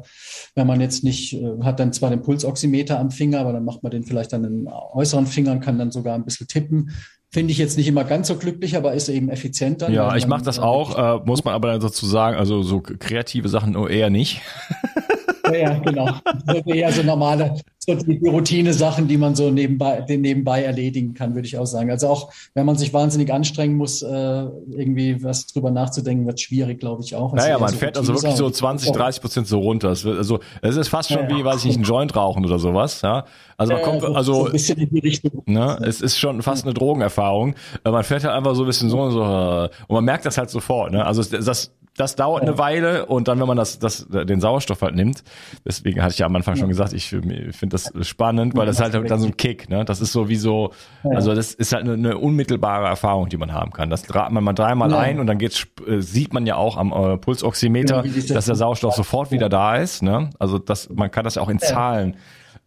wenn 0.56 0.68
man 0.68 0.80
jetzt 0.80 1.04
nicht, 1.04 1.34
äh, 1.34 1.62
hat 1.62 1.82
dann 1.82 1.92
zwar 1.92 2.10
den 2.10 2.22
Pulsoximeter 2.22 2.98
am 2.98 3.12
Finger, 3.12 3.42
aber 3.42 3.52
dann 3.52 3.66
macht 3.66 3.84
man 3.84 3.92
den 3.92 4.06
vielleicht 4.06 4.34
an 4.34 4.44
den 4.44 4.70
äußeren 4.70 5.28
Fingern, 5.28 5.60
kann 5.60 5.78
dann 5.78 5.92
sogar 5.92 6.16
ein 6.16 6.24
bisschen 6.24 6.48
tippen. 6.48 6.92
Finde 7.32 7.52
ich 7.52 7.60
jetzt 7.60 7.78
nicht 7.78 7.88
immer 7.88 8.06
ganz 8.06 8.28
so 8.28 8.36
glücklich, 8.38 8.76
aber 8.76 8.94
ist 8.94 9.08
eben 9.08 9.30
effizient 9.30 9.84
dann. 9.84 9.94
Ja, 9.94 10.16
ich 10.16 10.26
mache 10.26 10.44
das 10.44 10.58
auch, 10.58 10.98
äh, 10.98 11.26
muss 11.26 11.44
man 11.44 11.54
aber 11.54 11.68
dann 11.68 11.80
dazu 11.80 12.08
sagen, 12.08 12.36
also 12.36 12.64
so 12.64 12.82
kreative 12.82 13.50
Sachen 13.50 13.76
eher 13.88 14.10
nicht. 14.10 14.42
Ja, 15.54 15.58
ja 15.58 15.80
genau. 15.80 16.10
So 16.48 16.72
eher 16.72 16.92
so 16.92 17.04
normale, 17.04 17.56
so 17.80 17.96
die 17.96 18.20
Routine-Sachen, 18.28 19.08
die 19.08 19.18
man 19.18 19.36
so 19.36 19.50
nebenbei, 19.50 20.02
den 20.02 20.22
nebenbei 20.22 20.64
erledigen 20.64 21.14
kann, 21.14 21.36
würde 21.36 21.48
ich 21.48 21.58
auch 21.58 21.66
sagen. 21.66 21.90
Also 21.92 22.08
auch, 22.08 22.32
wenn 22.54 22.66
man 22.66 22.76
sich 22.78 22.94
wahnsinnig 22.94 23.34
anstrengen 23.34 23.76
muss, 23.76 24.02
äh, 24.02 24.08
irgendwie 24.08 25.24
was 25.24 25.48
drüber 25.48 25.72
nachzudenken, 25.72 26.26
wird 26.26 26.40
schwierig, 26.40 26.80
glaube 26.80 27.04
ich 27.04 27.16
auch. 27.16 27.34
Also 27.34 27.46
naja, 27.46 27.60
man 27.60 27.70
so 27.70 27.78
fährt 27.78 27.98
also 27.98 28.14
wirklich 28.14 28.36
so 28.36 28.50
20, 28.50 28.92
30 28.92 29.22
Prozent 29.22 29.48
so 29.48 29.60
runter. 29.60 29.92
Es 29.92 30.04
wird, 30.04 30.18
also, 30.18 30.40
es 30.62 30.76
ist 30.76 30.88
fast 30.88 31.10
schon 31.10 31.30
ja, 31.30 31.38
wie, 31.38 31.44
weiß 31.44 31.60
ich 31.60 31.66
nicht, 31.66 31.80
ein 31.80 31.84
Joint 31.84 32.16
rauchen 32.16 32.46
oder 32.46 32.60
sowas, 32.60 33.02
ja. 33.02 33.26
Also 33.58 33.74
man 33.74 33.82
kommt, 33.82 34.04
also, 34.04 34.34
so 34.34 34.46
ein 34.46 34.52
bisschen 34.54 34.78
in 34.78 34.90
die 34.90 35.00
Richtung. 35.00 35.44
Ne, 35.46 35.80
es 35.84 36.02
ist 36.02 36.18
schon 36.18 36.42
fast 36.42 36.66
eine 36.66 36.74
Drogenerfahrung. 36.74 37.56
Man 37.84 38.04
fährt 38.04 38.24
halt 38.24 38.34
einfach 38.34 38.56
so 38.56 38.64
ein 38.64 38.68
bisschen 38.68 38.90
so 38.90 39.02
und 39.02 39.12
so, 39.12 39.22
und 39.22 39.94
man 39.96 40.06
merkt 40.06 40.26
das 40.26 40.38
halt 40.38 40.50
sofort, 40.50 40.92
ne. 40.92 41.06
Also 41.06 41.24
das, 41.24 41.72
das 41.96 42.16
dauert 42.16 42.44
eine 42.44 42.58
Weile 42.58 43.06
und 43.08 43.28
dann, 43.28 43.40
wenn 43.40 43.48
man 43.48 43.58
das, 43.58 43.80
das, 43.80 44.08
den 44.08 44.40
Sauerstoff 44.40 44.82
halt 44.82 44.96
nimmt, 44.96 45.24
deswegen 45.66 46.02
hatte 46.02 46.14
ich 46.14 46.20
ja 46.20 46.26
am 46.26 46.36
Anfang 46.36 46.56
schon 46.56 46.70
gesagt, 46.70 46.94
ich 46.94 47.10
finde 47.10 47.68
das 47.68 47.92
spannend, 48.08 48.56
weil 48.56 48.66
das 48.66 48.80
halt 48.80 48.94
dann 48.94 49.20
so 49.20 49.28
ein 49.28 49.36
Kick, 49.38 49.70
ne? 49.70 49.84
Das 49.84 50.00
ist 50.00 50.14
so 50.14 50.30
wie 50.30 50.38
so, 50.38 50.72
also 51.04 51.36
das 51.36 51.54
ist 51.54 51.74
halt 51.74 51.84
eine, 51.84 51.94
eine 51.94 52.18
unmittelbare 52.18 52.88
Erfahrung, 52.88 53.30
die 53.30 53.38
man 53.38 53.52
haben 53.52 53.72
kann. 53.72 53.90
Das 53.90 54.04
trat 54.04 54.32
man 54.32 54.44
mal 54.44 54.54
dreimal 54.54 54.92
ja. 54.92 55.00
ein 55.00 55.20
und 55.20 55.28
dann 55.28 55.38
geht's, 55.38 55.68
äh, 55.86 56.00
sieht 56.00 56.34
man 56.34 56.46
ja 56.46 56.56
auch 56.56 56.78
am 56.78 56.94
äh, 56.94 57.18
Pulsoximeter, 57.18 58.06
ja, 58.06 58.34
dass 58.34 58.46
der 58.46 58.56
Sauerstoff 58.56 58.96
sofort 58.96 59.32
wieder 59.32 59.50
da 59.50 59.76
ist, 59.76 60.02
ne? 60.02 60.30
Also 60.40 60.58
das, 60.58 60.90
man 60.90 61.12
kann 61.12 61.26
das 61.26 61.36
ja 61.36 61.42
auch 61.42 61.50
in 61.50 61.60
Zahlen 61.60 62.16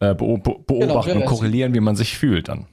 äh, 0.00 0.14
beobachten 0.14 0.64
genau, 0.66 1.20
und 1.20 1.24
korrelieren, 1.24 1.74
wie 1.74 1.80
man 1.80 1.96
sich 1.96 2.18
fühlt 2.18 2.48
dann. 2.48 2.66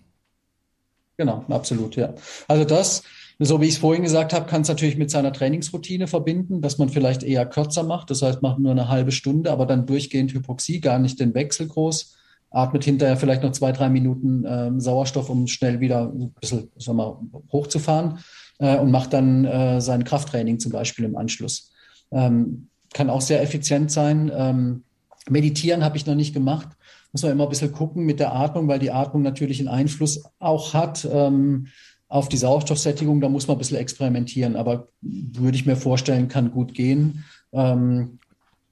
Genau, 1.16 1.44
absolut, 1.50 1.96
ja. 1.96 2.14
Also 2.48 2.64
das, 2.64 3.04
so 3.40 3.62
wie 3.62 3.66
ich 3.66 3.76
es 3.76 3.78
vorhin 3.78 4.04
gesagt 4.04 4.34
habe, 4.34 4.48
kann 4.48 4.64
es 4.64 4.68
natürlich 4.68 4.98
mit 4.98 5.10
seiner 5.10 5.32
Trainingsroutine 5.32 6.08
verbinden, 6.08 6.62
dass 6.62 6.78
man 6.78 6.90
vielleicht 6.90 7.24
eher 7.24 7.46
kürzer 7.46 7.84
macht. 7.84 8.10
Das 8.10 8.22
heißt, 8.22 8.42
macht 8.42 8.60
nur 8.60 8.72
eine 8.72 8.90
halbe 8.90 9.14
Stunde, 9.14 9.52
aber 9.52 9.66
dann 9.66 9.86
durchgehend 9.86 10.34
Hypoxie, 10.34 10.82
gar 10.82 11.00
nicht 11.00 11.20
den 11.20 11.34
Wechsel 11.34 11.68
groß. 11.68 12.18
Atmet 12.52 12.84
hinterher 12.84 13.16
vielleicht 13.16 13.44
noch 13.44 13.52
zwei, 13.52 13.72
drei 13.72 13.90
Minuten 13.90 14.44
ähm, 14.46 14.80
Sauerstoff, 14.82 15.30
um 15.30 15.48
schnell 15.48 15.80
wieder 15.80 16.12
ein 16.12 16.34
bisschen 16.40 16.70
sag 16.76 16.96
mal, 16.96 17.18
hochzufahren 17.52 18.20
äh, 18.58 18.78
und 18.78 18.92
macht 18.92 19.14
dann 19.14 19.46
äh, 19.46 19.80
sein 19.80 20.04
Krafttraining 20.04 20.60
zum 20.60 20.72
Beispiel 20.72 21.06
im 21.06 21.16
Anschluss. 21.16 21.72
Ähm, 22.12 22.68
kann 22.94 23.10
auch 23.10 23.22
sehr 23.22 23.42
effizient 23.42 23.92
sein. 23.92 24.32
Ähm, 24.34 24.84
meditieren 25.30 25.84
habe 25.84 25.96
ich 25.96 26.06
noch 26.06 26.16
nicht 26.16 26.34
gemacht. 26.34 26.70
Muss 27.12 27.24
man 27.24 27.32
immer 27.32 27.44
ein 27.44 27.50
bisschen 27.50 27.72
gucken 27.72 28.06
mit 28.06 28.20
der 28.20 28.34
Atmung, 28.34 28.68
weil 28.68 28.80
die 28.80 28.92
Atmung 28.92 29.22
natürlich 29.22 29.60
einen 29.60 29.68
Einfluss 29.68 30.24
auch 30.40 30.74
hat. 30.74 31.08
Ähm, 31.12 31.68
auf 32.10 32.28
die 32.28 32.38
Sauerstoffsättigung, 32.38 33.22
da 33.22 33.30
muss 33.30 33.48
man 33.48 33.56
ein 33.56 33.60
bisschen 33.60 33.78
experimentieren, 33.78 34.56
aber 34.56 34.88
würde 35.02 35.56
ich 35.56 35.66
mir 35.66 35.76
vorstellen, 35.76 36.28
kann 36.28 36.52
gut 36.52 36.74
gehen. 36.74 37.24
Ähm, 37.54 38.20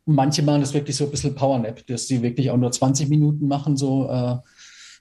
manche 0.05 0.41
machen 0.41 0.61
das 0.61 0.73
wirklich 0.73 0.95
so 0.95 1.05
ein 1.05 1.11
bisschen 1.11 1.35
Powernap, 1.35 1.85
dass 1.85 2.07
sie 2.07 2.23
wirklich 2.23 2.49
auch 2.49 2.57
nur 2.57 2.71
20 2.71 3.09
Minuten 3.09 3.47
machen, 3.47 3.77
so 3.77 4.09
äh, 4.09 4.37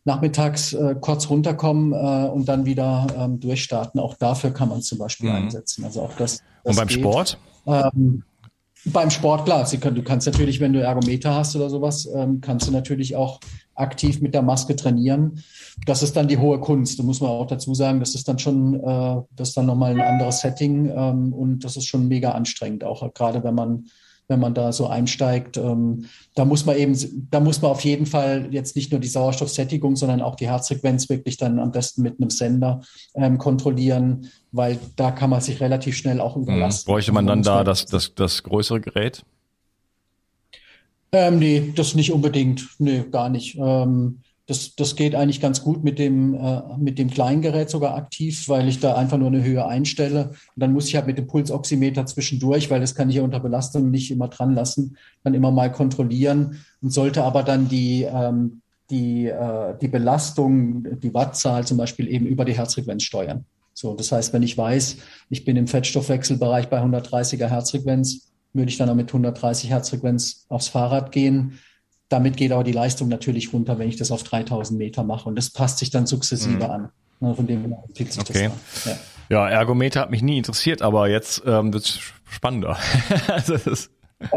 nachmittags 0.05 0.75
äh, 0.75 0.95
kurz 1.01 1.31
runterkommen 1.31 1.93
äh, 1.93 2.29
und 2.29 2.47
dann 2.47 2.67
wieder 2.67 3.07
ähm, 3.19 3.41
durchstarten. 3.41 3.99
Auch 4.01 4.15
dafür 4.15 4.51
kann 4.51 4.69
man 4.69 4.79
es 4.79 4.87
zum 4.87 4.99
Beispiel 4.99 5.31
mhm. 5.31 5.37
einsetzen. 5.37 5.85
Also 5.85 6.03
auch 6.03 6.15
das. 6.17 6.43
das 6.63 6.71
und 6.71 6.77
beim 6.77 6.89
geht. 6.89 6.99
Sport? 6.99 7.39
Ähm, 7.67 8.23
beim 8.85 9.11
Sport, 9.11 9.47
klar, 9.47 9.69
können, 9.81 9.97
du 9.97 10.03
kannst 10.03 10.27
natürlich, 10.27 10.61
wenn 10.61 10.73
du 10.73 10.81
Ergometer 10.81 11.35
hast 11.35 11.57
oder 11.57 11.71
sowas, 11.71 12.09
ähm, 12.15 12.41
kannst 12.41 12.69
du 12.69 12.73
natürlich 12.73 13.17
auch 13.17 13.41
aktiv 13.77 14.21
mit 14.21 14.35
der 14.35 14.43
Maske 14.43 14.77
trainieren. 14.77 15.43
Das 15.87 16.03
ist 16.03 16.17
dann 16.17 16.29
die 16.29 16.39
hohe 16.39 16.61
Kunst. 16.61 16.99
Da 16.99 17.03
muss 17.03 17.21
man 17.21 17.31
auch 17.31 17.47
dazu 17.47 17.75
sagen, 17.75 18.01
das 18.01 18.15
ist 18.15 18.29
dann 18.29 18.39
schon, 18.39 18.75
äh, 18.75 19.23
das 19.37 19.49
ist 19.49 19.57
dann 19.57 19.67
nochmal 19.67 19.93
ein 19.93 20.01
anderes 20.01 20.41
Setting 20.41 20.91
ähm, 20.91 21.33
und 21.33 21.65
das 21.65 21.77
ist 21.77 21.87
schon 21.87 22.09
mega 22.09 22.33
anstrengend, 22.33 22.85
auch 22.85 23.13
gerade 23.15 23.45
wenn 23.45 23.55
man 23.55 23.85
wenn 24.29 24.41
man 24.41 24.55
da 24.55 24.73
so 24.73 24.87
einsteigt. 24.89 25.57
Ähm, 25.57 26.07
da 26.35 26.45
muss 26.45 26.67
man 26.67 26.77
eben, 26.77 27.29
da 27.31 27.41
muss 27.41 27.63
man 27.63 27.71
auf 27.71 27.83
jeden 27.83 28.07
Fall 28.07 28.49
jetzt 28.51 28.77
nicht 28.77 28.91
nur 28.91 29.01
die 29.01 29.09
Sauerstoffsättigung, 29.09 29.97
sondern 29.97 30.21
auch 30.21 30.35
die 30.35 30.49
Herzfrequenz 30.49 31.09
wirklich 31.09 31.37
dann 31.37 31.59
am 31.59 31.73
besten 31.73 32.03
mit 32.03 32.21
einem 32.21 32.31
Sender 32.31 32.81
ähm, 33.15 33.39
kontrollieren, 33.39 34.29
weil 34.53 34.79
da 34.97 35.11
kann 35.11 35.31
man 35.31 35.41
sich 35.41 35.61
relativ 35.61 35.97
schnell 35.97 36.21
auch 36.21 36.37
überlasten. 36.37 36.91
Mhm. 36.91 36.95
Bräuchte 36.95 37.13
man 37.13 37.27
dann 37.27 37.43
da 37.43 37.63
das, 37.63 37.87
das, 37.87 38.15
das 38.15 38.43
größere 38.43 38.81
Gerät? 38.81 39.25
Ähm, 41.13 41.39
nee, 41.39 41.73
das 41.75 41.95
nicht 41.95 42.13
unbedingt. 42.13 42.69
Nee, 42.79 43.05
gar 43.11 43.29
nicht. 43.29 43.57
Ähm, 43.59 44.21
das, 44.47 44.77
das 44.77 44.95
geht 44.95 45.15
eigentlich 45.15 45.41
ganz 45.41 45.63
gut 45.63 45.83
mit 45.83 45.99
dem, 45.99 46.35
äh, 46.35 46.63
mit 46.79 46.99
dem 46.99 47.11
kleinen 47.11 47.43
Gerät 47.43 47.69
sogar 47.69 47.97
aktiv, 47.97 48.49
weil 48.49 48.69
ich 48.69 48.79
da 48.79 48.95
einfach 48.95 49.19
nur 49.19 49.29
eine 49.29 49.43
Höhe 49.43 49.67
einstelle. 49.67 50.29
Und 50.29 50.37
dann 50.63 50.73
muss 50.73 50.87
ich 50.87 50.95
halt 50.95 51.07
mit 51.07 51.19
dem 51.19 51.27
Pulsoximeter 51.27 52.07
zwischendurch, 52.07 52.71
weil 52.71 52.81
das 52.81 52.95
kann 52.95 53.11
ich 53.11 53.17
ja 53.17 53.23
unter 53.23 53.41
Belastung 53.41 53.91
nicht 53.91 54.11
immer 54.11 54.29
dran 54.29 54.55
lassen, 54.55 54.97
dann 55.25 55.35
immer 55.35 55.51
mal 55.51 55.73
kontrollieren 55.73 56.61
und 56.81 56.93
sollte 56.93 57.25
aber 57.25 57.43
dann 57.43 57.69
die, 57.69 58.05
ähm, 58.05 58.63
die, 58.91 59.27
äh, 59.27 59.75
die 59.81 59.89
Belastung, 59.89 61.01
die 61.01 61.13
Wattzahl 61.13 61.67
zum 61.67 61.77
Beispiel 61.77 62.07
eben 62.09 62.27
über 62.27 62.45
die 62.45 62.57
Herzfrequenz 62.57 63.03
steuern. 63.03 63.45
So, 63.75 63.95
das 63.95 64.13
heißt, 64.13 64.33
wenn 64.33 64.45
ich 64.45 64.57
weiß, 64.57 64.97
ich 65.29 65.45
bin 65.45 65.57
im 65.57 65.67
Fettstoffwechselbereich 65.67 66.69
bei 66.69 66.81
130er 66.81 67.49
Herzfrequenz, 67.49 68.33
würde 68.57 68.71
ich 68.71 68.79
dann 68.79 68.89
auch 68.89 68.95
mit 68.95 69.09
130 69.09 69.71
Herzfrequenz 69.71 70.47
aufs 70.49 70.69
Fahrrad 70.69 71.13
gehen. 71.13 71.59
Damit 72.09 72.37
geht 72.37 72.53
aber 72.53 72.65
die 72.65 72.73
Leistung 72.73 73.09
natürlich 73.09 73.53
runter, 73.53 73.79
wenn 73.79 73.89
ich 73.89 73.97
das 73.97 74.11
auf 74.11 74.23
3000 74.23 74.79
Meter 74.79 75.03
mache. 75.03 75.29
Und 75.29 75.37
das 75.37 75.51
passt 75.51 75.79
sich 75.79 75.91
dann 75.91 76.07
sukzessive 76.07 76.57
mhm. 76.57 76.63
an. 76.63 76.89
Von 77.19 77.47
dem 77.47 77.65
her 77.65 77.83
sich 77.95 78.19
okay. 78.19 78.51
das 78.75 78.85
ja. 78.85 78.99
ja, 79.31 79.49
Ergometer 79.49 80.01
hat 80.01 80.11
mich 80.11 80.23
nie 80.23 80.37
interessiert, 80.37 80.83
aber 80.83 81.09
jetzt 81.09 81.43
ähm, 81.47 81.73
wird 81.73 81.85
es 81.85 81.99
spannender. 82.27 82.77
also 83.29 83.57
das 83.57 83.91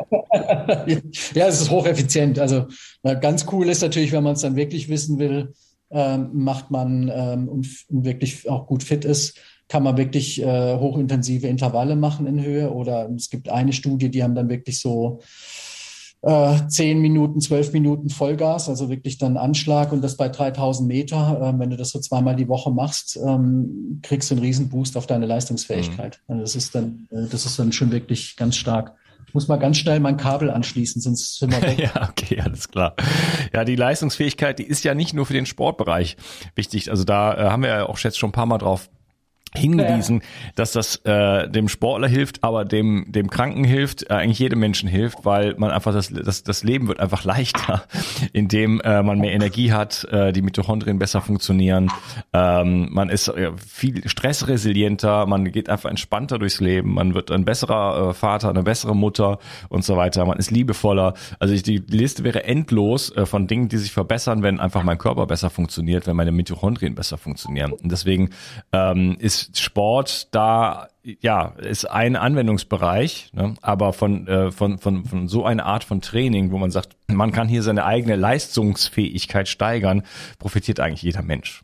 ja, 1.34 1.47
es 1.47 1.62
ist 1.62 1.69
hocheffizient. 1.69 2.39
Also 2.39 2.67
ganz 3.03 3.45
cool 3.51 3.69
ist 3.69 3.82
natürlich, 3.82 4.12
wenn 4.12 4.23
man 4.23 4.34
es 4.34 4.41
dann 4.41 4.55
wirklich 4.55 4.89
wissen 4.89 5.19
will, 5.19 5.53
ähm, 5.91 6.29
macht 6.34 6.69
man 6.69 7.10
ähm, 7.13 7.47
und, 7.47 7.67
und, 7.88 8.05
wirklich 8.05 8.49
auch 8.49 8.67
gut 8.67 8.84
fit 8.84 9.05
ist, 9.05 9.39
kann 9.69 9.84
man 9.84 9.97
wirklich 9.97 10.41
äh, 10.41 10.77
hochintensive 10.77 11.47
Intervalle 11.47 11.95
machen 11.95 12.25
in 12.25 12.43
Höhe. 12.43 12.73
Oder 12.73 13.10
es 13.15 13.29
gibt 13.29 13.49
eine 13.49 13.71
Studie, 13.71 14.10
die 14.10 14.23
haben 14.23 14.36
dann 14.36 14.49
wirklich 14.49 14.82
so 14.82 15.21
äh, 16.21 16.67
10 16.67 16.99
Minuten, 16.99 17.39
12 17.39 17.71
Minuten 17.71 18.10
Vollgas, 18.10 18.67
also 18.67 18.89
wirklich 18.89 19.19
dann 19.19 19.38
Anschlag 19.38 19.91
und 19.93 20.03
das 20.03 20.17
bei 20.17 20.27
3000 20.27 20.88
Meter. 20.88 21.53
Äh, 21.55 21.60
wenn 21.60 21.69
du 21.69 21.77
das 21.77 21.91
so 21.91 21.99
zweimal 21.99 22.36
die 22.36 22.49
Woche 22.49 22.71
machst, 22.71 23.17
ähm, 23.23 23.99
kriegst 24.01 24.32
du 24.32 24.36
einen 24.36 24.43
riesen 24.43 24.69
Boost 24.69 24.97
auf 24.97 25.05
deine 25.05 25.27
Leistungsfähigkeit. 25.27 26.19
Mhm. 26.27 26.34
Also 26.34 26.41
das 26.41 26.55
ist 26.55 26.75
dann, 26.75 27.08
äh, 27.12 27.27
das 27.29 27.45
ist 27.45 27.58
dann 27.60 27.71
schon 27.71 27.91
wirklich 27.91 28.36
ganz 28.36 28.58
stark. 28.58 28.95
Ich 29.27 29.36
muss 29.36 29.47
mal 29.47 29.58
ganz 29.58 29.77
schnell 29.77 29.99
mein 29.99 30.17
Kabel 30.17 30.49
anschließen, 30.49 31.03
sonst 31.03 31.38
sind 31.38 31.51
wir 31.51 31.62
weg. 31.77 31.77
ja, 31.77 32.10
okay, 32.10 32.41
alles 32.41 32.67
klar. 32.67 32.95
Ja, 33.53 33.63
die 33.63 33.75
Leistungsfähigkeit, 33.75 34.58
die 34.58 34.63
ist 34.63 34.84
ja 34.84 34.95
nicht 34.95 35.13
nur 35.13 35.27
für 35.27 35.34
den 35.34 35.45
Sportbereich 35.45 36.17
wichtig. 36.55 36.89
Also 36.89 37.03
da 37.03 37.38
äh, 37.38 37.49
haben 37.51 37.62
wir 37.62 37.69
ja 37.69 37.86
auch 37.86 37.99
jetzt 37.99 38.17
schon 38.17 38.29
ein 38.29 38.34
paar 38.34 38.47
Mal 38.47 38.58
drauf 38.58 38.89
hingewiesen, 39.56 40.18
ja. 40.18 40.52
dass 40.56 40.72
das 40.72 40.98
äh, 41.06 41.50
dem 41.50 41.68
Sportler 41.70 42.08
hilft, 42.08 42.44
aber 42.44 42.66
dem 42.66 43.06
dem 43.08 43.30
Kranken 43.30 43.64
hilft, 43.64 44.10
äh, 44.10 44.14
eigentlich 44.14 44.40
jedem 44.40 44.60
Menschen 44.60 44.88
hilft, 44.90 45.26
weil 45.26 45.56
man 45.58 45.72
einfach 45.72 45.94
das 45.94 46.10
das, 46.10 46.44
das 46.44 46.64
Leben 46.64 46.88
wird 46.88 47.00
einfach 47.00 47.24
leichter, 47.24 47.84
indem 48.34 48.82
äh, 48.82 49.02
man 49.04 49.20
mehr 49.20 49.34
Energie 49.34 49.72
hat, 49.72 50.06
äh, 50.12 50.32
die 50.32 50.42
Mitochondrien 50.42 51.00
besser 51.00 51.22
funktionieren, 51.22 51.92
ähm, 52.34 52.90
man 52.92 53.10
ist 53.10 53.28
äh, 53.28 53.52
viel 53.58 54.08
stressresilienter, 54.08 55.26
man 55.26 55.52
geht 55.52 55.70
einfach 55.70 55.90
entspannter 55.90 56.40
durchs 56.40 56.60
Leben, 56.60 56.94
man 56.94 57.14
wird 57.14 57.32
ein 57.32 57.46
besserer 57.46 58.10
äh, 58.10 58.14
Vater, 58.14 58.50
eine 58.50 58.64
bessere 58.64 58.96
Mutter 58.96 59.40
und 59.70 59.84
so 59.84 59.98
weiter, 59.98 60.26
man 60.26 60.38
ist 60.38 60.52
liebevoller. 60.52 61.14
Also 61.40 61.54
ich, 61.54 61.64
die 61.64 61.78
Liste 61.78 62.24
wäre 62.24 62.44
endlos 62.44 63.16
äh, 63.16 63.26
von 63.26 63.48
Dingen, 63.48 63.70
die 63.70 63.78
sich 63.78 63.92
verbessern, 63.92 64.44
wenn 64.44 64.60
einfach 64.60 64.84
mein 64.84 64.98
Körper 64.98 65.26
besser 65.26 65.50
funktioniert, 65.50 66.08
wenn 66.08 66.16
meine 66.16 66.32
Mitochondrien 66.32 66.96
besser 66.96 67.18
funktionieren. 67.18 67.72
Und 67.72 67.92
deswegen 67.92 68.30
ähm, 68.72 69.18
ist 69.20 69.38
Sport 69.54 70.34
da 70.34 70.89
ja 71.04 71.54
ist 71.58 71.86
ein 71.86 72.15
Anwendungsbereich, 72.15 73.32
ne? 73.34 73.56
aber 73.62 73.93
von, 73.93 74.28
äh, 74.28 74.52
von, 74.52 74.78
von, 74.78 75.06
von 75.06 75.28
so 75.28 75.45
einer 75.45 75.65
Art 75.65 75.84
von 75.84 76.02
Training, 76.02 76.52
wo 76.52 76.58
man 76.58 76.71
sagt, 76.71 76.95
man 77.08 77.32
kann 77.32 77.47
hier 77.47 77.63
seine 77.63 77.86
eigene 77.86 78.15
Leistungsfähigkeit 78.15 79.47
steigern, 79.47 80.04
profitiert 80.38 80.80
eigentlich 80.80 81.02
jeder 81.02 81.21
Mensch. 81.21 81.63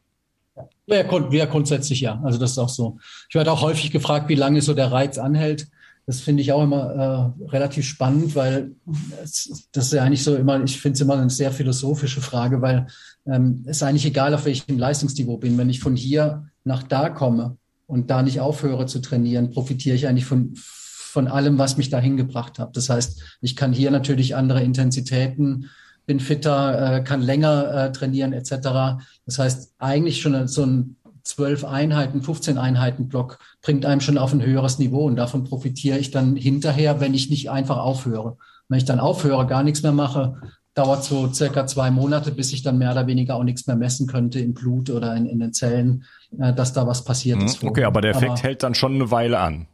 Ja, 0.88 1.04
ja, 1.32 1.46
grundsätzlich 1.46 2.02
ja. 2.02 2.22
Also 2.24 2.40
das 2.40 2.52
ist 2.52 2.60
auch 2.60 2.70
so. 2.70 2.98
Ich 3.30 3.36
werde 3.36 3.52
auch 3.52 3.62
häufig 3.62 3.92
gefragt, 3.92 4.30
wie 4.30 4.36
lange 4.36 4.62
so 4.62 4.74
der 4.74 4.92
Reiz 4.92 5.18
anhält. 5.18 5.68
Das 6.06 6.22
finde 6.22 6.44
ich 6.44 6.52
auch 6.52 6.62
immer 6.62 7.34
äh, 7.40 7.46
relativ 7.48 7.86
spannend, 7.86 8.36
weil 8.36 8.76
es, 9.24 9.68
das 9.72 9.86
ist 9.88 9.94
ja 9.94 10.04
eigentlich 10.04 10.24
so 10.24 10.36
immer, 10.36 10.64
ich 10.64 10.80
finde 10.80 10.96
es 10.96 11.02
immer 11.02 11.18
eine 11.18 11.32
sehr 11.32 11.52
philosophische 11.52 12.22
Frage, 12.22 12.62
weil 12.62 12.86
ähm, 13.26 13.64
es 13.66 13.78
ist 13.78 13.84
eigentlich 13.84 14.06
egal, 14.06 14.36
auf 14.36 14.46
welchem 14.46 14.78
Leistungsniveau 14.78 15.38
bin. 15.38 15.58
Wenn 15.58 15.70
ich 15.70 15.80
von 15.80 15.96
hier 15.96 16.46
nach 16.64 16.84
da 16.84 17.10
komme, 17.10 17.58
und 17.88 18.10
da 18.10 18.22
nicht 18.22 18.40
aufhöre 18.40 18.86
zu 18.86 19.00
trainieren, 19.00 19.52
profitiere 19.52 19.96
ich 19.96 20.08
eigentlich 20.08 20.26
von, 20.26 20.54
von 20.56 21.28
allem, 21.28 21.58
was 21.58 21.78
mich 21.78 21.90
dahin 21.90 22.18
gebracht 22.18 22.60
hat. 22.60 22.76
Das 22.76 22.90
heißt, 22.90 23.22
ich 23.42 23.56
kann 23.56 23.74
hier 23.74 23.92
natürlich 23.92 24.36
andere 24.36 24.62
Intensitäten, 24.64 25.70
bin 26.06 26.20
fitter, 26.20 26.98
äh, 26.98 27.04
kann 27.04 27.22
länger 27.22 27.74
äh, 27.74 27.92
trainieren 27.92 28.34
etc. 28.34 29.02
Das 29.26 29.40
heißt, 29.40 29.74
eigentlich 29.80 30.22
schon 30.22 30.48
so 30.48 30.66
ein 30.66 30.98
12 31.24 31.66
Einheiten, 31.66 32.22
15 32.22 32.58
Einheiten 32.60 33.10
Block 33.10 33.40
bringt 33.62 33.86
einem 33.86 34.02
schon 34.02 34.20
auf 34.20 34.32
ein 34.32 34.44
höheres 34.44 34.78
Niveau 34.78 35.06
und 35.06 35.16
davon 35.16 35.44
profitiere 35.44 35.98
ich 35.98 36.12
dann 36.12 36.36
hinterher, 36.36 37.00
wenn 37.00 37.16
ich 37.16 37.32
nicht 37.32 37.50
einfach 37.50 37.78
aufhöre. 37.78 38.38
Wenn 38.70 38.78
ich 38.78 38.86
dann 38.86 39.00
aufhöre, 39.00 39.48
gar 39.48 39.64
nichts 39.64 39.82
mehr 39.82 39.92
mache, 39.92 40.40
dauert 40.76 41.04
so 41.04 41.32
circa 41.34 41.66
zwei 41.66 41.90
Monate, 41.90 42.32
bis 42.32 42.54
ich 42.54 42.62
dann 42.62 42.78
mehr 42.78 42.92
oder 42.92 43.08
weniger 43.08 43.36
auch 43.36 43.44
nichts 43.44 43.66
mehr 43.66 43.78
messen 43.78 44.08
könnte 44.08 44.40
im 44.40 44.54
Blut 44.54 44.90
oder 44.90 45.16
in, 45.16 45.26
in 45.26 45.40
den 45.40 45.54
Zellen, 45.54 46.04
äh, 46.38 46.54
dass 46.54 46.74
da 46.74 46.86
was 46.86 47.04
passiert 47.04 47.40
mhm, 47.40 47.46
ist. 47.46 47.64
Okay, 47.64 47.86
aber 47.86 48.02
der 48.02 48.12
Effekt 48.12 48.32
aber, 48.32 48.42
hält 48.42 48.62
dann 48.62 48.76
schon 48.76 48.96
eine 48.96 49.10
Weile 49.10 49.40
an. 49.40 49.68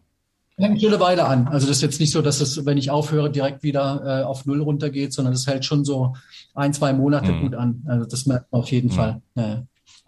Hält 0.57 0.79
schon 0.79 0.93
eine 0.93 1.01
Weile 1.01 1.25
an. 1.25 1.47
Also 1.47 1.67
das 1.67 1.77
ist 1.77 1.81
jetzt 1.81 1.99
nicht 1.99 2.11
so, 2.11 2.21
dass 2.21 2.39
es, 2.39 2.65
wenn 2.65 2.77
ich 2.77 2.91
aufhöre, 2.91 3.31
direkt 3.31 3.63
wieder 3.63 4.21
äh, 4.21 4.23
auf 4.23 4.45
Null 4.45 4.61
runtergeht, 4.61 5.11
sondern 5.11 5.33
das 5.33 5.47
hält 5.47 5.65
schon 5.65 5.83
so 5.83 6.15
ein, 6.53 6.71
zwei 6.71 6.93
Monate 6.93 7.31
mhm. 7.31 7.41
gut 7.41 7.55
an. 7.55 7.83
Also 7.87 8.05
das 8.05 8.27
merkt 8.27 8.51
man 8.51 8.61
auf 8.61 8.71
jeden 8.71 8.89
mhm. 8.89 8.93
Fall. 8.93 9.21
Äh, 9.35 9.55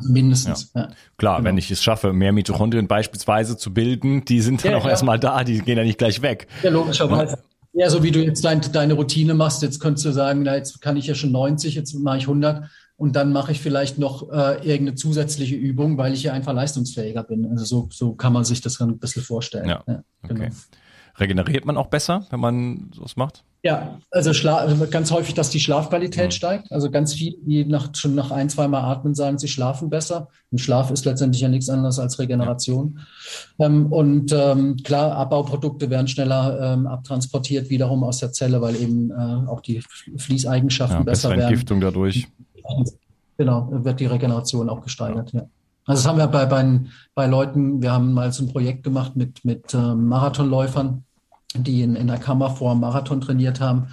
Mindestens. 0.01 0.71
Ja. 0.75 0.81
Ja. 0.81 0.89
Klar, 1.17 1.37
genau. 1.37 1.49
wenn 1.49 1.57
ich 1.57 1.71
es 1.71 1.81
schaffe, 1.83 2.13
mehr 2.13 2.33
Mitochondrien 2.33 2.87
beispielsweise 2.87 3.57
zu 3.57 3.73
bilden, 3.73 4.25
die 4.25 4.41
sind 4.41 4.63
dann 4.63 4.71
ja, 4.73 4.77
auch 4.77 4.85
ja. 4.85 4.91
erstmal 4.91 5.19
da, 5.19 5.43
die 5.43 5.59
gehen 5.59 5.77
ja 5.77 5.83
nicht 5.83 5.97
gleich 5.97 6.21
weg. 6.21 6.47
Ja, 6.61 6.71
logischerweise. 6.71 7.37
Ja, 7.73 7.89
so 7.89 8.03
wie 8.03 8.11
du 8.11 8.23
jetzt 8.23 8.45
dein, 8.45 8.61
deine 8.71 8.93
Routine 8.93 9.33
machst, 9.33 9.63
jetzt 9.63 9.79
könntest 9.79 10.05
du 10.05 10.11
sagen, 10.11 10.43
na, 10.43 10.55
jetzt 10.55 10.79
kann 10.79 10.95
ich 10.95 11.07
ja 11.07 11.15
schon 11.15 11.31
90, 11.31 11.73
jetzt 11.73 11.93
mache 11.95 12.17
ich 12.17 12.23
100 12.23 12.69
und 12.97 13.15
dann 13.15 13.33
mache 13.33 13.51
ich 13.51 13.61
vielleicht 13.61 13.97
noch 13.97 14.31
äh, 14.31 14.57
irgendeine 14.57 14.95
zusätzliche 14.95 15.55
Übung, 15.55 15.97
weil 15.97 16.13
ich 16.13 16.23
ja 16.23 16.33
einfach 16.33 16.53
leistungsfähiger 16.53 17.23
bin. 17.23 17.47
Also 17.47 17.65
so, 17.65 17.89
so 17.91 18.13
kann 18.13 18.31
man 18.31 18.45
sich 18.45 18.61
das 18.61 18.77
dann 18.77 18.91
ein 18.91 18.99
bisschen 18.99 19.23
vorstellen. 19.23 19.67
Ja, 19.67 19.83
ja 19.87 20.03
genau. 20.27 20.45
okay. 20.45 20.51
Regeneriert 21.19 21.65
man 21.65 21.77
auch 21.77 21.87
besser, 21.87 22.25
wenn 22.31 22.39
man 22.39 22.91
sowas 22.93 23.15
macht? 23.15 23.43
Ja, 23.65 23.99
also 24.11 24.31
ganz 24.89 25.11
häufig, 25.11 25.35
dass 25.35 25.49
die 25.49 25.59
Schlafqualität 25.61 26.25
mhm. 26.25 26.31
steigt. 26.31 26.71
Also 26.71 26.91
ganz 26.91 27.13
viele, 27.13 27.37
die 27.45 27.63
nach, 27.63 27.95
schon 27.95 28.13
nach 28.13 28.31
ein, 28.31 28.49
zwei 28.49 28.67
Mal 28.67 28.81
atmen, 28.81 29.15
sagen, 29.15 29.37
sie 29.37 29.47
schlafen 29.47 29.89
besser. 29.89 30.27
Und 30.51 30.57
Schlaf 30.59 30.91
ist 30.91 31.05
letztendlich 31.05 31.41
ja 31.41 31.47
nichts 31.47 31.69
anderes 31.69 31.97
als 31.97 32.19
Regeneration. 32.19 32.99
Ja. 33.57 33.67
Ähm, 33.67 33.93
und 33.93 34.33
ähm, 34.33 34.77
klar, 34.83 35.13
Abbauprodukte 35.15 35.89
werden 35.89 36.09
schneller 36.09 36.73
ähm, 36.73 36.87
abtransportiert 36.87 37.69
wiederum 37.69 38.03
aus 38.03 38.17
der 38.17 38.33
Zelle, 38.33 38.59
weil 38.59 38.75
eben 38.75 39.11
äh, 39.11 39.47
auch 39.47 39.61
die 39.61 39.81
Fließeigenschaften 40.17 40.99
ja, 40.99 41.03
besser 41.03 41.29
werden. 41.29 41.41
Entgiftung 41.43 41.79
dadurch. 41.79 42.27
Genau, 43.37 43.69
wird 43.71 43.99
die 43.99 44.07
Regeneration 44.07 44.69
auch 44.69 44.81
gesteigert, 44.81 45.31
ja. 45.31 45.47
Also 45.85 46.01
das 46.01 46.07
haben 46.07 46.17
wir 46.17 46.27
bei, 46.27 46.45
bei, 46.45 46.79
bei 47.13 47.27
Leuten, 47.27 47.81
wir 47.81 47.91
haben 47.91 48.13
mal 48.13 48.31
so 48.31 48.43
ein 48.43 48.51
Projekt 48.51 48.83
gemacht 48.83 49.15
mit, 49.15 49.43
mit 49.43 49.73
ähm, 49.73 50.07
Marathonläufern 50.07 51.03
die 51.55 51.81
in, 51.81 51.95
in 51.95 52.07
der 52.07 52.17
Kammer 52.17 52.49
vor 52.49 52.75
Marathon 52.75 53.21
trainiert 53.21 53.59
haben. 53.59 53.87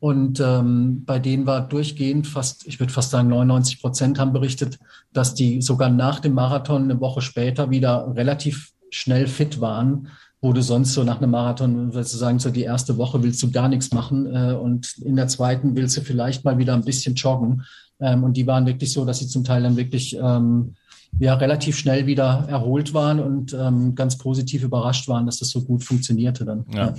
Und 0.00 0.40
ähm, 0.40 1.04
bei 1.04 1.18
denen 1.18 1.46
war 1.46 1.66
durchgehend 1.66 2.26
fast, 2.26 2.66
ich 2.66 2.80
würde 2.80 2.92
fast 2.92 3.10
sagen, 3.10 3.28
99 3.28 3.80
Prozent 3.80 4.18
haben 4.18 4.32
berichtet, 4.32 4.78
dass 5.12 5.34
die 5.34 5.62
sogar 5.62 5.90
nach 5.90 6.20
dem 6.20 6.34
Marathon 6.34 6.84
eine 6.84 7.00
Woche 7.00 7.20
später 7.20 7.70
wieder 7.70 8.12
relativ 8.14 8.72
schnell 8.90 9.26
fit 9.26 9.60
waren, 9.60 10.08
wo 10.40 10.52
du 10.52 10.62
sonst 10.62 10.94
so 10.94 11.04
nach 11.04 11.18
einem 11.18 11.30
Marathon, 11.30 11.94
willst 11.94 12.14
du 12.14 12.18
sagen, 12.18 12.38
so 12.38 12.50
die 12.50 12.62
erste 12.62 12.96
Woche 12.98 13.22
willst 13.22 13.42
du 13.42 13.50
gar 13.50 13.68
nichts 13.68 13.92
machen 13.92 14.26
äh, 14.26 14.52
und 14.52 14.98
in 14.98 15.16
der 15.16 15.28
zweiten 15.28 15.76
willst 15.76 15.96
du 15.96 16.00
vielleicht 16.02 16.44
mal 16.44 16.58
wieder 16.58 16.74
ein 16.74 16.84
bisschen 16.84 17.14
joggen. 17.14 17.64
Ähm, 18.00 18.24
und 18.24 18.36
die 18.36 18.46
waren 18.46 18.66
wirklich 18.66 18.92
so, 18.92 19.04
dass 19.04 19.18
sie 19.18 19.28
zum 19.28 19.44
Teil 19.44 19.62
dann 19.62 19.76
wirklich 19.76 20.16
ähm, 20.20 20.74
ja 21.18 21.34
relativ 21.34 21.76
schnell 21.76 22.06
wieder 22.06 22.46
erholt 22.48 22.94
waren 22.94 23.20
und 23.20 23.54
ähm, 23.54 23.94
ganz 23.94 24.18
positiv 24.18 24.62
überrascht 24.62 25.08
waren, 25.08 25.26
dass 25.26 25.38
das 25.38 25.50
so 25.50 25.62
gut 25.62 25.84
funktionierte 25.84 26.44
dann. 26.44 26.64
Ja. 26.72 26.86
ja. 26.86 26.94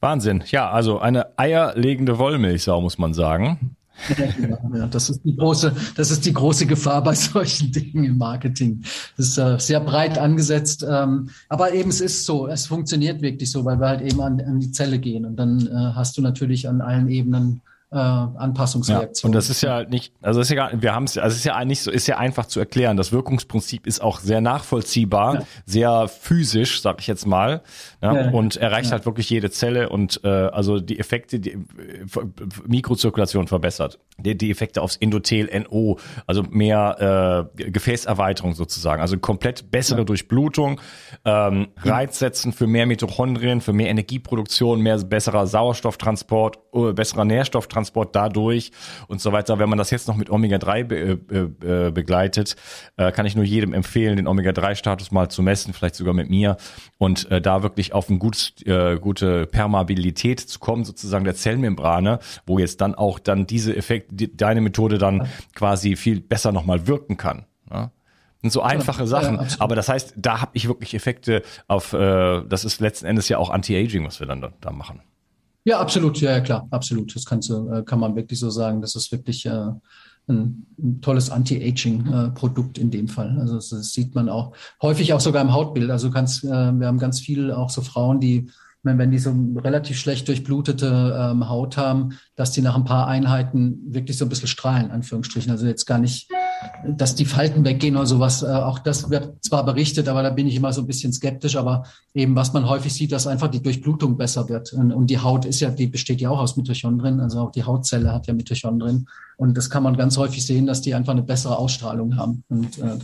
Wahnsinn. 0.00 0.44
Ja, 0.50 0.70
also 0.70 0.98
eine 0.98 1.38
eierlegende 1.38 2.18
Wollmilchsau, 2.18 2.80
muss 2.80 2.98
man 2.98 3.14
sagen. 3.14 3.76
Ja, 4.74 4.86
das 4.86 5.10
ist 5.10 5.24
die 5.24 5.36
große, 5.36 5.74
das 5.96 6.12
ist 6.12 6.24
die 6.24 6.32
große 6.32 6.66
Gefahr 6.66 7.02
bei 7.02 7.14
solchen 7.14 7.72
Dingen 7.72 8.04
im 8.04 8.18
Marketing. 8.18 8.84
Das 9.16 9.26
ist 9.26 9.38
äh, 9.38 9.58
sehr 9.58 9.80
breit 9.80 10.18
angesetzt, 10.18 10.86
ähm, 10.88 11.30
aber 11.48 11.72
eben 11.72 11.90
es 11.90 12.00
ist 12.00 12.24
so, 12.24 12.46
es 12.46 12.66
funktioniert 12.66 13.22
wirklich 13.22 13.50
so, 13.50 13.64
weil 13.64 13.80
wir 13.80 13.88
halt 13.88 14.02
eben 14.02 14.20
an, 14.20 14.40
an 14.40 14.60
die 14.60 14.70
Zelle 14.70 14.98
gehen 14.98 15.24
und 15.24 15.36
dann 15.36 15.66
äh, 15.66 15.70
hast 15.94 16.16
du 16.16 16.22
natürlich 16.22 16.68
an 16.68 16.80
allen 16.80 17.08
Ebenen 17.08 17.60
äh, 17.90 17.96
Anpassungsreaktion. 17.96 19.32
Ja, 19.32 19.34
und 19.34 19.34
das 19.34 19.48
ist 19.48 19.62
ja 19.62 19.84
nicht, 19.84 20.12
also 20.20 20.40
ist 20.40 20.50
ja 20.50 20.56
gar, 20.56 20.82
wir 20.82 20.94
haben 20.94 21.04
es, 21.04 21.16
also 21.16 21.34
ist 21.34 21.44
ja 21.44 21.64
nicht 21.64 21.80
so, 21.80 21.90
ist 21.90 22.06
ja 22.06 22.18
einfach 22.18 22.44
zu 22.46 22.60
erklären. 22.60 22.98
Das 22.98 23.12
Wirkungsprinzip 23.12 23.86
ist 23.86 24.02
auch 24.02 24.20
sehr 24.20 24.42
nachvollziehbar, 24.42 25.34
ja. 25.34 25.42
sehr 25.64 26.08
physisch, 26.08 26.82
sag 26.82 27.00
ich 27.00 27.06
jetzt 27.06 27.26
mal, 27.26 27.62
ja, 28.02 28.14
ja 28.14 28.30
und 28.30 28.56
erreicht 28.56 28.92
halt 28.92 29.06
wirklich 29.06 29.30
jede 29.30 29.50
Zelle 29.50 29.88
und 29.88 30.20
äh, 30.22 30.28
also 30.28 30.80
die 30.80 30.98
Effekte, 30.98 31.40
die 31.40 31.56
Mikrozirkulation 32.66 33.46
verbessert, 33.46 33.98
die, 34.18 34.36
die 34.36 34.50
Effekte 34.50 34.82
aufs 34.82 34.96
Endothel, 34.96 35.48
NO, 35.70 35.98
also 36.26 36.42
mehr 36.42 37.48
äh, 37.56 37.70
Gefäßerweiterung 37.70 38.52
sozusagen, 38.54 39.00
also 39.00 39.16
komplett 39.16 39.70
bessere 39.70 40.04
Durchblutung, 40.04 40.78
ähm, 41.24 41.68
Reiz 41.78 42.18
setzen 42.18 42.52
für 42.52 42.66
mehr 42.66 42.84
Mitochondrien, 42.84 43.62
für 43.62 43.72
mehr 43.72 43.88
Energieproduktion, 43.88 44.82
mehr 44.82 44.98
besserer 44.98 45.46
Sauerstofftransport, 45.46 46.58
äh, 46.74 46.92
besserer 46.92 47.24
Nährstofftransport 47.24 47.77
Transport 47.78 48.16
dadurch 48.16 48.72
und 49.06 49.20
so 49.20 49.32
weiter. 49.32 49.58
Wenn 49.58 49.68
man 49.68 49.78
das 49.78 49.90
jetzt 49.90 50.08
noch 50.08 50.16
mit 50.16 50.30
Omega-3 50.30 50.84
be 50.84 50.96
äh, 50.96 51.86
äh, 51.86 51.90
begleitet, 51.92 52.56
äh, 52.96 53.12
kann 53.12 53.24
ich 53.24 53.36
nur 53.36 53.44
jedem 53.44 53.72
empfehlen, 53.72 54.16
den 54.16 54.26
Omega-3-Status 54.26 55.12
mal 55.12 55.30
zu 55.30 55.42
messen, 55.42 55.72
vielleicht 55.72 55.94
sogar 55.94 56.12
mit 56.12 56.28
mir 56.28 56.56
und 56.98 57.30
äh, 57.30 57.40
da 57.40 57.62
wirklich 57.62 57.92
auf 57.92 58.08
eine 58.08 58.18
gut, 58.18 58.66
äh, 58.66 58.98
gute 58.98 59.46
Permeabilität 59.46 60.40
zu 60.40 60.58
kommen, 60.58 60.84
sozusagen 60.84 61.24
der 61.24 61.36
Zellmembrane, 61.36 62.18
wo 62.46 62.58
jetzt 62.58 62.80
dann 62.80 62.96
auch 62.96 63.20
dann 63.20 63.46
diese 63.46 63.76
Effekte, 63.76 64.14
die, 64.14 64.36
deine 64.36 64.60
Methode 64.60 64.98
dann 64.98 65.28
quasi 65.54 65.94
viel 65.94 66.20
besser 66.20 66.50
nochmal 66.50 66.88
wirken 66.88 67.16
kann. 67.16 67.46
Ja? 67.70 67.92
sind 68.42 68.52
so 68.52 68.62
einfache 68.62 69.06
Sachen. 69.06 69.36
Ja, 69.36 69.46
aber 69.58 69.74
das 69.74 69.88
heißt, 69.88 70.14
da 70.16 70.40
habe 70.40 70.52
ich 70.54 70.68
wirklich 70.68 70.94
Effekte 70.94 71.42
auf, 71.66 71.92
äh, 71.92 72.42
das 72.48 72.64
ist 72.64 72.80
letzten 72.80 73.06
Endes 73.06 73.28
ja 73.28 73.38
auch 73.38 73.50
Anti-Aging, 73.50 74.04
was 74.04 74.20
wir 74.20 74.26
dann 74.26 74.40
da, 74.40 74.52
da 74.60 74.70
machen. 74.70 75.00
Ja, 75.68 75.80
absolut, 75.80 76.18
ja, 76.22 76.30
ja 76.30 76.40
klar, 76.40 76.66
absolut. 76.70 77.14
Das 77.14 77.26
kannst 77.26 77.50
du, 77.50 77.68
äh, 77.68 77.82
kann 77.82 78.00
man 78.00 78.16
wirklich 78.16 78.38
so 78.38 78.48
sagen. 78.48 78.80
Das 78.80 78.96
ist 78.96 79.12
wirklich 79.12 79.44
äh, 79.44 79.50
ein, 80.26 80.66
ein, 80.78 81.00
tolles 81.02 81.28
Anti-Aging-Produkt 81.28 82.78
äh, 82.78 82.80
in 82.80 82.90
dem 82.90 83.06
Fall. 83.06 83.36
Also 83.38 83.56
das, 83.56 83.68
sieht 83.92 84.14
man 84.14 84.30
auch 84.30 84.54
häufig 84.80 85.12
auch 85.12 85.20
sogar 85.20 85.42
im 85.42 85.52
Hautbild. 85.52 85.90
Also 85.90 86.10
kannst, 86.10 86.42
äh, 86.42 86.48
wir 86.48 86.86
haben 86.86 86.98
ganz 86.98 87.20
viel 87.20 87.52
auch 87.52 87.68
so 87.68 87.82
Frauen, 87.82 88.18
die 88.18 88.50
wenn 88.82 89.10
die 89.10 89.18
so 89.18 89.34
relativ 89.56 89.98
schlecht 89.98 90.28
durchblutete 90.28 91.14
ähm, 91.20 91.50
Haut 91.50 91.76
haben, 91.76 92.16
dass 92.36 92.52
die 92.52 92.62
nach 92.62 92.74
ein 92.76 92.84
paar 92.84 93.06
Einheiten 93.06 93.80
wirklich 93.92 94.16
so 94.16 94.24
ein 94.24 94.30
bisschen 94.30 94.48
strahlen, 94.48 94.90
Anführungsstrichen. 94.90 95.50
Also 95.50 95.66
jetzt 95.66 95.84
gar 95.84 95.98
nicht, 95.98 96.30
dass 96.86 97.14
die 97.14 97.24
Falten 97.24 97.64
weggehen 97.64 97.96
oder 97.96 98.06
sowas. 98.06 98.42
Äh, 98.42 98.46
auch 98.46 98.78
das 98.78 99.10
wird 99.10 99.44
zwar 99.44 99.64
berichtet, 99.64 100.08
aber 100.08 100.22
da 100.22 100.30
bin 100.30 100.46
ich 100.46 100.56
immer 100.56 100.72
so 100.72 100.82
ein 100.82 100.86
bisschen 100.86 101.12
skeptisch. 101.12 101.56
Aber 101.56 101.84
eben, 102.14 102.36
was 102.36 102.52
man 102.52 102.68
häufig 102.68 102.92
sieht, 102.92 103.12
dass 103.12 103.26
einfach 103.26 103.48
die 103.48 103.62
Durchblutung 103.62 104.16
besser 104.16 104.48
wird. 104.48 104.72
Und, 104.72 104.92
und 104.92 105.08
die 105.08 105.18
Haut 105.18 105.44
ist 105.44 105.60
ja, 105.60 105.70
die 105.70 105.86
besteht 105.86 106.20
ja 106.20 106.30
auch 106.30 106.40
aus 106.40 106.56
Mitochondrien. 106.56 107.20
Also 107.20 107.40
auch 107.40 107.50
die 107.50 107.64
Hautzelle 107.64 108.12
hat 108.12 108.26
ja 108.26 108.34
Mitochondrien. 108.34 109.08
Und 109.36 109.56
das 109.56 109.70
kann 109.70 109.82
man 109.82 109.96
ganz 109.96 110.16
häufig 110.16 110.44
sehen, 110.44 110.66
dass 110.66 110.80
die 110.80 110.94
einfach 110.94 111.12
eine 111.12 111.22
bessere 111.22 111.58
Ausstrahlung 111.58 112.16
haben. 112.16 112.44
Und 112.48 112.78
äh, 112.78 112.98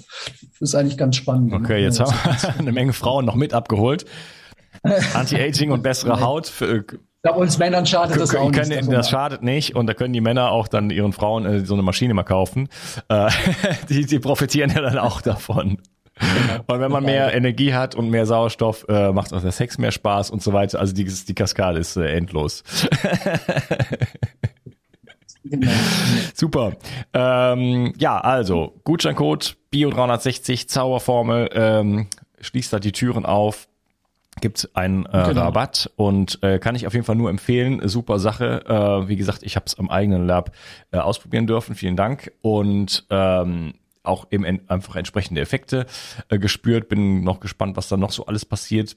das 0.58 0.60
ist 0.60 0.74
eigentlich 0.74 0.98
ganz 0.98 1.16
spannend. 1.16 1.52
Okay, 1.52 1.82
jetzt 1.82 2.00
haben 2.00 2.12
wir 2.12 2.54
eine 2.58 2.72
Menge 2.72 2.92
Frauen 2.92 3.24
noch 3.24 3.36
mit 3.36 3.54
abgeholt. 3.54 4.04
Anti-Aging 5.14 5.70
und 5.70 5.82
bessere 5.82 6.20
Haut. 6.20 6.46
Für, 6.46 6.84
ja, 7.24 7.32
uns 7.32 7.58
Männern 7.58 7.86
schadet 7.86 8.20
das 8.20 8.34
auch 8.34 8.52
können, 8.52 8.68
nicht. 8.68 8.92
Das 8.92 9.08
schadet 9.08 9.42
nicht 9.42 9.74
und 9.74 9.86
da 9.86 9.94
können 9.94 10.12
die 10.12 10.20
Männer 10.20 10.50
auch 10.50 10.68
dann 10.68 10.90
ihren 10.90 11.12
Frauen 11.12 11.46
äh, 11.46 11.64
so 11.64 11.72
eine 11.72 11.82
Maschine 11.82 12.12
mal 12.12 12.22
kaufen. 12.22 12.68
Äh, 13.08 13.30
die, 13.88 14.04
die 14.04 14.18
profitieren 14.18 14.70
ja 14.70 14.82
dann 14.82 14.98
auch 14.98 15.22
davon. 15.22 15.78
Genau. 16.16 16.64
Und 16.66 16.80
wenn 16.80 16.92
man 16.92 17.02
mehr 17.02 17.34
Energie 17.34 17.74
hat 17.74 17.94
und 17.94 18.10
mehr 18.10 18.26
Sauerstoff, 18.26 18.84
äh, 18.88 19.10
macht 19.10 19.32
auch 19.32 19.40
der 19.40 19.52
Sex 19.52 19.78
mehr 19.78 19.90
Spaß 19.90 20.30
und 20.30 20.42
so 20.42 20.52
weiter. 20.52 20.78
Also 20.78 20.94
die, 20.94 21.04
die 21.04 21.34
Kaskade 21.34 21.78
ist 21.78 21.96
äh, 21.96 22.06
endlos. 22.14 22.62
genau. 25.42 25.72
Super. 26.34 26.74
Ähm, 27.14 27.94
ja, 27.98 28.18
also 28.18 28.74
Gutscheincode 28.84 29.56
Bio360 29.72 30.68
Zauberformel 30.68 31.50
ähm, 31.52 32.06
schließt 32.40 32.72
da 32.72 32.78
die 32.78 32.92
Türen 32.92 33.24
auf 33.24 33.66
gibt 34.40 34.70
einen 34.74 35.06
äh, 35.06 35.24
genau. 35.28 35.42
Rabatt 35.42 35.90
und 35.96 36.42
äh, 36.42 36.58
kann 36.58 36.74
ich 36.74 36.86
auf 36.86 36.94
jeden 36.94 37.04
Fall 37.04 37.16
nur 37.16 37.30
empfehlen. 37.30 37.86
Super 37.88 38.18
Sache. 38.18 38.64
Äh, 38.66 39.08
wie 39.08 39.16
gesagt, 39.16 39.42
ich 39.42 39.56
habe 39.56 39.66
es 39.66 39.78
am 39.78 39.90
eigenen 39.90 40.26
Lab 40.26 40.52
äh, 40.90 40.98
ausprobieren 40.98 41.46
dürfen. 41.46 41.74
Vielen 41.74 41.96
Dank 41.96 42.32
und 42.42 43.06
ähm, 43.10 43.74
auch 44.02 44.26
eben 44.30 44.44
einfach 44.68 44.96
entsprechende 44.96 45.40
Effekte 45.40 45.86
äh, 46.28 46.38
gespürt. 46.38 46.88
Bin 46.88 47.24
noch 47.24 47.40
gespannt, 47.40 47.76
was 47.76 47.88
da 47.88 47.96
noch 47.96 48.12
so 48.12 48.26
alles 48.26 48.44
passiert. 48.44 48.96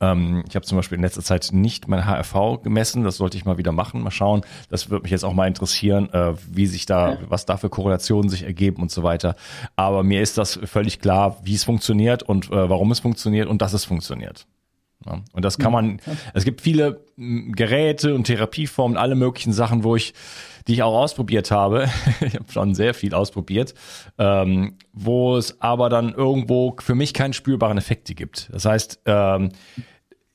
Ähm, 0.00 0.44
ich 0.48 0.54
habe 0.54 0.66
zum 0.66 0.76
Beispiel 0.76 0.96
in 0.96 1.02
letzter 1.02 1.22
Zeit 1.22 1.50
nicht 1.52 1.88
mein 1.88 2.04
HRV 2.04 2.62
gemessen. 2.62 3.04
Das 3.04 3.16
sollte 3.16 3.36
ich 3.36 3.44
mal 3.44 3.58
wieder 3.58 3.72
machen. 3.72 4.02
Mal 4.02 4.10
schauen. 4.10 4.42
Das 4.68 4.90
würde 4.90 5.02
mich 5.02 5.12
jetzt 5.12 5.24
auch 5.24 5.32
mal 5.32 5.48
interessieren, 5.48 6.12
äh, 6.12 6.34
wie 6.50 6.66
sich 6.66 6.86
da, 6.86 7.12
ja. 7.12 7.18
was 7.28 7.46
da 7.46 7.56
für 7.56 7.70
Korrelationen 7.70 8.28
sich 8.28 8.42
ergeben 8.42 8.82
und 8.82 8.90
so 8.90 9.02
weiter. 9.02 9.36
Aber 9.76 10.02
mir 10.02 10.22
ist 10.22 10.38
das 10.38 10.58
völlig 10.64 11.00
klar, 11.00 11.38
wie 11.42 11.54
es 11.54 11.64
funktioniert 11.64 12.22
und 12.22 12.50
äh, 12.50 12.68
warum 12.68 12.90
es 12.90 13.00
funktioniert 13.00 13.48
und 13.48 13.62
dass 13.62 13.72
es 13.72 13.84
funktioniert. 13.84 14.46
Ja, 15.04 15.22
und 15.32 15.44
das 15.44 15.58
kann 15.58 15.72
man, 15.72 16.00
es 16.32 16.44
gibt 16.44 16.62
viele 16.62 17.04
Geräte 17.16 18.14
und 18.14 18.24
Therapieformen, 18.24 18.96
alle 18.96 19.14
möglichen 19.14 19.52
Sachen, 19.52 19.84
wo 19.84 19.94
ich, 19.94 20.14
die 20.66 20.72
ich 20.72 20.82
auch 20.82 20.96
ausprobiert 20.96 21.50
habe. 21.50 21.88
ich 22.20 22.34
habe 22.34 22.50
schon 22.50 22.74
sehr 22.74 22.94
viel 22.94 23.14
ausprobiert, 23.14 23.74
ähm, 24.18 24.78
wo 24.92 25.36
es 25.36 25.60
aber 25.60 25.90
dann 25.90 26.14
irgendwo 26.14 26.76
für 26.80 26.94
mich 26.94 27.12
keinen 27.12 27.34
spürbaren 27.34 27.78
Effekte 27.78 28.14
gibt. 28.14 28.48
Das 28.52 28.64
heißt, 28.64 29.00
ähm, 29.04 29.50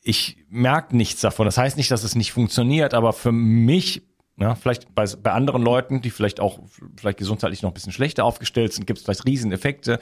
ich 0.03 0.37
merke 0.49 0.95
nichts 0.95 1.21
davon. 1.21 1.45
Das 1.45 1.57
heißt 1.57 1.77
nicht, 1.77 1.91
dass 1.91 2.03
es 2.03 2.15
nicht 2.15 2.31
funktioniert, 2.31 2.93
aber 2.93 3.13
für 3.13 3.31
mich 3.31 4.03
ja, 4.37 4.55
vielleicht 4.55 4.93
bei, 4.95 5.05
bei 5.21 5.31
anderen 5.31 5.61
Leuten, 5.61 6.01
die 6.01 6.09
vielleicht 6.09 6.39
auch 6.39 6.59
vielleicht 6.97 7.19
gesundheitlich 7.19 7.61
noch 7.61 7.69
ein 7.69 7.73
bisschen 7.73 7.91
schlechter 7.91 8.25
aufgestellt 8.25 8.73
sind, 8.73 8.87
gibt 8.87 8.99
es 8.99 9.05
vielleicht 9.05 9.25
Rieseneffekte. 9.25 9.99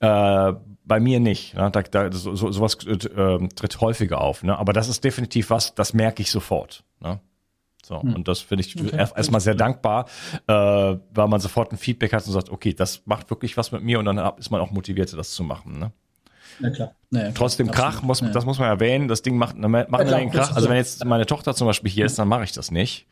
Äh, 0.00 0.52
bei 0.84 1.00
mir 1.00 1.20
nicht. 1.20 1.54
Ne? 1.54 1.70
Da, 1.70 1.82
da, 1.82 2.12
so, 2.12 2.34
so, 2.34 2.52
sowas 2.52 2.76
äh, 2.86 3.48
tritt 3.48 3.80
häufiger 3.80 4.20
auf. 4.20 4.42
Ne? 4.42 4.56
Aber 4.56 4.72
das 4.72 4.88
ist 4.88 5.04
definitiv 5.04 5.50
was, 5.50 5.74
das 5.74 5.94
merke 5.94 6.22
ich 6.22 6.30
sofort. 6.30 6.84
Ne? 7.00 7.20
So, 7.84 8.02
hm. 8.02 8.14
und 8.14 8.28
das 8.28 8.40
finde 8.40 8.64
ich 8.64 8.80
okay. 8.80 8.96
erstmal 8.96 9.40
sehr 9.40 9.54
dankbar, 9.54 10.06
äh, 10.48 10.52
weil 10.52 11.28
man 11.28 11.40
sofort 11.40 11.72
ein 11.72 11.78
Feedback 11.78 12.12
hat 12.12 12.26
und 12.26 12.32
sagt, 12.32 12.50
okay, 12.50 12.74
das 12.74 13.02
macht 13.04 13.30
wirklich 13.30 13.56
was 13.56 13.70
mit 13.70 13.82
mir 13.82 13.98
und 13.98 14.04
dann 14.06 14.18
ist 14.38 14.50
man 14.50 14.60
auch 14.60 14.72
motiviert, 14.72 15.12
das 15.16 15.30
zu 15.30 15.44
machen. 15.44 15.78
Ne? 15.78 15.92
Ja, 16.60 16.70
klar. 16.70 16.94
Naja, 17.10 17.30
Trotzdem 17.32 17.70
klar, 17.70 17.92
Krach, 17.92 18.02
muss, 18.02 18.20
ja. 18.20 18.30
das 18.30 18.44
muss 18.44 18.58
man 18.58 18.68
erwähnen, 18.68 19.06
das 19.06 19.22
Ding 19.22 19.36
macht, 19.36 19.56
macht 19.56 19.74
ja, 19.74 19.86
klar, 19.86 20.14
einen 20.16 20.30
Krach. 20.30 20.56
Also 20.56 20.68
wenn 20.68 20.76
jetzt 20.76 21.04
meine 21.04 21.26
Tochter 21.26 21.54
zum 21.54 21.68
Beispiel 21.68 21.90
hier 21.90 22.06
ist, 22.06 22.18
dann 22.18 22.26
mache 22.28 22.44
ich 22.44 22.52
das 22.52 22.70
nicht. 22.70 23.06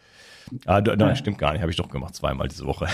Ah, 0.66 0.80
nein, 0.80 1.16
stimmt 1.16 1.38
gar 1.38 1.52
nicht, 1.52 1.62
habe 1.62 1.70
ich 1.70 1.76
doch 1.76 1.88
gemacht, 1.88 2.14
zweimal 2.14 2.48
diese 2.48 2.66
Woche. 2.66 2.88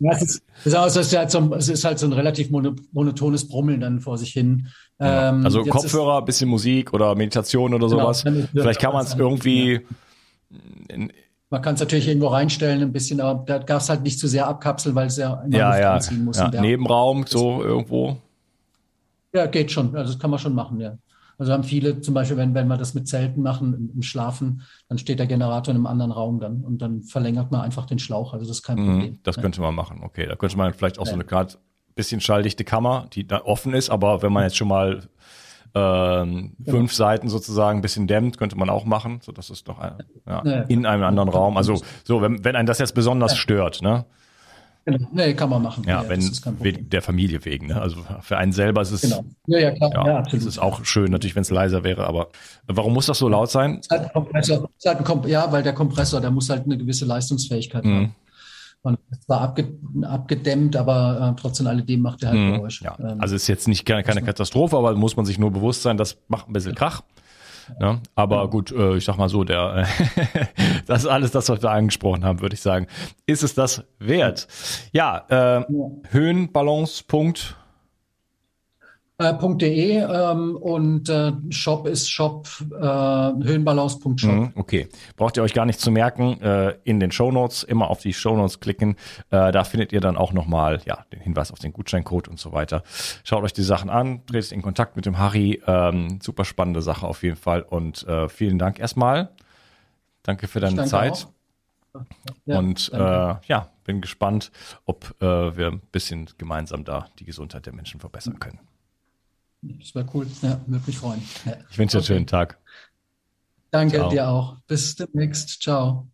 Ja, 0.00 0.12
es, 0.12 0.22
ist, 0.22 0.42
es, 0.64 0.96
ist 0.96 1.16
halt 1.16 1.30
so, 1.30 1.54
es 1.54 1.68
ist 1.68 1.84
halt 1.84 1.98
so 1.98 2.06
ein 2.06 2.12
relativ 2.12 2.50
monotones 2.50 3.48
Brummeln 3.48 3.80
dann 3.80 4.00
vor 4.00 4.16
sich 4.16 4.32
hin. 4.32 4.68
Ja. 5.00 5.30
Ähm, 5.30 5.44
also 5.44 5.64
Kopfhörer, 5.64 6.20
ist, 6.20 6.26
bisschen 6.26 6.48
Musik 6.48 6.92
oder 6.92 7.14
Meditation 7.16 7.74
oder 7.74 7.88
genau, 7.88 8.12
sowas. 8.12 8.24
Vielleicht 8.52 8.80
kann 8.80 8.92
man 8.92 9.04
es 9.04 9.14
irgendwie. 9.14 9.80
Ja. 10.90 11.06
Man 11.50 11.62
kann 11.62 11.74
es 11.74 11.80
natürlich 11.80 12.06
irgendwo 12.06 12.28
reinstellen, 12.28 12.82
ein 12.82 12.92
bisschen, 12.92 13.20
aber 13.20 13.42
da 13.44 13.58
darf 13.58 13.82
es 13.82 13.88
halt 13.88 14.02
nicht 14.02 14.18
zu 14.18 14.28
sehr 14.28 14.46
abkapseln, 14.46 14.94
weil 14.94 15.06
es 15.06 15.16
ja 15.16 15.42
ja, 15.48 15.78
ja, 15.78 15.94
anziehen 15.94 16.24
muss. 16.24 16.36
Ja, 16.36 16.48
Nebenraum, 16.48 17.24
so 17.26 17.62
irgendwo. 17.62 18.18
Ja, 19.32 19.46
geht 19.46 19.72
schon. 19.72 19.96
Also 19.96 20.12
das 20.12 20.20
kann 20.20 20.30
man 20.30 20.38
schon 20.38 20.54
machen, 20.54 20.78
ja. 20.78 20.96
Also 21.38 21.52
haben 21.52 21.62
viele 21.62 22.00
zum 22.00 22.14
Beispiel, 22.14 22.36
wenn, 22.36 22.54
wenn 22.54 22.66
wir 22.66 22.76
das 22.76 22.94
mit 22.94 23.06
Zelten 23.06 23.42
machen, 23.42 23.92
im 23.94 24.02
Schlafen, 24.02 24.62
dann 24.88 24.98
steht 24.98 25.20
der 25.20 25.28
Generator 25.28 25.72
in 25.72 25.76
einem 25.76 25.86
anderen 25.86 26.10
Raum 26.10 26.40
dann 26.40 26.64
und 26.64 26.82
dann 26.82 27.02
verlängert 27.02 27.52
man 27.52 27.60
einfach 27.60 27.86
den 27.86 28.00
Schlauch. 28.00 28.32
Also 28.32 28.44
das 28.44 28.58
ist 28.58 28.62
kein 28.64 28.78
mhm, 28.78 28.86
Problem. 28.86 29.18
Das 29.22 29.36
könnte 29.36 29.60
man 29.60 29.74
machen. 29.74 30.00
Okay, 30.02 30.26
da 30.26 30.34
könnte 30.34 30.56
man 30.58 30.74
vielleicht 30.74 30.98
auch 30.98 31.06
ja. 31.06 31.10
so 31.10 31.14
eine 31.14 31.24
gerade 31.24 31.54
bisschen 31.94 32.20
schalldichte 32.20 32.64
Kammer, 32.64 33.06
die 33.12 33.26
da 33.26 33.42
offen 33.42 33.74
ist, 33.74 33.90
aber 33.90 34.22
wenn 34.22 34.32
man 34.32 34.44
jetzt 34.44 34.56
schon 34.56 34.68
mal 34.68 35.08
ähm, 35.74 36.54
genau. 36.58 36.78
fünf 36.78 36.92
Seiten 36.92 37.28
sozusagen 37.28 37.78
ein 37.78 37.82
bisschen 37.82 38.06
dämmt, 38.06 38.38
könnte 38.38 38.56
man 38.56 38.70
auch 38.70 38.84
machen, 38.84 39.20
so 39.22 39.32
dass 39.32 39.50
es 39.50 39.64
doch 39.64 39.80
äh, 39.80 39.92
ja, 40.26 40.42
ja, 40.44 40.62
in 40.62 40.86
einem 40.86 41.04
anderen 41.04 41.28
Raum. 41.28 41.56
Also 41.56 41.80
so, 42.04 42.22
wenn, 42.22 42.44
wenn 42.44 42.56
einen 42.56 42.66
das 42.66 42.78
jetzt 42.78 42.94
besonders 42.94 43.36
stört, 43.36 43.82
ne? 43.82 44.06
Genau. 44.92 45.08
Nee, 45.12 45.34
kann 45.34 45.50
man 45.50 45.62
machen. 45.62 45.84
Ja, 45.86 46.02
ja 46.02 46.08
wenn 46.08 46.88
der 46.88 47.02
Familie 47.02 47.44
wegen. 47.44 47.66
Ne? 47.66 47.80
Also 47.80 47.98
für 48.22 48.38
einen 48.38 48.52
selber 48.52 48.80
ist 48.80 48.90
es. 48.90 49.02
Genau. 49.02 49.24
Ja, 49.46 49.58
ja, 49.58 49.70
klar. 49.72 49.92
Ja, 49.92 50.06
ja 50.06 50.18
absolut. 50.18 50.42
Es 50.42 50.46
ist 50.46 50.58
auch 50.58 50.84
schön, 50.84 51.10
natürlich, 51.10 51.36
wenn 51.36 51.42
es 51.42 51.50
leiser 51.50 51.84
wäre, 51.84 52.06
aber 52.06 52.28
warum 52.66 52.94
muss 52.94 53.06
das 53.06 53.18
so 53.18 53.28
laut 53.28 53.50
sein? 53.50 53.80
Halt. 53.90 54.14
Halt 54.14 55.00
ein 55.00 55.28
ja, 55.28 55.52
weil 55.52 55.62
der 55.62 55.74
Kompressor, 55.74 56.20
der 56.20 56.30
muss 56.30 56.48
halt 56.48 56.64
eine 56.64 56.78
gewisse 56.78 57.04
Leistungsfähigkeit 57.04 57.84
mhm. 57.84 57.94
haben. 57.94 58.14
Man 58.82 58.96
ist 59.10 59.24
zwar 59.24 59.40
abge, 59.42 59.68
abgedämmt, 60.02 60.76
aber 60.76 61.34
äh, 61.36 61.40
trotzdem 61.40 61.66
alledem 61.66 62.00
macht 62.00 62.22
er 62.22 62.30
halt 62.30 62.38
mhm. 62.38 62.52
Geräusch. 62.54 62.80
Ja. 62.80 62.96
Ähm, 62.98 63.20
also 63.20 63.34
ist 63.34 63.46
jetzt 63.46 63.68
nicht 63.68 63.84
keine, 63.84 64.04
keine 64.04 64.22
Katastrophe, 64.22 64.76
aber 64.76 64.94
muss 64.94 65.16
man 65.16 65.26
sich 65.26 65.38
nur 65.38 65.50
bewusst 65.50 65.82
sein, 65.82 65.96
das 65.96 66.16
macht 66.28 66.48
ein 66.48 66.52
bisschen 66.52 66.74
Krach. 66.74 67.02
Ne? 67.80 68.00
Aber 68.14 68.48
gut, 68.48 68.72
äh, 68.72 68.96
ich 68.96 69.04
sag 69.04 69.16
mal 69.16 69.28
so, 69.28 69.44
der 69.44 69.86
das 70.86 71.04
ist 71.04 71.08
alles 71.08 71.30
das, 71.30 71.48
was 71.48 71.62
wir 71.62 71.70
angesprochen 71.70 72.24
haben, 72.24 72.40
würde 72.40 72.54
ich 72.54 72.60
sagen. 72.60 72.86
Ist 73.26 73.42
es 73.42 73.54
das 73.54 73.84
wert? 73.98 74.48
Ja, 74.92 75.24
äh, 75.28 75.34
ja. 75.34 75.64
Höhenbalance. 76.10 77.04
Äh, 79.20 79.34
.de 79.56 79.96
ähm, 79.96 80.56
und 80.56 81.08
äh, 81.08 81.32
Shop 81.50 81.88
ist 81.88 82.08
Shop 82.08 82.46
äh, 82.70 82.84
Höhenbalance.shop. 82.84 84.30
Mhm, 84.30 84.52
okay, 84.54 84.88
braucht 85.16 85.36
ihr 85.36 85.42
euch 85.42 85.54
gar 85.54 85.66
nicht 85.66 85.80
zu 85.80 85.90
merken. 85.90 86.40
Äh, 86.40 86.76
in 86.84 87.00
den 87.00 87.10
Show 87.10 87.32
Notes 87.32 87.64
immer 87.64 87.90
auf 87.90 88.00
die 88.00 88.12
Show 88.12 88.36
Notes 88.36 88.60
klicken. 88.60 88.94
Äh, 89.30 89.50
da 89.50 89.64
findet 89.64 89.92
ihr 89.92 90.00
dann 90.00 90.16
auch 90.16 90.32
nochmal 90.32 90.80
ja, 90.84 91.04
den 91.12 91.18
Hinweis 91.18 91.50
auf 91.50 91.58
den 91.58 91.72
Gutscheincode 91.72 92.28
und 92.28 92.38
so 92.38 92.52
weiter. 92.52 92.84
Schaut 93.24 93.42
euch 93.42 93.52
die 93.52 93.64
Sachen 93.64 93.90
an, 93.90 94.22
dreht 94.26 94.52
in 94.52 94.62
Kontakt 94.62 94.94
mit 94.94 95.04
dem 95.04 95.18
Harry. 95.18 95.60
Ähm, 95.66 96.20
super 96.22 96.44
spannende 96.44 96.80
Sache 96.80 97.04
auf 97.04 97.24
jeden 97.24 97.34
Fall 97.34 97.62
und 97.62 98.06
äh, 98.06 98.28
vielen 98.28 98.60
Dank 98.60 98.78
erstmal. 98.78 99.30
Danke 100.22 100.46
für 100.46 100.60
deine 100.60 100.84
Zeit. 100.84 101.26
Ja, 102.46 102.58
und 102.60 102.92
äh, 102.92 102.98
ja, 103.48 103.68
bin 103.82 104.00
gespannt, 104.00 104.52
ob 104.84 105.20
äh, 105.20 105.56
wir 105.56 105.72
ein 105.72 105.80
bisschen 105.90 106.30
gemeinsam 106.38 106.84
da 106.84 107.08
die 107.18 107.24
Gesundheit 107.24 107.66
der 107.66 107.72
Menschen 107.72 107.98
verbessern 107.98 108.38
können. 108.38 108.60
Das 109.62 109.94
wäre 109.94 110.06
cool. 110.14 110.26
Ja, 110.42 110.60
würde 110.66 110.84
mich 110.86 110.98
freuen. 110.98 111.22
Ja. 111.44 111.56
Ich 111.70 111.78
wünsche 111.78 111.96
dir 111.96 111.98
okay. 111.98 112.12
einen 112.12 112.18
schönen 112.18 112.26
Tag. 112.26 112.58
Danke 113.70 113.96
Ciao. 113.96 114.10
dir 114.10 114.28
auch. 114.28 114.56
Bis 114.66 114.96
demnächst. 114.96 115.62
Ciao. 115.62 116.08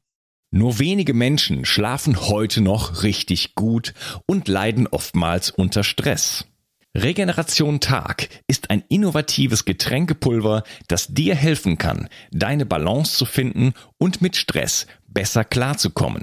Nur 0.51 0.79
wenige 0.79 1.15
Menschen 1.15 1.65
schlafen 1.65 2.29
heute 2.29 2.61
noch 2.61 3.03
richtig 3.03 3.55
gut 3.55 3.93
und 4.27 4.47
leiden 4.49 4.87
oftmals 4.87 5.51
unter 5.51 5.83
Stress. 5.83 6.47
Regeneration 6.97 7.81
Tag 7.81 8.29
ist 8.47 8.71
ein 8.71 8.85
innovatives 8.89 9.65
Getränkepulver, 9.65 10.63
das 10.87 11.09
dir 11.09 11.35
helfen 11.35 11.77
kann, 11.77 12.09
deine 12.31 12.67
Balance 12.67 13.17
zu 13.17 13.25
finden 13.25 13.73
und 13.99 14.23
mit 14.23 14.37
Stress 14.37 14.87
besser 15.09 15.45
klarzukommen. 15.45 16.23